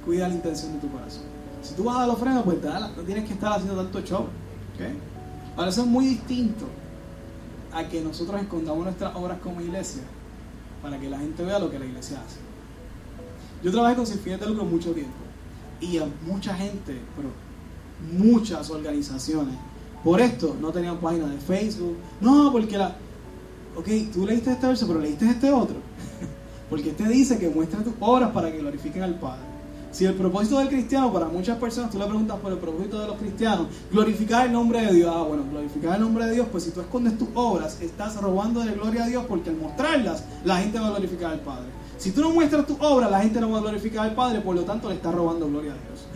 Cuida 0.06 0.28
la 0.28 0.36
intención 0.36 0.74
de 0.74 0.80
tu 0.80 0.92
corazón. 0.92 1.24
Si 1.62 1.74
tú 1.76 1.84
vas 1.84 1.96
a 1.96 2.00
dar 2.00 2.08
la 2.08 2.14
ofrenda, 2.14 2.44
pues 2.44 2.62
dala. 2.62 2.92
No 2.96 3.04
tienes 3.04 3.26
que 3.26 3.34
estar 3.34 3.54
haciendo 3.54 3.82
tanto 3.82 4.02
show. 4.02 4.26
¿okay? 4.76 4.98
Ahora 5.56 5.70
eso 5.70 5.82
es 5.82 5.88
muy 5.88 6.06
distinto 6.06 6.66
a 7.74 7.88
que 7.88 8.02
nosotros 8.02 8.42
escondamos 8.42 8.84
nuestras 8.84 9.16
obras 9.16 9.38
como 9.42 9.62
iglesia 9.62 10.02
para 10.82 11.00
que 11.00 11.10
la 11.10 11.20
gente 11.20 11.44
vea 11.44 11.60
lo 11.60 11.70
que 11.70 11.80
la 11.80 11.86
iglesia 11.86 12.18
hace. 12.26 12.40
Yo 13.62 13.72
trabajé 13.72 13.96
con 13.96 14.08
sin 14.08 14.20
fines 14.20 14.40
de 14.40 14.48
lucro 14.48 14.66
mucho 14.66 14.92
tiempo 14.92 15.29
y 15.82 15.98
a 15.98 16.08
mucha 16.26 16.56
gente, 16.56 17.00
pero 17.16 17.30
muchas 18.18 18.70
organizaciones, 18.70 19.56
por 20.04 20.22
esto 20.22 20.56
no 20.60 20.72
tenían 20.72 20.98
página 20.98 21.28
de 21.28 21.38
Facebook. 21.38 21.98
No, 22.22 22.52
porque 22.52 22.78
la, 22.78 22.96
ok, 23.76 23.88
tú 24.14 24.26
leíste 24.26 24.52
este 24.52 24.68
verso, 24.68 24.88
pero 24.88 25.00
leíste 25.00 25.30
este 25.30 25.52
otro. 25.52 25.76
Porque 26.70 26.92
este 26.92 27.08
dice 27.08 27.40
que 27.40 27.50
muestra 27.50 27.84
tus 27.84 27.94
obras 28.00 28.30
para 28.30 28.52
que 28.52 28.60
glorifiquen 28.60 29.02
al 29.02 29.16
Padre. 29.16 29.42
Si 29.92 30.06
el 30.06 30.14
propósito 30.14 30.60
del 30.60 30.68
cristiano, 30.68 31.12
para 31.12 31.26
muchas 31.26 31.58
personas, 31.58 31.90
tú 31.90 31.98
le 31.98 32.06
preguntas 32.06 32.38
por 32.38 32.52
el 32.52 32.60
propósito 32.60 33.02
de 33.02 33.08
los 33.08 33.18
cristianos, 33.18 33.68
glorificar 33.92 34.46
el 34.46 34.54
nombre 34.54 34.86
de 34.86 34.94
Dios. 34.94 35.12
Ah, 35.12 35.24
bueno, 35.24 35.44
glorificar 35.50 35.96
el 35.96 36.02
nombre 36.02 36.28
de 36.28 36.34
Dios, 36.34 36.48
pues 36.52 36.66
si 36.66 36.70
tú 36.70 36.82
escondes 36.82 37.18
tus 37.18 37.28
obras, 37.34 37.82
estás 37.82 38.22
robando 38.22 38.62
de 38.62 38.74
gloria 38.74 39.06
a 39.06 39.08
Dios 39.08 39.26
porque 39.28 39.50
al 39.50 39.56
mostrarlas, 39.56 40.24
la 40.46 40.58
gente 40.58 40.80
va 40.80 40.88
a 40.88 40.92
glorificar 40.92 41.34
al 41.34 41.40
Padre. 41.40 41.70
Si 42.00 42.12
tú 42.12 42.22
no 42.22 42.32
muestras 42.32 42.66
tus 42.66 42.78
obras, 42.80 43.12
la 43.12 43.22
gente 43.22 43.40
no 43.40 43.52
va 43.52 43.60
a 43.60 43.62
glorificar 43.62 44.08
al 44.08 44.16
Padre, 44.16 44.42
por 44.42 44.56
lo 44.56 44.64
tanto 44.64 44.90
le 44.90 44.96
estás 44.96 45.14
robando 45.14 45.48
gloria 45.48 45.74
a 45.74 45.76
Dios. 45.76 46.08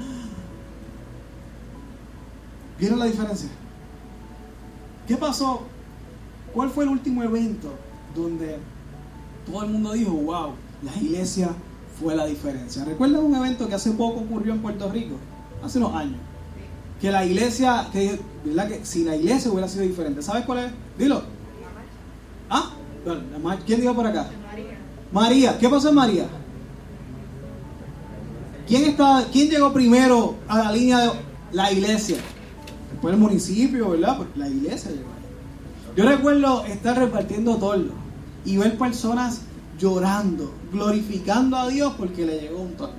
¿Vieron 2.80 2.98
la 2.98 3.06
diferencia? 3.06 3.50
¿Qué 5.08 5.18
pasó 5.18 5.68
¿Cuál 6.54 6.70
fue 6.70 6.84
el 6.84 6.92
último 6.92 7.24
evento 7.24 7.74
donde 8.16 8.60
todo 9.46 9.64
el 9.64 9.72
mundo 9.72 9.94
dijo, 9.94 10.12
wow, 10.12 10.52
la 10.84 10.96
iglesia 11.02 11.50
fue 12.00 12.16
la 12.16 12.28
diferencia? 12.28 12.86
¿Recuerdan 12.86 13.24
un 13.24 13.36
evento 13.36 13.68
que 13.68 13.74
hace 13.74 13.92
poco 13.92 14.20
ocurrió 14.20 14.54
en 14.54 14.62
Puerto 14.62 14.90
Rico? 14.92 15.16
Hace 15.64 15.80
unos 15.80 15.96
años. 15.96 16.18
Que 17.02 17.12
la 17.12 17.26
iglesia, 17.26 17.88
que, 17.92 18.20
¿verdad? 18.46 18.68
que 18.68 18.86
si 18.86 19.04
la 19.04 19.16
iglesia 19.16 19.52
hubiera 19.52 19.68
sido 19.68 19.84
diferente, 19.84 20.22
¿sabes 20.22 20.46
cuál 20.46 20.60
es? 20.60 20.72
Dilo. 20.98 21.24
¿Ah? 22.50 22.70
¿Quién 23.66 23.82
dijo 23.82 23.96
por 23.96 24.06
acá? 24.06 24.30
María. 25.14 25.58
¿Qué 25.58 25.70
pasó 25.70 25.90
en 25.90 25.96
María? 25.96 26.28
¿Quién, 28.68 28.86
está, 28.86 29.28
¿Quién 29.32 29.50
llegó 29.50 29.72
primero 29.72 30.36
a 30.48 30.58
la 30.58 30.72
línea 30.72 31.00
de 31.00 31.12
la 31.52 31.72
iglesia? 31.72 32.18
Después 32.92 33.14
el 33.14 33.20
municipio, 33.20 33.92
¿verdad? 33.92 34.18
Pues 34.18 34.30
la 34.36 34.50
iglesia 34.50 34.92
llegó. 34.92 35.14
Yo 35.96 36.06
recuerdo 36.06 36.66
estar 36.66 36.98
repartiendo 36.98 37.58
torno 37.58 37.92
y 38.44 38.58
ver 38.58 38.78
personas 38.78 39.42
llorando, 39.78 40.52
glorificando 40.72 41.58
a 41.58 41.68
Dios 41.68 41.94
porque 41.98 42.26
le 42.26 42.40
llegó 42.40 42.62
un 42.62 42.74
torno. 42.74 42.96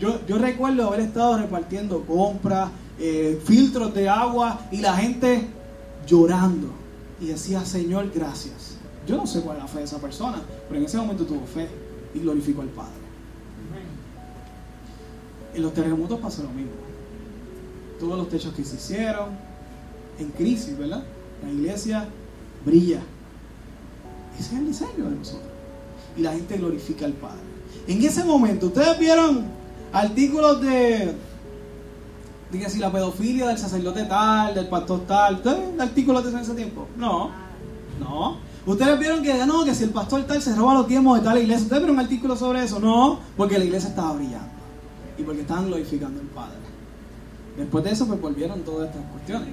Yo, 0.00 0.24
yo 0.26 0.38
recuerdo 0.38 0.88
haber 0.88 1.00
estado 1.00 1.36
repartiendo 1.36 2.06
compras, 2.06 2.70
eh, 2.98 3.40
filtros 3.44 3.92
de 3.92 4.08
agua 4.08 4.60
y 4.70 4.78
la 4.78 4.96
gente 4.96 5.46
llorando 6.06 6.68
y 7.20 7.26
decía, 7.26 7.64
Señor, 7.66 8.10
gracias. 8.14 8.77
Yo 9.08 9.16
no 9.16 9.26
sé 9.26 9.40
cuál 9.40 9.56
es 9.56 9.62
la 9.62 9.68
fe 9.68 9.78
de 9.78 9.84
esa 9.84 9.98
persona, 9.98 10.42
pero 10.68 10.78
en 10.78 10.86
ese 10.86 10.98
momento 10.98 11.24
tuvo 11.24 11.46
fe 11.46 11.66
y 12.14 12.18
glorificó 12.18 12.60
al 12.60 12.68
Padre. 12.68 12.92
En 15.54 15.62
los 15.62 15.72
terremotos 15.72 16.20
pasó 16.20 16.42
lo 16.42 16.50
mismo. 16.50 16.72
Todos 17.98 18.18
los 18.18 18.28
techos 18.28 18.52
que 18.52 18.64
se 18.64 18.76
hicieron, 18.76 19.30
en 20.18 20.28
crisis, 20.32 20.76
¿verdad? 20.76 21.02
La 21.42 21.50
iglesia 21.50 22.06
brilla. 22.66 23.00
Ese 24.38 24.54
es 24.54 24.60
el 24.60 24.66
diseño 24.66 25.04
de 25.04 25.16
nosotros. 25.16 25.48
Y 26.16 26.20
la 26.20 26.32
gente 26.32 26.58
glorifica 26.58 27.06
al 27.06 27.14
Padre. 27.14 27.38
En 27.86 28.04
ese 28.04 28.24
momento, 28.24 28.66
ustedes 28.66 28.98
vieron 28.98 29.46
artículos 29.90 30.60
de, 30.60 31.14
si 32.68 32.78
la 32.78 32.92
pedofilia 32.92 33.48
del 33.48 33.58
sacerdote 33.58 34.04
tal, 34.04 34.54
del 34.54 34.68
pastor 34.68 35.06
tal. 35.06 35.36
¿Ustedes 35.36 35.58
vieron 35.60 35.80
artículos 35.80 36.30
de 36.30 36.40
ese 36.40 36.54
tiempo? 36.54 36.86
No, 36.98 37.30
no. 37.98 38.47
Ustedes 38.68 38.98
vieron 38.98 39.22
que 39.22 39.46
no, 39.46 39.64
que 39.64 39.74
si 39.74 39.84
el 39.84 39.90
pastor 39.90 40.24
tal 40.24 40.42
se 40.42 40.54
roba 40.54 40.74
los 40.74 40.86
tiempos 40.86 41.18
de 41.18 41.24
tal 41.24 41.38
iglesia. 41.38 41.62
¿Ustedes 41.62 41.80
vieron 41.80 41.96
un 41.96 42.04
artículo 42.04 42.36
sobre 42.36 42.62
eso? 42.62 42.78
No, 42.78 43.18
porque 43.34 43.58
la 43.58 43.64
iglesia 43.64 43.88
estaba 43.88 44.12
brillando. 44.12 44.50
Y 45.16 45.22
porque 45.22 45.40
estaban 45.40 45.68
glorificando 45.68 46.20
al 46.20 46.26
Padre. 46.26 46.58
Después 47.56 47.82
de 47.82 47.92
eso, 47.92 48.06
pues 48.06 48.20
volvieron 48.20 48.60
todas 48.60 48.90
estas 48.90 49.10
cuestiones. 49.10 49.48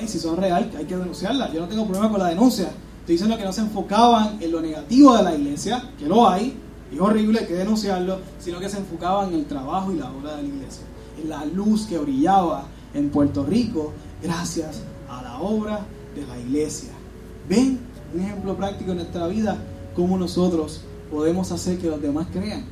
Y 0.00 0.06
si 0.06 0.20
son 0.20 0.36
reales, 0.36 0.72
hay 0.76 0.84
que 0.84 0.96
denunciarlas. 0.96 1.52
Yo 1.52 1.60
no 1.60 1.66
tengo 1.66 1.84
problema 1.86 2.08
con 2.08 2.20
la 2.20 2.28
denuncia. 2.28 2.66
Estoy 3.00 3.14
diciendo 3.16 3.36
que 3.36 3.44
no 3.44 3.52
se 3.52 3.62
enfocaban 3.62 4.38
en 4.40 4.52
lo 4.52 4.60
negativo 4.60 5.16
de 5.16 5.24
la 5.24 5.34
iglesia, 5.34 5.82
que 5.98 6.06
lo 6.06 6.28
hay, 6.28 6.56
y 6.92 6.94
es 6.94 7.00
horrible, 7.00 7.40
hay 7.40 7.46
que 7.46 7.54
denunciarlo, 7.54 8.20
sino 8.38 8.60
que 8.60 8.68
se 8.68 8.78
enfocaban 8.78 9.30
en 9.30 9.40
el 9.40 9.46
trabajo 9.46 9.90
y 9.90 9.96
la 9.96 10.08
obra 10.08 10.36
de 10.36 10.42
la 10.44 10.48
iglesia, 10.48 10.84
en 11.20 11.28
la 11.28 11.44
luz 11.46 11.86
que 11.86 11.98
brillaba 11.98 12.66
en 12.94 13.10
Puerto 13.10 13.44
Rico 13.44 13.92
gracias 14.22 14.82
a 15.10 15.20
la 15.20 15.40
obra 15.40 15.80
de 16.14 16.24
la 16.28 16.38
iglesia. 16.38 16.90
Ven 17.48 17.91
un 18.14 18.20
ejemplo 18.20 18.56
práctico 18.56 18.90
en 18.90 18.98
nuestra 18.98 19.26
vida, 19.26 19.58
cómo 19.94 20.18
nosotros 20.18 20.82
podemos 21.10 21.50
hacer 21.52 21.78
que 21.78 21.88
los 21.88 22.00
demás 22.00 22.26
crean. 22.32 22.64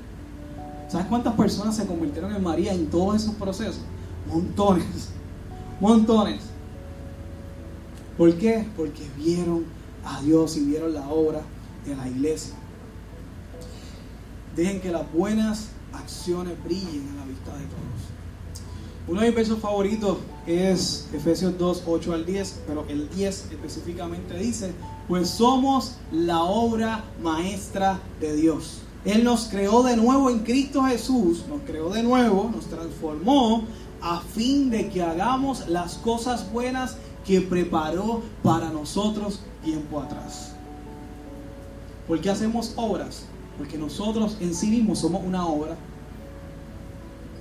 ¿Sabes 0.88 1.06
cuántas 1.06 1.34
personas 1.34 1.76
se 1.76 1.86
convirtieron 1.86 2.34
en 2.34 2.42
María 2.42 2.72
en 2.72 2.86
todos 2.86 3.22
esos 3.22 3.34
procesos? 3.34 3.80
Montones, 4.28 5.10
montones. 5.80 6.40
¿Por 8.18 8.34
qué? 8.34 8.66
Porque 8.76 9.02
vieron 9.16 9.64
a 10.04 10.20
Dios 10.20 10.56
y 10.56 10.64
vieron 10.64 10.92
la 10.92 11.08
obra 11.08 11.42
de 11.86 11.94
la 11.94 12.08
iglesia. 12.08 12.54
Dejen 14.56 14.80
que 14.80 14.90
las 14.90 15.10
buenas 15.12 15.68
acciones 15.92 16.52
brillen 16.64 17.06
en 17.08 17.16
la 17.16 17.24
vista 17.24 17.52
de 17.52 17.64
todos. 17.64 18.10
Uno 19.08 19.20
de 19.20 19.28
mis 19.28 19.36
versos 19.36 19.58
favoritos 19.58 20.18
es 20.46 21.08
Efesios 21.12 21.56
2, 21.58 21.84
8 21.86 22.12
al 22.12 22.26
10, 22.26 22.60
pero 22.66 22.84
el 22.88 23.08
10 23.10 23.48
específicamente 23.52 24.36
dice, 24.38 24.72
pues 25.10 25.28
somos 25.28 25.96
la 26.12 26.44
obra 26.44 27.02
maestra 27.20 27.98
de 28.20 28.36
Dios. 28.36 28.82
Él 29.04 29.24
nos 29.24 29.46
creó 29.46 29.82
de 29.82 29.96
nuevo 29.96 30.30
en 30.30 30.38
Cristo 30.44 30.84
Jesús, 30.84 31.46
nos 31.48 31.62
creó 31.62 31.90
de 31.90 32.04
nuevo, 32.04 32.48
nos 32.54 32.66
transformó 32.66 33.64
a 34.00 34.20
fin 34.20 34.70
de 34.70 34.88
que 34.88 35.02
hagamos 35.02 35.66
las 35.66 35.94
cosas 35.94 36.52
buenas 36.52 36.96
que 37.26 37.40
preparó 37.40 38.22
para 38.44 38.70
nosotros 38.70 39.40
tiempo 39.64 40.00
atrás. 40.00 40.52
¿Por 42.06 42.20
qué 42.20 42.30
hacemos 42.30 42.74
obras? 42.76 43.24
Porque 43.58 43.76
nosotros 43.76 44.36
en 44.38 44.54
sí 44.54 44.68
mismos 44.68 45.00
somos 45.00 45.24
una 45.26 45.44
obra. 45.44 45.74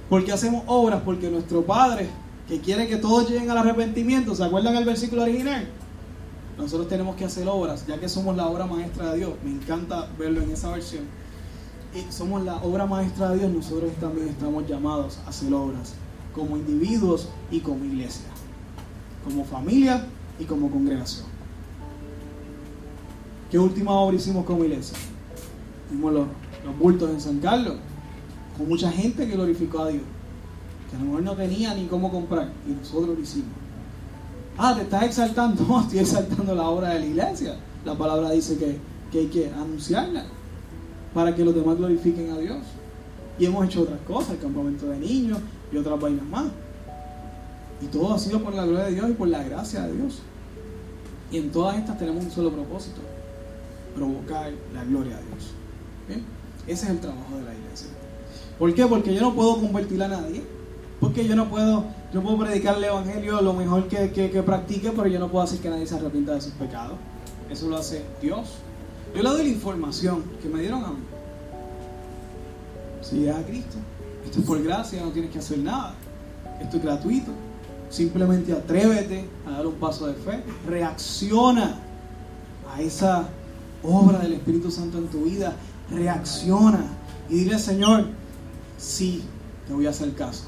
¿Por 0.09 0.25
qué 0.25 0.31
hacemos 0.31 0.63
obras? 0.65 1.03
Porque 1.05 1.29
nuestro 1.29 1.63
Padre, 1.63 2.09
que 2.47 2.61
quiere 2.61 2.87
que 2.87 2.97
todos 2.97 3.29
lleguen 3.29 3.51
al 3.51 3.59
arrepentimiento, 3.59 4.33
¿se 4.33 4.43
acuerdan 4.43 4.75
el 4.75 4.85
versículo 4.85 5.21
original? 5.21 5.69
Nosotros 6.59 6.89
tenemos 6.89 7.15
que 7.15 7.23
hacer 7.23 7.47
obras, 7.47 7.87
ya 7.87 7.97
que 7.97 8.09
somos 8.09 8.35
la 8.35 8.45
obra 8.47 8.65
maestra 8.65 9.11
de 9.11 9.19
Dios. 9.19 9.31
Me 9.45 9.51
encanta 9.51 10.09
verlo 10.19 10.41
en 10.41 10.51
esa 10.51 10.69
versión. 10.71 11.05
Y 11.95 12.11
somos 12.11 12.43
la 12.43 12.57
obra 12.57 12.85
maestra 12.85 13.29
de 13.29 13.39
Dios, 13.39 13.51
nosotros 13.51 13.93
también 13.99 14.27
estamos 14.27 14.67
llamados 14.67 15.19
a 15.25 15.29
hacer 15.29 15.53
obras, 15.53 15.93
como 16.35 16.57
individuos 16.57 17.29
y 17.49 17.61
como 17.61 17.85
iglesia, 17.85 18.25
como 19.23 19.45
familia 19.45 20.05
y 20.37 20.43
como 20.43 20.69
congregación. 20.69 21.25
¿Qué 23.49 23.57
última 23.57 23.91
obra 23.93 24.17
hicimos 24.17 24.45
como 24.45 24.65
iglesia? 24.65 24.97
Hicimos 25.87 26.13
los, 26.13 26.27
los 26.65 26.77
bultos 26.77 27.09
en 27.09 27.21
San 27.21 27.39
Carlos, 27.39 27.77
con 28.55 28.67
mucha 28.67 28.91
gente 28.91 29.25
que 29.25 29.33
glorificó 29.33 29.79
a 29.79 29.87
Dios, 29.87 30.03
que 30.89 30.97
a 30.97 30.99
lo 30.99 31.05
mejor 31.05 31.23
no 31.23 31.35
tenía 31.35 31.73
ni 31.73 31.87
cómo 31.87 32.11
comprar, 32.11 32.51
y 32.67 32.71
nosotros 32.71 33.17
lo 33.17 33.23
hicimos. 33.23 33.58
Ah, 34.61 34.75
te 34.75 34.81
estás 34.81 35.03
exaltando, 35.03 35.63
no, 35.63 35.79
estoy 35.83 35.99
exaltando 35.99 36.53
la 36.53 36.67
obra 36.67 36.89
de 36.89 36.99
la 36.99 37.05
iglesia. 37.05 37.55
La 37.85 37.95
palabra 37.95 38.31
dice 38.31 38.57
que, 38.57 39.17
hay 39.17 39.27
que 39.27 39.49
anunciarla 39.49 40.25
para 41.13 41.33
que 41.33 41.45
los 41.45 41.55
demás 41.55 41.77
glorifiquen 41.77 42.29
a 42.31 42.37
Dios. 42.37 42.57
Y 43.39 43.45
hemos 43.45 43.65
hecho 43.65 43.83
otras 43.83 44.01
cosas, 44.01 44.31
el 44.31 44.39
campamento 44.39 44.87
de 44.87 44.99
niños 44.99 45.39
y 45.71 45.77
otras 45.77 45.97
vainas 45.97 46.25
más. 46.25 46.47
Y 47.81 47.85
todo 47.85 48.13
ha 48.13 48.19
sido 48.19 48.43
por 48.43 48.53
la 48.53 48.65
gloria 48.65 48.87
de 48.87 48.95
Dios 48.95 49.09
y 49.09 49.13
por 49.13 49.29
la 49.29 49.41
gracia 49.43 49.83
de 49.83 49.95
Dios. 49.95 50.19
Y 51.31 51.37
en 51.37 51.51
todas 51.53 51.77
estas 51.77 51.97
tenemos 51.97 52.25
un 52.25 52.31
solo 52.31 52.51
propósito, 52.51 52.99
provocar 53.95 54.51
la 54.73 54.83
gloria 54.83 55.15
de 55.15 55.23
Dios. 55.23 56.23
Ese 56.67 56.83
es 56.83 56.89
el 56.89 56.99
trabajo 56.99 57.37
de 57.37 57.43
la 57.43 57.55
iglesia. 57.55 57.87
¿Por 58.57 58.73
qué? 58.73 58.85
Porque 58.85 59.15
yo 59.15 59.21
no 59.21 59.33
puedo 59.33 59.55
convertir 59.55 60.03
a 60.03 60.09
nadie. 60.09 60.43
Porque 60.99 61.25
yo 61.25 61.33
no 61.37 61.49
puedo, 61.49 61.85
yo 62.13 62.23
puedo 62.23 62.39
predicar 62.39 62.77
el 62.77 62.85
evangelio 62.85 63.39
lo 63.41 63.53
mejor 63.53 63.87
que, 63.87 64.11
que, 64.11 64.31
que 64.31 64.41
practique, 64.41 64.91
pero 64.91 65.07
yo 65.07 65.19
no 65.19 65.29
puedo 65.29 65.43
hacer 65.43 65.59
que 65.59 65.69
nadie 65.69 65.85
se 65.85 65.95
arrepienta 65.95 66.33
de 66.33 66.41
sus 66.41 66.53
pecados. 66.53 66.97
Eso 67.49 67.67
lo 67.67 67.77
hace 67.77 68.03
Dios. 68.21 68.55
Yo 69.15 69.21
le 69.21 69.29
doy 69.29 69.43
la 69.43 69.49
información 69.49 70.23
que 70.41 70.49
me 70.49 70.61
dieron 70.61 70.83
a 70.83 70.89
mí. 70.89 71.03
Si 73.01 73.27
es 73.27 73.35
a 73.35 73.43
Cristo, 73.43 73.77
esto 74.25 74.39
es 74.39 74.45
por 74.45 74.61
gracia, 74.63 75.01
no 75.03 75.11
tienes 75.11 75.31
que 75.31 75.39
hacer 75.39 75.59
nada. 75.59 75.93
Esto 76.59 76.77
es 76.77 76.83
gratuito. 76.83 77.31
Simplemente 77.89 78.53
atrévete 78.53 79.25
a 79.47 79.51
dar 79.51 79.67
un 79.67 79.75
paso 79.75 80.07
de 80.07 80.13
fe. 80.13 80.43
Reacciona 80.67 81.79
a 82.75 82.81
esa 82.81 83.29
obra 83.83 84.19
del 84.19 84.33
Espíritu 84.33 84.69
Santo 84.71 84.97
en 84.97 85.07
tu 85.07 85.23
vida. 85.23 85.55
Reacciona 85.91 86.85
y 87.29 87.35
dile, 87.35 87.57
Señor, 87.57 88.05
sí, 88.77 89.23
te 89.67 89.73
voy 89.73 89.87
a 89.87 89.91
hacer 89.91 90.13
caso. 90.13 90.45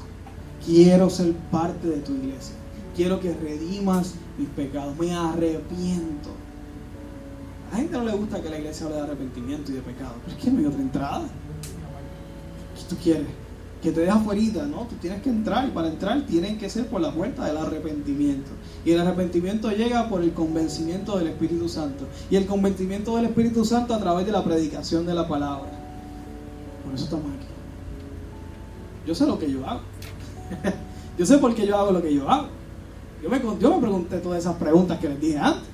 Quiero 0.64 1.10
ser 1.10 1.32
parte 1.50 1.88
de 1.88 1.98
tu 1.98 2.12
iglesia. 2.12 2.54
Quiero 2.94 3.20
que 3.20 3.32
redimas 3.34 4.14
mis 4.38 4.48
pecados. 4.50 4.96
Me 4.98 5.12
arrepiento. 5.12 6.30
A 7.68 7.72
la 7.72 7.78
gente 7.78 7.96
no 7.96 8.04
le 8.04 8.12
gusta 8.12 8.40
que 8.40 8.50
la 8.50 8.58
iglesia 8.58 8.86
hable 8.86 8.98
de 8.98 9.02
arrepentimiento 9.02 9.72
y 9.72 9.76
de 9.76 9.80
pecado. 9.80 10.14
Pero 10.24 10.36
es 10.36 10.44
que 10.44 10.50
no 10.50 10.58
hay 10.60 10.66
otra 10.66 10.80
entrada. 10.80 11.22
¿Qué 12.76 12.82
tú 12.88 12.96
quieres? 13.02 13.26
Que 13.82 13.90
te 13.90 14.00
deja 14.00 14.14
afuera, 14.14 14.66
¿no? 14.66 14.82
Tú 14.82 14.94
tienes 15.00 15.22
que 15.22 15.30
entrar 15.30 15.66
y 15.66 15.72
para 15.72 15.88
entrar 15.88 16.24
tienen 16.26 16.58
que 16.58 16.70
ser 16.70 16.86
por 16.86 17.00
la 17.00 17.12
puerta 17.12 17.46
del 17.46 17.56
arrepentimiento. 17.56 18.50
Y 18.84 18.92
el 18.92 19.00
arrepentimiento 19.00 19.70
llega 19.70 20.08
por 20.08 20.22
el 20.22 20.32
convencimiento 20.32 21.18
del 21.18 21.28
Espíritu 21.28 21.68
Santo. 21.68 22.06
Y 22.30 22.36
el 22.36 22.46
convencimiento 22.46 23.16
del 23.16 23.24
Espíritu 23.24 23.64
Santo 23.64 23.94
a 23.94 23.98
través 23.98 24.26
de 24.26 24.32
la 24.32 24.44
predicación 24.44 25.06
de 25.06 25.14
la 25.14 25.26
palabra. 25.26 25.70
Por 26.84 26.94
eso 26.94 27.04
estamos 27.04 27.26
aquí. 27.26 27.46
Yo 29.06 29.14
sé 29.14 29.26
lo 29.26 29.38
que 29.38 29.50
yo 29.50 29.66
hago. 29.66 29.80
yo 31.18 31.26
sé 31.26 31.38
por 31.38 31.54
qué 31.54 31.66
yo 31.66 31.76
hago 31.76 31.92
lo 31.92 32.02
que 32.02 32.14
yo 32.14 32.28
hago. 32.28 32.48
Yo 33.22 33.30
me, 33.30 33.40
yo 33.60 33.74
me 33.74 33.80
pregunté 33.80 34.18
todas 34.18 34.40
esas 34.40 34.56
preguntas 34.56 34.98
que 34.98 35.08
les 35.08 35.20
dije 35.20 35.38
antes. 35.38 35.68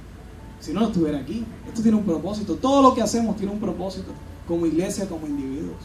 Si 0.60 0.72
no, 0.72 0.80
no 0.80 0.86
estuviera 0.88 1.18
aquí. 1.18 1.44
Esto 1.66 1.82
tiene 1.82 1.96
un 1.96 2.04
propósito. 2.04 2.56
Todo 2.56 2.82
lo 2.82 2.94
que 2.94 3.02
hacemos 3.02 3.36
tiene 3.36 3.52
un 3.52 3.60
propósito. 3.60 4.10
Como 4.46 4.66
iglesia, 4.66 5.08
como 5.08 5.26
individuos. 5.26 5.76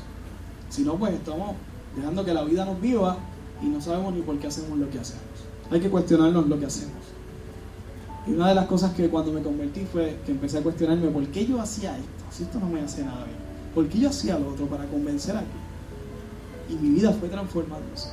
Si 0.70 0.82
no, 0.84 0.96
pues 0.96 1.14
estamos 1.14 1.56
dejando 1.96 2.26
que 2.26 2.34
la 2.34 2.44
vida 2.44 2.66
nos 2.66 2.82
viva 2.82 3.18
y 3.62 3.68
no 3.68 3.80
sabemos 3.82 4.14
ni 4.14 4.22
por 4.22 4.38
qué 4.40 4.48
hacemos 4.48 4.78
lo 4.78 4.90
que 4.90 5.00
hacemos. 5.00 5.24
Hay 5.72 5.80
que 5.80 5.90
cuestionarnos 5.90 6.48
lo 6.48 6.60
que 6.60 6.66
hacemos. 6.66 7.04
Y 8.26 8.32
una 8.32 8.50
de 8.50 8.56
las 8.56 8.66
cosas 8.66 8.94
que 8.94 9.10
cuando 9.10 9.32
me 9.32 9.42
convertí 9.42 9.86
fue 9.86 10.18
que 10.26 10.32
empecé 10.32 10.58
a 10.60 10.64
cuestionarme 10.64 11.08
por 11.10 11.26
qué 11.28 11.46
yo 11.46 11.62
hacía 11.62 11.98
esto. 11.98 12.24
Si 12.32 12.44
esto 12.44 12.60
no 12.60 12.68
me 12.68 12.82
hace 12.82 13.04
nada 13.04 13.26
bien. 13.26 13.38
¿Por 13.76 13.88
qué 13.88 14.00
yo 14.00 14.10
hacía 14.10 14.40
lo 14.40 14.50
otro 14.50 14.66
para 14.68 14.86
convencer 14.86 15.36
a 15.36 15.40
aquí? 15.40 16.74
Y 16.74 16.76
mi 16.76 16.90
vida 16.96 17.12
fue 17.12 17.30
transformándose. 17.30 18.10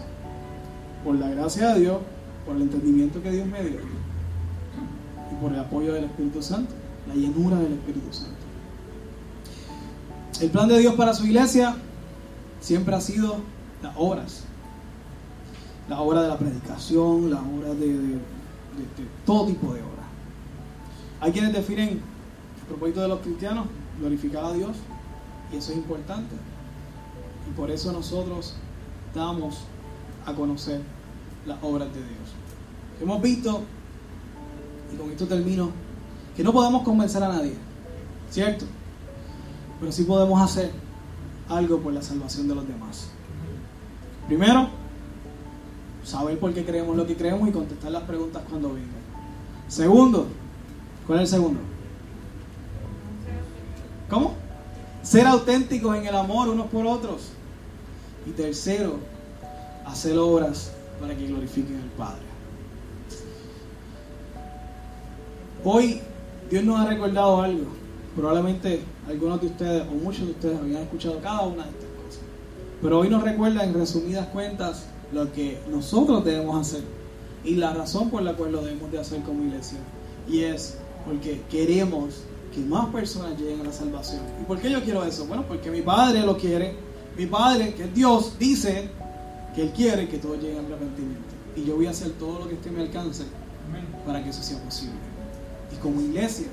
Por 1.05 1.16
la 1.16 1.28
gracia 1.28 1.74
de 1.74 1.80
Dios, 1.80 1.98
por 2.46 2.57
el 2.57 2.62
entendimiento 2.62 3.22
que 3.22 3.30
Dios 3.30 3.46
me 3.46 3.62
dio 3.62 3.80
y 5.30 5.34
por 5.42 5.53
el 5.53 5.61
apoyo 5.61 5.94
del 5.94 6.05
Espíritu 6.05 6.42
Santo, 6.42 6.74
la 7.07 7.14
llenura 7.14 7.59
del 7.59 7.72
Espíritu 7.72 8.12
Santo. 8.12 8.40
El 10.40 10.51
plan 10.51 10.68
de 10.68 10.78
Dios 10.78 10.94
para 10.94 11.12
su 11.12 11.26
iglesia 11.26 11.76
siempre 12.61 12.94
ha 12.94 13.01
sido 13.01 13.36
las 13.82 13.94
obras. 13.96 14.44
la 15.88 16.01
obra 16.01 16.22
de 16.22 16.28
la 16.28 16.38
predicación, 16.38 17.30
la 17.32 17.40
obra 17.40 17.74
de, 17.74 18.18
todo 19.26 19.46
tipo 19.46 19.74
de 19.74 19.80
obra. 19.80 20.05
Hay 21.20 21.32
quienes 21.32 21.53
definen 21.53 21.88
el 21.88 22.66
propósito 22.68 23.03
de 23.03 23.09
los 23.09 23.20
cristianos, 23.20 23.66
glorificar 23.98 24.44
a 24.44 24.53
Dios, 24.53 24.76
y 25.53 25.57
eso 25.57 25.72
es 25.72 25.78
importante. 25.78 26.36
Y 27.51 27.57
por 27.57 27.72
eso 27.72 27.90
nosotros 27.92 28.55
damos 29.14 29.64
a 30.27 30.35
conocer 30.35 30.81
las 31.47 31.59
obras 31.62 31.89
de 31.89 32.01
Dios. 32.01 32.31
Hemos 33.01 33.23
visto, 33.23 33.62
y 34.93 34.97
con 34.97 35.11
esto 35.11 35.27
termino, 35.27 35.71
que 36.37 36.45
no 36.45 36.53
podemos 36.53 36.83
convencer 36.83 37.23
a 37.23 37.29
nadie, 37.29 37.55
¿cierto? 38.31 38.64
Pero 39.79 39.93
sí 39.93 40.05
podemos 40.05 40.41
hacer 40.41 40.71
algo 41.49 41.81
por 41.81 41.93
la 41.93 42.03
salvación 42.03 42.49
de 42.49 42.55
los 42.55 42.66
demás. 42.66 43.09
Primero, 44.27 44.68
saber 46.05 46.39
por 46.39 46.53
qué 46.55 46.64
creemos 46.64 46.97
lo 46.97 47.07
que 47.07 47.16
creemos 47.16 47.49
y 47.49 47.53
contestar 47.53 47.91
las 47.91 48.03
preguntas 48.05 48.43
cuando 48.49 48.68
vengan. 48.68 49.01
Segundo, 49.68 50.27
¿cuál 51.07 51.21
es 51.21 51.33
el 51.33 51.39
segundo? 51.39 51.61
¿Cómo? 54.09 54.35
Ser 55.03 55.27
auténticos 55.27 55.97
en 55.97 56.07
el 56.07 56.14
amor 56.14 56.49
unos 56.49 56.66
por 56.66 56.87
otros. 56.87 57.31
Y 58.27 58.31
tercero, 58.31 58.99
hacer 59.91 60.16
obras 60.18 60.72
para 61.01 61.16
que 61.16 61.26
glorifiquen 61.26 61.76
al 61.76 61.91
Padre. 61.91 62.30
Hoy 65.64 66.01
Dios 66.51 66.64
nos 66.64 66.80
ha 66.80 66.86
recordado 66.86 67.43
algo. 67.43 67.66
Probablemente 68.16 68.80
algunos 69.09 69.41
de 69.41 69.47
ustedes 69.49 69.82
o 69.82 69.93
muchos 69.93 70.26
de 70.26 70.32
ustedes 70.32 70.59
habían 70.59 70.82
escuchado 70.82 71.20
cada 71.20 71.43
una 71.43 71.64
de 71.64 71.70
estas 71.70 71.91
cosas. 72.05 72.20
Pero 72.82 72.99
hoy 72.99 73.09
nos 73.09 73.22
recuerda 73.22 73.64
en 73.64 73.74
resumidas 73.74 74.26
cuentas 74.28 74.86
lo 75.12 75.32
que 75.32 75.61
nosotros 75.70 76.24
debemos 76.24 76.61
hacer 76.61 76.82
y 77.45 77.55
la 77.55 77.72
razón 77.72 78.11
por 78.11 78.22
la 78.22 78.34
cual 78.34 78.53
lo 78.53 78.62
debemos 78.62 78.91
de 78.91 78.99
hacer 78.99 79.22
como 79.22 79.45
iglesia. 79.45 79.78
Y 80.28 80.41
es 80.41 80.76
porque 81.05 81.43
queremos 81.51 82.22
que 82.55 82.61
más 82.61 82.88
personas 82.88 83.38
lleguen 83.38 83.61
a 83.61 83.64
la 83.64 83.72
salvación. 83.72 84.20
¿Y 84.41 84.45
por 84.45 84.59
qué 84.59 84.70
yo 84.70 84.82
quiero 84.82 85.05
eso? 85.05 85.26
Bueno, 85.26 85.45
porque 85.47 85.70
mi 85.70 85.82
Padre 85.82 86.20
lo 86.20 86.36
quiere. 86.36 86.74
Mi 87.16 87.26
Padre, 87.26 87.74
que 87.74 87.84
es 87.84 87.95
Dios, 87.95 88.38
dice 88.38 88.88
que 89.55 89.62
Él 89.62 89.72
quiere 89.74 90.09
que 90.09 90.18
todos 90.18 90.38
lleguen 90.40 90.59
al 90.59 90.66
arrepentimiento. 90.66 91.34
Y 91.57 91.64
yo 91.64 91.76
voy 91.76 91.86
a 91.86 91.90
hacer 91.90 92.12
todo 92.12 92.40
lo 92.40 92.48
que 92.48 92.55
esté 92.55 92.68
en 92.68 92.76
mi 92.76 92.82
alcance 92.82 93.24
para 94.07 94.22
que 94.22 94.30
eso 94.30 94.42
sea 94.42 94.62
posible. 94.62 94.94
Y 95.72 95.76
como 95.76 96.01
iglesia, 96.01 96.46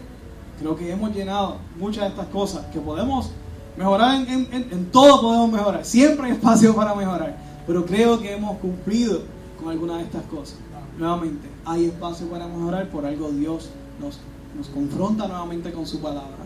creo 0.59 0.75
que 0.75 0.91
hemos 0.91 1.13
llenado 1.13 1.57
muchas 1.77 2.03
de 2.03 2.09
estas 2.09 2.27
cosas 2.27 2.65
que 2.67 2.79
podemos 2.79 3.31
mejorar 3.77 4.15
en, 4.27 4.47
en 4.51 4.85
todo 4.91 5.21
podemos 5.21 5.51
mejorar. 5.51 5.85
Siempre 5.85 6.27
hay 6.27 6.31
espacio 6.33 6.75
para 6.75 6.95
mejorar. 6.95 7.37
Pero 7.67 7.85
creo 7.85 8.19
que 8.19 8.31
hemos 8.31 8.57
cumplido 8.59 9.23
con 9.59 9.69
algunas 9.69 9.97
de 9.97 10.03
estas 10.03 10.23
cosas. 10.23 10.57
Nuevamente, 10.97 11.47
hay 11.65 11.85
espacio 11.85 12.27
para 12.27 12.47
mejorar, 12.47 12.89
por 12.89 13.05
algo 13.05 13.29
Dios 13.29 13.69
nos, 13.99 14.19
nos 14.57 14.67
confronta 14.69 15.27
nuevamente 15.27 15.71
con 15.73 15.85
su 15.85 15.99
palabra. 15.99 16.45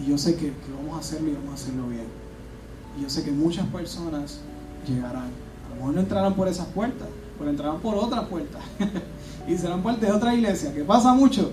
Y 0.00 0.06
yo 0.06 0.16
sé 0.16 0.34
que, 0.34 0.46
que 0.46 0.72
vamos 0.76 0.96
a 0.96 1.00
hacerlo 1.00 1.28
y 1.28 1.34
vamos 1.34 1.50
a 1.50 1.54
hacerlo 1.54 1.88
bien. 1.88 2.06
Y 2.98 3.02
yo 3.02 3.10
sé 3.10 3.22
que 3.22 3.30
muchas 3.30 3.66
personas 3.66 4.40
llegarán. 4.92 5.30
A 5.66 5.68
lo 5.70 5.76
mejor 5.76 5.94
no 5.94 6.00
entrarán 6.00 6.34
por 6.34 6.48
esas 6.48 6.66
puertas, 6.66 7.08
pero 7.38 7.50
entrarán 7.50 7.80
por 7.80 7.94
otras 7.94 8.26
puertas. 8.26 8.62
y 9.48 9.56
serán 9.56 9.82
parte 9.82 10.06
de 10.06 10.12
otra 10.12 10.34
iglesia. 10.34 10.72
¿Que 10.72 10.84
pasa 10.84 11.14
mucho? 11.14 11.52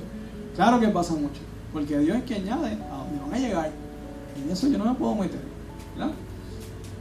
Claro 0.55 0.79
que 0.79 0.87
pasa 0.87 1.13
mucho. 1.13 1.41
Porque 1.71 1.97
Dios 1.99 2.17
es 2.17 2.23
quien 2.23 2.43
añade 2.43 2.73
a 2.73 2.97
donde 2.97 3.19
van 3.21 3.33
a 3.33 3.37
llegar. 3.37 3.71
Y 4.37 4.43
en 4.43 4.51
eso 4.51 4.67
yo 4.67 4.77
no 4.77 4.85
me 4.85 4.93
puedo 4.95 5.15
meter. 5.15 5.39
¿verdad? 5.95 6.13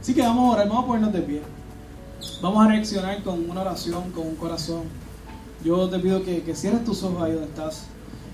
Así 0.01 0.13
que 0.13 0.21
vamos 0.21 0.49
a 0.49 0.53
orar, 0.53 0.67
vamos 0.67 0.83
a 0.83 0.87
ponernos 0.87 1.13
de 1.13 1.21
pie. 1.21 1.41
Vamos 2.41 2.65
a 2.65 2.69
reaccionar 2.69 3.23
con 3.23 3.49
una 3.49 3.61
oración, 3.61 4.11
con 4.11 4.27
un 4.27 4.35
corazón. 4.35 4.83
Yo 5.63 5.89
te 5.89 5.99
pido 5.99 6.23
que, 6.23 6.43
que 6.43 6.55
cierres 6.55 6.83
tus 6.83 7.01
ojos 7.03 7.23
ahí 7.23 7.31
donde 7.31 7.47
estás. 7.47 7.85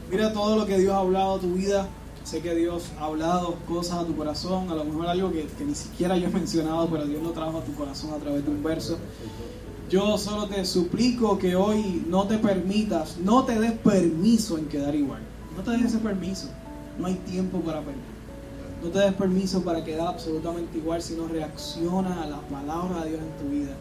Mira 0.09 0.33
todo 0.33 0.57
lo 0.57 0.65
que 0.65 0.77
Dios 0.77 0.93
ha 0.93 0.97
hablado 0.97 1.35
a 1.35 1.39
tu 1.39 1.53
vida. 1.53 1.87
Sé 2.23 2.41
que 2.41 2.53
Dios 2.55 2.83
ha 2.99 3.05
hablado 3.05 3.55
cosas 3.67 3.99
a 3.99 4.05
tu 4.05 4.15
corazón, 4.15 4.69
a 4.69 4.75
lo 4.75 4.85
mejor 4.85 5.07
algo 5.07 5.31
que, 5.31 5.47
ni 5.65 5.75
siquiera 5.75 6.17
yo 6.17 6.27
he 6.27 6.31
mencionado, 6.31 6.87
pero 6.87 7.05
Dios 7.05 7.21
lo 7.23 7.31
trajo 7.31 7.57
a 7.57 7.63
tu 7.63 7.73
corazón 7.73 8.13
a 8.13 8.17
través 8.17 8.45
de 8.45 8.51
un 8.51 8.63
verso. 8.63 8.97
Yo 9.89 10.17
solo 10.17 10.47
te 10.47 10.63
suplico 10.63 11.37
que 11.37 11.55
hoy 11.55 12.05
no 12.07 12.27
te 12.27 12.37
permitas, 12.37 13.17
no 13.17 13.43
te 13.43 13.59
des 13.59 13.73
permiso 13.73 14.57
en 14.57 14.67
quedar 14.67 14.95
igual. 14.95 15.21
No 15.57 15.63
te 15.63 15.71
des 15.71 15.87
ese 15.87 15.97
permiso. 15.97 16.47
No 16.97 17.07
hay 17.07 17.15
tiempo 17.15 17.59
para 17.59 17.79
perder. 17.79 18.01
No 18.81 18.89
te 18.89 18.99
des 18.99 19.13
permiso 19.13 19.61
para 19.63 19.83
quedar 19.83 20.07
absolutamente 20.07 20.77
igual, 20.77 21.01
sino 21.01 21.27
reacciona 21.27 22.23
a 22.23 22.27
la 22.27 22.39
palabra 22.41 23.03
de 23.03 23.09
Dios 23.09 23.21
en 23.21 23.45
tu 23.45 23.53
vida. 23.53 23.75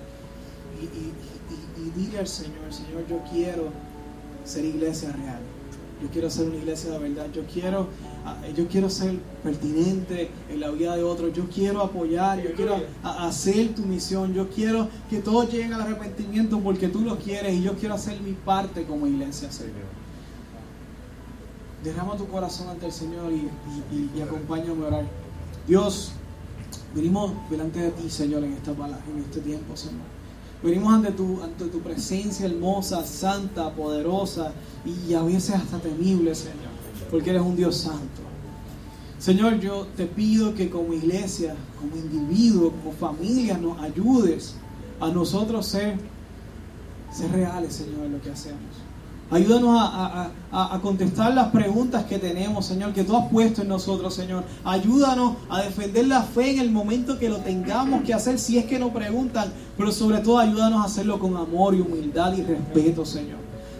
Y, 0.80 1.80
y 1.80 1.90
dile 1.90 2.18
al 2.18 2.28
Señor, 2.28 2.72
Señor, 2.72 3.06
yo 3.08 3.20
quiero 3.30 3.68
ser 4.44 4.64
iglesia 4.64 5.12
real. 5.12 5.40
Yo 6.02 6.08
quiero 6.08 6.30
ser 6.30 6.48
una 6.48 6.56
iglesia 6.56 6.90
de 6.92 6.98
verdad. 6.98 7.26
Yo 7.32 7.42
quiero, 7.52 7.88
ah, 8.24 8.36
yo 8.56 8.66
quiero 8.68 8.88
ser 8.88 9.18
pertinente 9.42 10.30
en 10.48 10.60
la 10.60 10.70
vida 10.70 10.96
de 10.96 11.02
otros. 11.02 11.32
Yo 11.32 11.48
quiero 11.48 11.80
apoyar. 11.82 12.42
Yo 12.42 12.52
quiero 12.54 12.76
hacer 13.02 13.74
tu 13.74 13.82
misión. 13.82 14.32
Yo 14.34 14.48
quiero 14.48 14.88
que 15.08 15.18
todos 15.18 15.50
lleguen 15.52 15.72
al 15.72 15.82
arrepentimiento 15.82 16.58
porque 16.60 16.88
tú 16.88 17.00
lo 17.00 17.18
quieres. 17.18 17.54
Y 17.54 17.62
yo 17.62 17.74
quiero 17.74 17.94
hacer 17.94 18.20
mi 18.20 18.32
parte 18.32 18.84
como 18.84 19.06
iglesia, 19.06 19.50
Señor 19.50 20.00
derrama 21.82 22.16
tu 22.16 22.26
corazón 22.28 22.68
ante 22.68 22.86
el 22.86 22.92
Señor 22.92 23.32
y, 23.32 23.48
y, 24.18 24.20
acompáñame 24.20 24.84
a 24.84 24.88
orar. 24.88 25.04
Dios, 25.66 26.12
venimos 26.94 27.32
delante 27.48 27.80
de 27.80 27.90
ti, 27.92 28.10
Señor, 28.10 28.44
en 28.44 28.52
esta 28.52 28.72
palabra, 28.72 29.02
en 29.10 29.22
este 29.22 29.40
tiempo, 29.40 29.76
Señor. 29.76 30.19
Venimos 30.62 30.92
ante 30.92 31.12
tu, 31.12 31.42
ante 31.42 31.66
tu 31.66 31.80
presencia 31.80 32.46
hermosa, 32.46 33.04
santa, 33.04 33.70
poderosa 33.70 34.52
y 34.84 35.14
a 35.14 35.22
veces 35.22 35.54
hasta 35.54 35.78
temible, 35.78 36.34
Señor, 36.34 36.70
porque 37.10 37.30
eres 37.30 37.42
un 37.42 37.56
Dios 37.56 37.76
santo. 37.76 38.20
Señor, 39.18 39.58
yo 39.60 39.86
te 39.96 40.06
pido 40.06 40.54
que 40.54 40.70
como 40.70 40.92
iglesia, 40.92 41.54
como 41.78 41.96
individuo, 41.96 42.72
como 42.72 42.92
familia, 42.92 43.58
nos 43.58 43.78
ayudes 43.80 44.54
a 45.00 45.08
nosotros 45.08 45.66
ser, 45.66 45.98
ser 47.12 47.30
reales, 47.32 47.74
Señor, 47.74 48.06
en 48.06 48.12
lo 48.12 48.20
que 48.20 48.30
hacemos. 48.30 48.89
Ayúdanos 49.30 49.78
a, 49.80 50.80
contestar 50.82 51.32
las 51.32 51.48
preguntas 51.48 52.04
que 52.04 52.18
tenemos, 52.18 52.66
Señor, 52.66 52.92
que 52.92 53.04
tú 53.04 53.16
has 53.16 53.28
puesto 53.28 53.62
en 53.62 53.68
nosotros, 53.68 54.12
Señor. 54.12 54.42
Ayúdanos 54.64 55.36
a 55.48 55.62
defender 55.62 56.08
la 56.08 56.22
fe 56.22 56.50
en 56.50 56.58
el 56.58 56.72
momento 56.72 57.16
que 57.16 57.28
lo 57.28 57.36
tengamos 57.36 58.02
que 58.02 58.12
hacer, 58.12 58.40
si 58.40 58.58
es 58.58 58.64
que 58.64 58.78
nos 58.78 58.90
preguntan. 58.90 59.52
Pero 59.76 59.92
sobre 59.92 60.18
todo, 60.18 60.38
ayúdanos 60.38 60.80
a 60.80 60.84
hacerlo 60.84 61.20
con 61.20 61.36
amor 61.36 61.76
y 61.76 61.80
humildad 61.80 62.36
y 62.36 62.42
respeto, 62.42 63.04
Señor. 63.04 63.38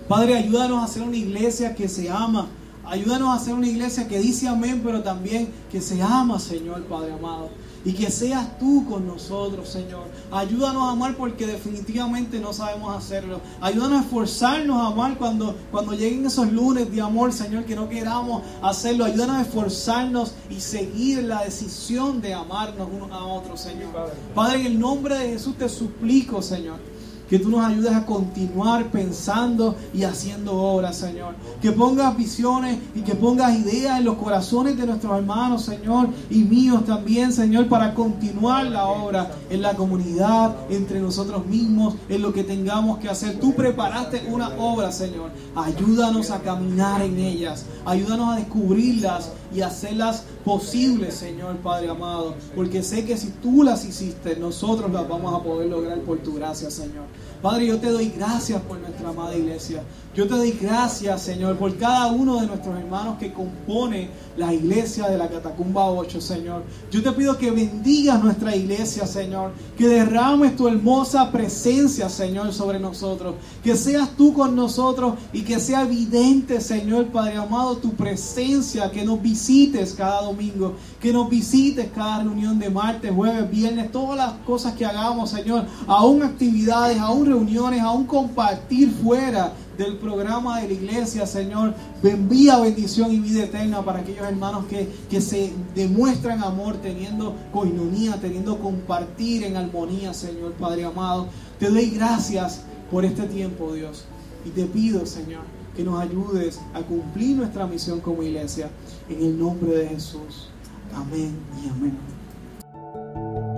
Padre, 0.09 0.37
ayúdanos 0.37 0.79
a 0.79 0.85
hacer 0.85 1.03
una 1.03 1.17
iglesia 1.17 1.75
que 1.75 1.89
se 1.89 2.09
ama. 2.09 2.47
Ayúdanos 2.85 3.29
a 3.31 3.35
hacer 3.35 3.55
una 3.55 3.67
iglesia 3.67 4.07
que 4.07 4.21
dice 4.21 4.47
amén, 4.47 4.83
pero 4.85 5.03
también 5.03 5.49
que 5.71 5.81
se 5.81 6.01
ama, 6.01 6.39
Señor, 6.39 6.85
Padre 6.85 7.13
amado 7.13 7.51
y 7.85 7.93
que 7.93 8.11
seas 8.11 8.59
tú 8.59 8.85
con 8.89 9.07
nosotros, 9.07 9.69
Señor. 9.69 10.05
Ayúdanos 10.31 10.83
a 10.83 10.91
amar 10.91 11.17
porque 11.17 11.47
definitivamente 11.47 12.39
no 12.41 12.53
sabemos 12.53 12.97
hacerlo. 12.97 13.41
Ayúdanos 13.61 14.01
a 14.01 14.03
esforzarnos 14.03 14.77
a 14.77 14.87
amar 14.89 15.17
cuando, 15.17 15.55
cuando 15.71 15.93
lleguen 15.93 16.27
esos 16.27 16.53
lunes 16.53 16.91
de 16.91 17.01
amor, 17.01 17.33
Señor, 17.33 17.65
que 17.65 17.75
no 17.75 17.89
queramos 17.89 18.43
hacerlo. 18.63 19.05
Ayúdanos 19.05 19.37
a 19.37 19.43
esforzarnos 19.43 20.35
y 20.51 20.61
seguir 20.61 21.25
la 21.25 21.45
decisión 21.45 22.21
de 22.21 22.35
amarnos 22.35 22.89
unos 22.93 23.11
a 23.11 23.25
otros, 23.25 23.61
Señor. 23.61 23.91
Padre, 24.35 24.61
en 24.61 24.67
el 24.67 24.79
nombre 24.79 25.19
de 25.19 25.29
Jesús 25.31 25.57
te 25.57 25.69
suplico, 25.69 26.43
Señor 26.43 27.00
que 27.31 27.39
tú 27.39 27.49
nos 27.49 27.65
ayudes 27.65 27.93
a 27.93 28.05
continuar 28.05 28.91
pensando 28.91 29.77
y 29.95 30.03
haciendo 30.03 30.53
obras, 30.53 30.97
Señor. 30.97 31.37
Que 31.63 31.71
pongas 31.71 32.17
visiones 32.17 32.79
y 32.93 33.03
que 33.03 33.15
pongas 33.15 33.57
ideas 33.57 34.01
en 34.01 34.05
los 34.05 34.17
corazones 34.17 34.77
de 34.77 34.85
nuestros 34.85 35.17
hermanos, 35.17 35.63
Señor, 35.63 36.09
y 36.29 36.39
míos 36.39 36.85
también, 36.85 37.33
Señor, 37.33 37.69
para 37.69 37.95
continuar 37.95 38.67
la 38.67 38.87
obra 38.89 39.31
en 39.49 39.63
la 39.63 39.75
comunidad, 39.75 40.57
entre 40.71 40.99
nosotros 40.99 41.47
mismos, 41.47 41.95
en 42.09 42.21
lo 42.21 42.33
que 42.33 42.43
tengamos 42.43 42.99
que 42.99 43.09
hacer. 43.09 43.39
Tú 43.39 43.55
preparaste 43.55 44.25
una 44.29 44.49
obra, 44.59 44.91
Señor. 44.91 45.31
Ayúdanos 45.55 46.33
a 46.33 46.41
caminar 46.41 47.01
en 47.01 47.17
ellas. 47.17 47.65
Ayúdanos 47.85 48.35
a 48.35 48.37
descubrirlas 48.39 49.31
y 49.55 49.61
hacerlas 49.61 50.25
posibles, 50.45 51.15
Señor 51.15 51.57
Padre 51.59 51.91
amado. 51.91 52.35
Porque 52.57 52.83
sé 52.83 53.05
que 53.05 53.17
si 53.17 53.29
tú 53.43 53.63
las 53.63 53.85
hiciste, 53.85 54.37
nosotros 54.37 54.91
las 54.91 55.09
vamos 55.09 55.33
a 55.35 55.45
poder 55.45 55.69
lograr 55.69 56.01
por 56.01 56.19
tu 56.19 56.35
gracia, 56.35 56.71
Señor. 56.71 57.05
Padre, 57.43 57.67
yo 57.67 57.79
te 57.79 57.89
doy 57.89 58.11
gracias 58.11 58.61
por 58.63 58.79
nuestra 58.79 59.09
amada 59.09 59.35
iglesia. 59.35 59.83
Yo 60.13 60.27
te 60.27 60.35
doy 60.35 60.51
gracias, 60.61 61.23
Señor, 61.23 61.57
por 61.57 61.77
cada 61.77 62.09
uno 62.09 62.41
de 62.41 62.49
nuestros 62.49 62.77
hermanos 62.77 63.17
que 63.21 63.33
compone 63.33 64.11
la 64.37 64.53
iglesia 64.53 65.09
de 65.09 65.17
la 65.17 65.29
Catacumba 65.29 65.89
8, 65.89 66.21
Señor. 66.21 66.65
Yo 66.91 67.01
te 67.01 67.13
pido 67.13 67.39
que 67.39 67.53
bendigas 67.53 68.21
nuestra 68.21 68.57
iglesia, 68.57 69.07
Señor. 69.07 69.53
Que 69.79 69.87
derrames 69.87 70.57
tu 70.57 70.67
hermosa 70.67 71.31
presencia, 71.31 72.09
Señor, 72.09 72.53
sobre 72.53 72.81
nosotros. 72.81 73.37
Que 73.63 73.77
seas 73.77 74.09
tú 74.17 74.33
con 74.33 74.57
nosotros 74.57 75.15
y 75.33 75.43
que 75.43 75.61
sea 75.61 75.83
evidente, 75.83 76.61
Señor, 76.61 77.07
Padre 77.07 77.37
amado, 77.37 77.77
tu 77.77 77.93
presencia. 77.93 78.91
Que 78.91 79.05
nos 79.05 79.23
visites 79.23 79.95
cada 79.95 80.23
domingo. 80.23 80.75
Que 81.01 81.13
nos 81.13 81.31
visites 81.31 81.89
cada 81.95 82.25
reunión 82.25 82.59
de 82.59 82.69
martes, 82.69 83.13
jueves, 83.15 83.49
viernes. 83.49 83.93
Todas 83.93 84.17
las 84.17 84.33
cosas 84.45 84.75
que 84.75 84.85
hagamos, 84.85 85.31
Señor. 85.31 85.67
Aún 85.87 86.25
actividades, 86.25 86.99
aún 86.99 87.27
reuniones, 87.27 87.81
aún 87.81 88.07
compartir 88.07 88.91
fuera 88.91 89.53
del 89.77 89.97
programa 89.97 90.61
de 90.61 90.69
la 90.69 90.75
iglesia, 90.75 91.27
Señor. 91.27 91.75
Envía 92.03 92.59
bendición 92.59 93.13
y 93.13 93.21
vida 93.21 93.45
eterna 93.45 93.85
para 93.85 94.01
aquellos 94.01 94.27
hermanos 94.27 94.67
que, 94.67 94.89
que 95.09 95.21
se 95.21 95.53
demuestran 95.75 96.43
amor 96.43 96.77
teniendo 96.77 97.35
coinonía, 97.53 98.19
teniendo 98.21 98.59
compartir 98.59 99.45
en 99.45 99.57
armonía, 99.57 100.13
Señor 100.15 100.53
Padre 100.53 100.85
amado. 100.85 101.29
Te 101.59 101.69
doy 101.69 101.91
gracias 101.91 102.63
por 102.91 103.05
este 103.05 103.23
tiempo, 103.25 103.73
Dios. 103.73 104.05
Y 104.45 104.51
te 104.51 104.65
pido, 104.65 105.07
Señor, 105.07 105.43
que 105.77 105.85
nos 105.85 106.01
ayudes 106.01 106.61
a 106.75 106.81
cumplir 106.81 107.37
nuestra 107.37 107.67
misión 107.67 108.01
como 108.01 108.23
iglesia. 108.23 108.71
En 109.09 109.23
el 109.23 109.39
nombre 109.39 109.71
de 109.71 109.89
Jesús. 109.89 110.49
Amén 110.95 111.37
y 111.63 111.69
amén. 111.69 113.50